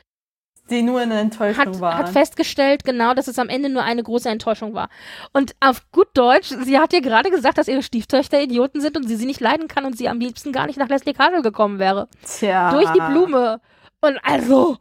[0.70, 1.98] die nur eine Enttäuschung hat, war.
[1.98, 4.88] Hat festgestellt, genau, dass es am Ende nur eine große Enttäuschung war.
[5.32, 9.06] Und auf gut Deutsch, sie hat ihr gerade gesagt, dass ihre Stieftöchter Idioten sind und
[9.08, 11.78] sie sie nicht leiden kann und sie am liebsten gar nicht nach Leslie Castle gekommen
[11.78, 12.08] wäre.
[12.24, 12.70] Tja.
[12.70, 13.60] Durch die Blume.
[14.02, 14.76] Und also,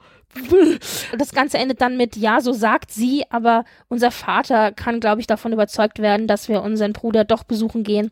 [1.18, 5.28] das Ganze endet dann mit, ja, so sagt sie, aber unser Vater kann, glaube ich,
[5.28, 8.10] davon überzeugt werden, dass wir unseren Bruder doch besuchen gehen.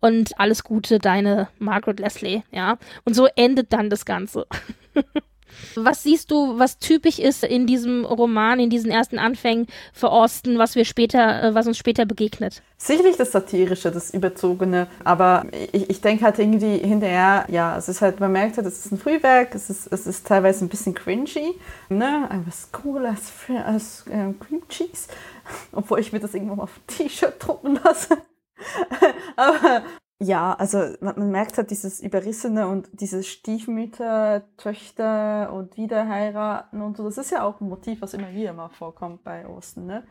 [0.00, 2.78] Und alles Gute, deine Margaret Leslie, ja.
[3.04, 4.46] Und so endet dann das Ganze.
[5.76, 10.58] Was siehst du, was typisch ist in diesem Roman, in diesen ersten Anfängen für Austin,
[10.58, 12.62] was wir später, äh, was uns später begegnet?
[12.76, 18.02] Sicherlich das Satirische, das Überzogene, aber ich, ich denke halt irgendwie hinterher, ja, es ist
[18.02, 20.94] halt, man merkt halt, es ist ein Frühwerk, es ist, es ist teilweise ein bisschen
[20.94, 21.54] cringy,
[21.88, 23.32] ne, was cool als,
[23.64, 25.08] als äh, Cream Cheese,
[25.72, 28.18] obwohl ich mir das irgendwann mal auf T-Shirt drucken lasse.
[29.36, 29.82] aber
[30.22, 36.96] ja, also man, man, merkt halt dieses Überrissene und diese Stiefmütter, Töchter und Wiederheiraten und
[36.96, 37.04] so.
[37.04, 40.04] Das ist ja auch ein Motiv, was immer wieder mal vorkommt bei Osten, ne?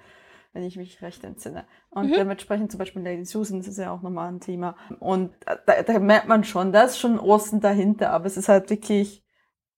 [0.53, 1.65] wenn ich mich recht entsinne.
[1.89, 2.15] Und mhm.
[2.15, 4.75] dementsprechend zum Beispiel Lady Susan, das ist ja auch nochmal ein Thema.
[4.99, 5.31] Und
[5.65, 9.23] da, da merkt man schon, da ist schon Osten dahinter, aber es ist halt wirklich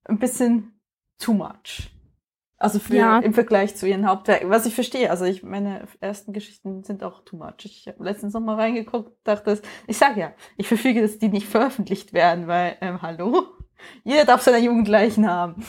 [0.06, 0.80] ein bisschen
[1.20, 1.92] too much.
[2.64, 3.20] Also für, ja.
[3.20, 4.50] im Vergleich zu ihren Hauptwerken.
[4.50, 7.66] Was ich verstehe, also ich, meine ersten Geschichten sind auch too much.
[7.66, 11.46] Ich habe letztens noch mal reingeguckt, dachte, ich sage ja, ich verfüge, dass die nicht
[11.46, 13.48] veröffentlicht werden, weil, ähm, hallo?
[14.06, 15.66] Jeder darf seine Jugendleichen haben.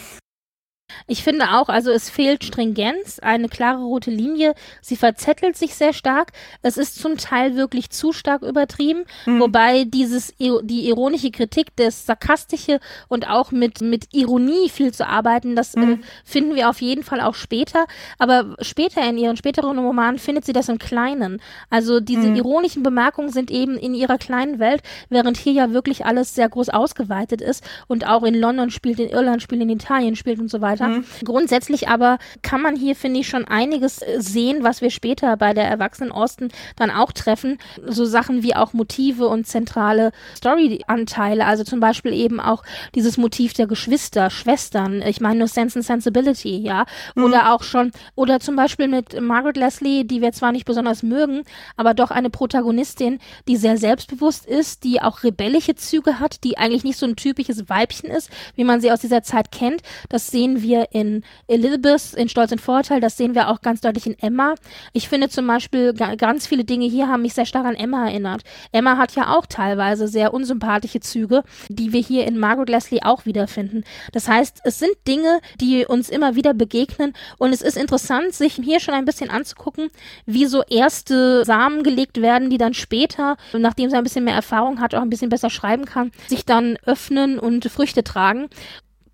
[1.07, 4.55] Ich finde auch, also es fehlt Stringenz, eine klare rote Linie.
[4.81, 6.33] Sie verzettelt sich sehr stark.
[6.63, 9.41] Es ist zum Teil wirklich zu stark übertrieben, mhm.
[9.41, 15.57] wobei dieses die ironische Kritik, das sarkastische und auch mit mit Ironie viel zu arbeiten,
[15.57, 15.83] das mhm.
[15.83, 16.05] äh, hm.
[16.25, 17.87] finden wir auf jeden Fall auch später.
[18.19, 21.41] Aber später in ihren späteren Romanen findet sie das im Kleinen.
[21.71, 22.37] Also diese mhm.
[22.37, 26.69] ironischen Bemerkungen sind eben in ihrer kleinen Welt, während hier ja wirklich alles sehr groß
[26.71, 30.61] ausgeweitet ist und auch in London spielt, in Irland spielt, in Italien spielt und so
[30.61, 30.89] weiter weiter.
[30.89, 31.05] Mhm.
[31.25, 35.55] Grundsätzlich aber kann man hier, finde ich, schon einiges äh, sehen, was wir später bei
[35.55, 37.59] der Erwachsenen Osten dann auch treffen.
[37.87, 41.47] So Sachen wie auch Motive und zentrale Story-Anteile.
[41.47, 42.63] Also zum Beispiel eben auch
[42.95, 45.03] dieses Motiv der Geschwister, Schwestern.
[45.03, 46.87] Ich meine nur Sense and Sensibility, ja.
[47.15, 47.25] Mhm.
[47.25, 51.45] Oder auch schon, oder zum Beispiel mit Margaret Leslie, die wir zwar nicht besonders mögen,
[51.77, 53.19] aber doch eine Protagonistin,
[53.49, 57.69] die sehr selbstbewusst ist, die auch rebellische Züge hat, die eigentlich nicht so ein typisches
[57.69, 59.83] Weibchen ist, wie man sie aus dieser Zeit kennt.
[60.09, 63.81] Das sehen wir wir in Elizabeth in Stolz und Vorteil, das sehen wir auch ganz
[63.81, 64.57] deutlich in Emma.
[64.93, 68.43] Ich finde zum Beispiel ganz viele Dinge hier haben mich sehr stark an Emma erinnert.
[68.73, 73.27] Emma hat ja auch teilweise sehr unsympathische Züge, die wir hier in Margaret Leslie auch
[73.27, 73.85] wiederfinden.
[74.13, 78.55] Das heißt, es sind Dinge, die uns immer wieder begegnen und es ist interessant, sich
[78.55, 79.91] hier schon ein bisschen anzugucken,
[80.27, 84.81] wie so erste Samen gelegt werden, die dann später, nachdem sie ein bisschen mehr Erfahrung
[84.81, 88.49] hat, auch ein bisschen besser schreiben kann, sich dann öffnen und Früchte tragen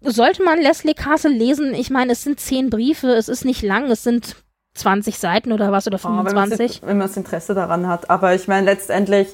[0.03, 1.75] sollte man Leslie Castle lesen?
[1.75, 4.37] Ich meine, es sind zehn Briefe, es ist nicht lang, es sind
[4.75, 6.81] 20 Seiten oder was oder 25.
[6.83, 8.09] Oh, wenn man das Interesse daran hat.
[8.09, 9.29] Aber ich meine, letztendlich,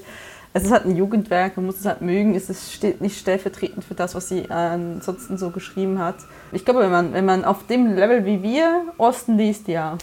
[0.52, 2.34] es ist halt ein Jugendwerk, man muss es halt mögen.
[2.34, 6.16] Es ist, steht nicht stellvertretend für das, was sie äh, ansonsten so geschrieben hat.
[6.52, 9.98] Ich glaube, wenn man, wenn man auf dem Level wie wir Osten liest, ja.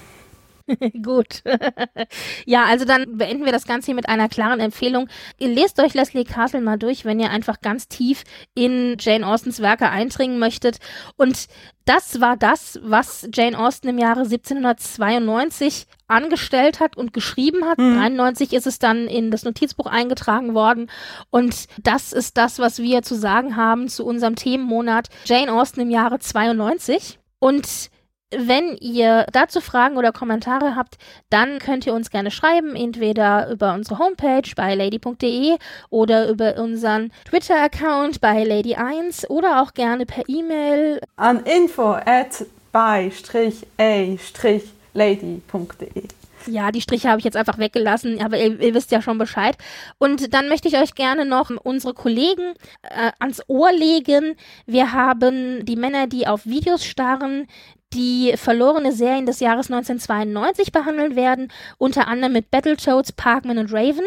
[1.03, 1.43] Gut.
[2.45, 5.09] ja, also dann beenden wir das Ganze hier mit einer klaren Empfehlung.
[5.37, 8.23] Ihr lest euch Leslie Castle mal durch, wenn ihr einfach ganz tief
[8.53, 10.77] in Jane Austens Werke eindringen möchtet.
[11.17, 11.47] Und
[11.85, 17.77] das war das, was Jane Austen im Jahre 1792 angestellt hat und geschrieben hat.
[17.77, 17.97] Mhm.
[17.97, 20.89] 93 ist es dann in das Notizbuch eingetragen worden.
[21.29, 25.89] Und das ist das, was wir zu sagen haben zu unserem Themenmonat Jane Austen im
[25.89, 27.19] Jahre 92.
[27.39, 27.89] Und
[28.37, 30.97] wenn ihr dazu Fragen oder Kommentare habt,
[31.29, 35.57] dann könnt ihr uns gerne schreiben, entweder über unsere Homepage bei lady.de
[35.89, 43.73] oder über unseren Twitter-Account bei lady1 oder auch gerne per E-Mail an info at by-a-lady.de.
[46.47, 49.55] Ja, die Striche habe ich jetzt einfach weggelassen, aber ihr, ihr, wisst ja schon Bescheid.
[49.97, 54.35] Und dann möchte ich euch gerne noch unsere Kollegen äh, ans Ohr legen.
[54.65, 57.47] Wir haben die Männer, die auf Videos starren,
[57.93, 64.05] die verlorene Serien des Jahres 1992 behandelt werden, unter anderem mit Battletoads, Parkman und Raven.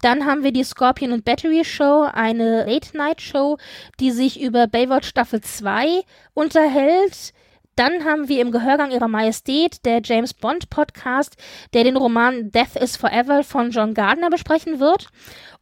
[0.00, 3.58] Dann haben wir die Scorpion und Battery Show, eine Late-Night-Show,
[4.00, 6.02] die sich über Baywatch Staffel 2
[6.34, 7.32] unterhält.
[7.76, 11.36] Dann haben wir im Gehörgang ihrer Majestät der James Bond Podcast,
[11.72, 15.08] der den Roman Death is Forever von John Gardner besprechen wird.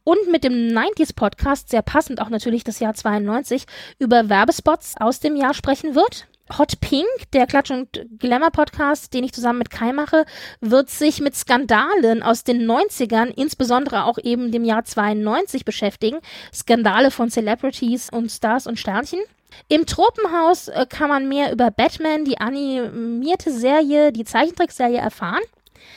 [0.03, 3.65] Und mit dem 90s Podcast, sehr passend auch natürlich das Jahr 92,
[3.99, 6.27] über Werbespots aus dem Jahr sprechen wird.
[6.57, 10.25] Hot Pink, der Klatsch und Glamour Podcast, den ich zusammen mit Kai mache,
[10.59, 16.17] wird sich mit Skandalen aus den 90ern, insbesondere auch eben dem Jahr 92 beschäftigen.
[16.53, 19.19] Skandale von Celebrities und Stars und Sternchen.
[19.67, 25.41] Im Tropenhaus äh, kann man mehr über Batman, die animierte Serie, die Zeichentrickserie erfahren.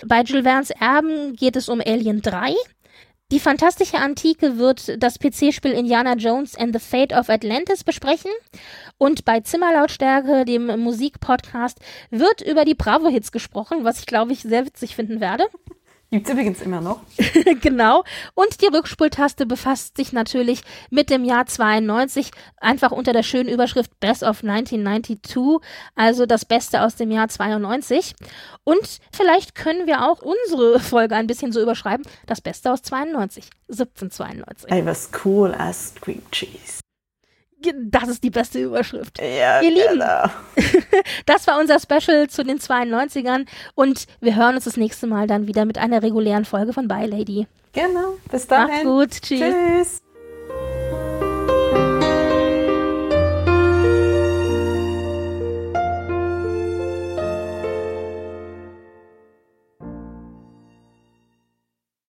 [0.07, 2.55] Bei Jules Verne's Erben geht es um Alien 3.
[3.35, 8.31] Die fantastische Antike wird das PC-Spiel Indiana Jones and the Fate of Atlantis besprechen.
[8.97, 11.81] Und bei Zimmerlautstärke, dem Musikpodcast,
[12.11, 15.49] wird über die Bravo-Hits gesprochen, was ich glaube ich sehr witzig finden werde.
[16.15, 17.01] Gibt's übrigens immer noch.
[17.61, 18.05] genau.
[18.35, 23.99] Und die Rückspultaste befasst sich natürlich mit dem Jahr 92, einfach unter der schönen Überschrift
[23.99, 25.61] Best of 1992,
[25.97, 28.15] also das Beste aus dem Jahr 92.
[28.63, 33.51] Und vielleicht können wir auch unsere Folge ein bisschen so überschreiben, das Beste aus 92,
[33.71, 34.71] 1792.
[34.71, 36.84] Ey, was cool as Cream Cheese.
[37.77, 39.19] Das ist die beste Überschrift.
[39.21, 40.25] Ja, Ihr Lieben, genau.
[41.27, 45.47] das war unser Special zu den 92ern und wir hören uns das nächste Mal dann
[45.47, 47.47] wieder mit einer regulären Folge von Bye Lady.
[47.73, 48.17] Genau.
[48.31, 48.69] Bis dahin.
[48.69, 49.23] Macht's gut.
[49.23, 49.41] Tschüss.
[49.41, 50.04] Tschüss.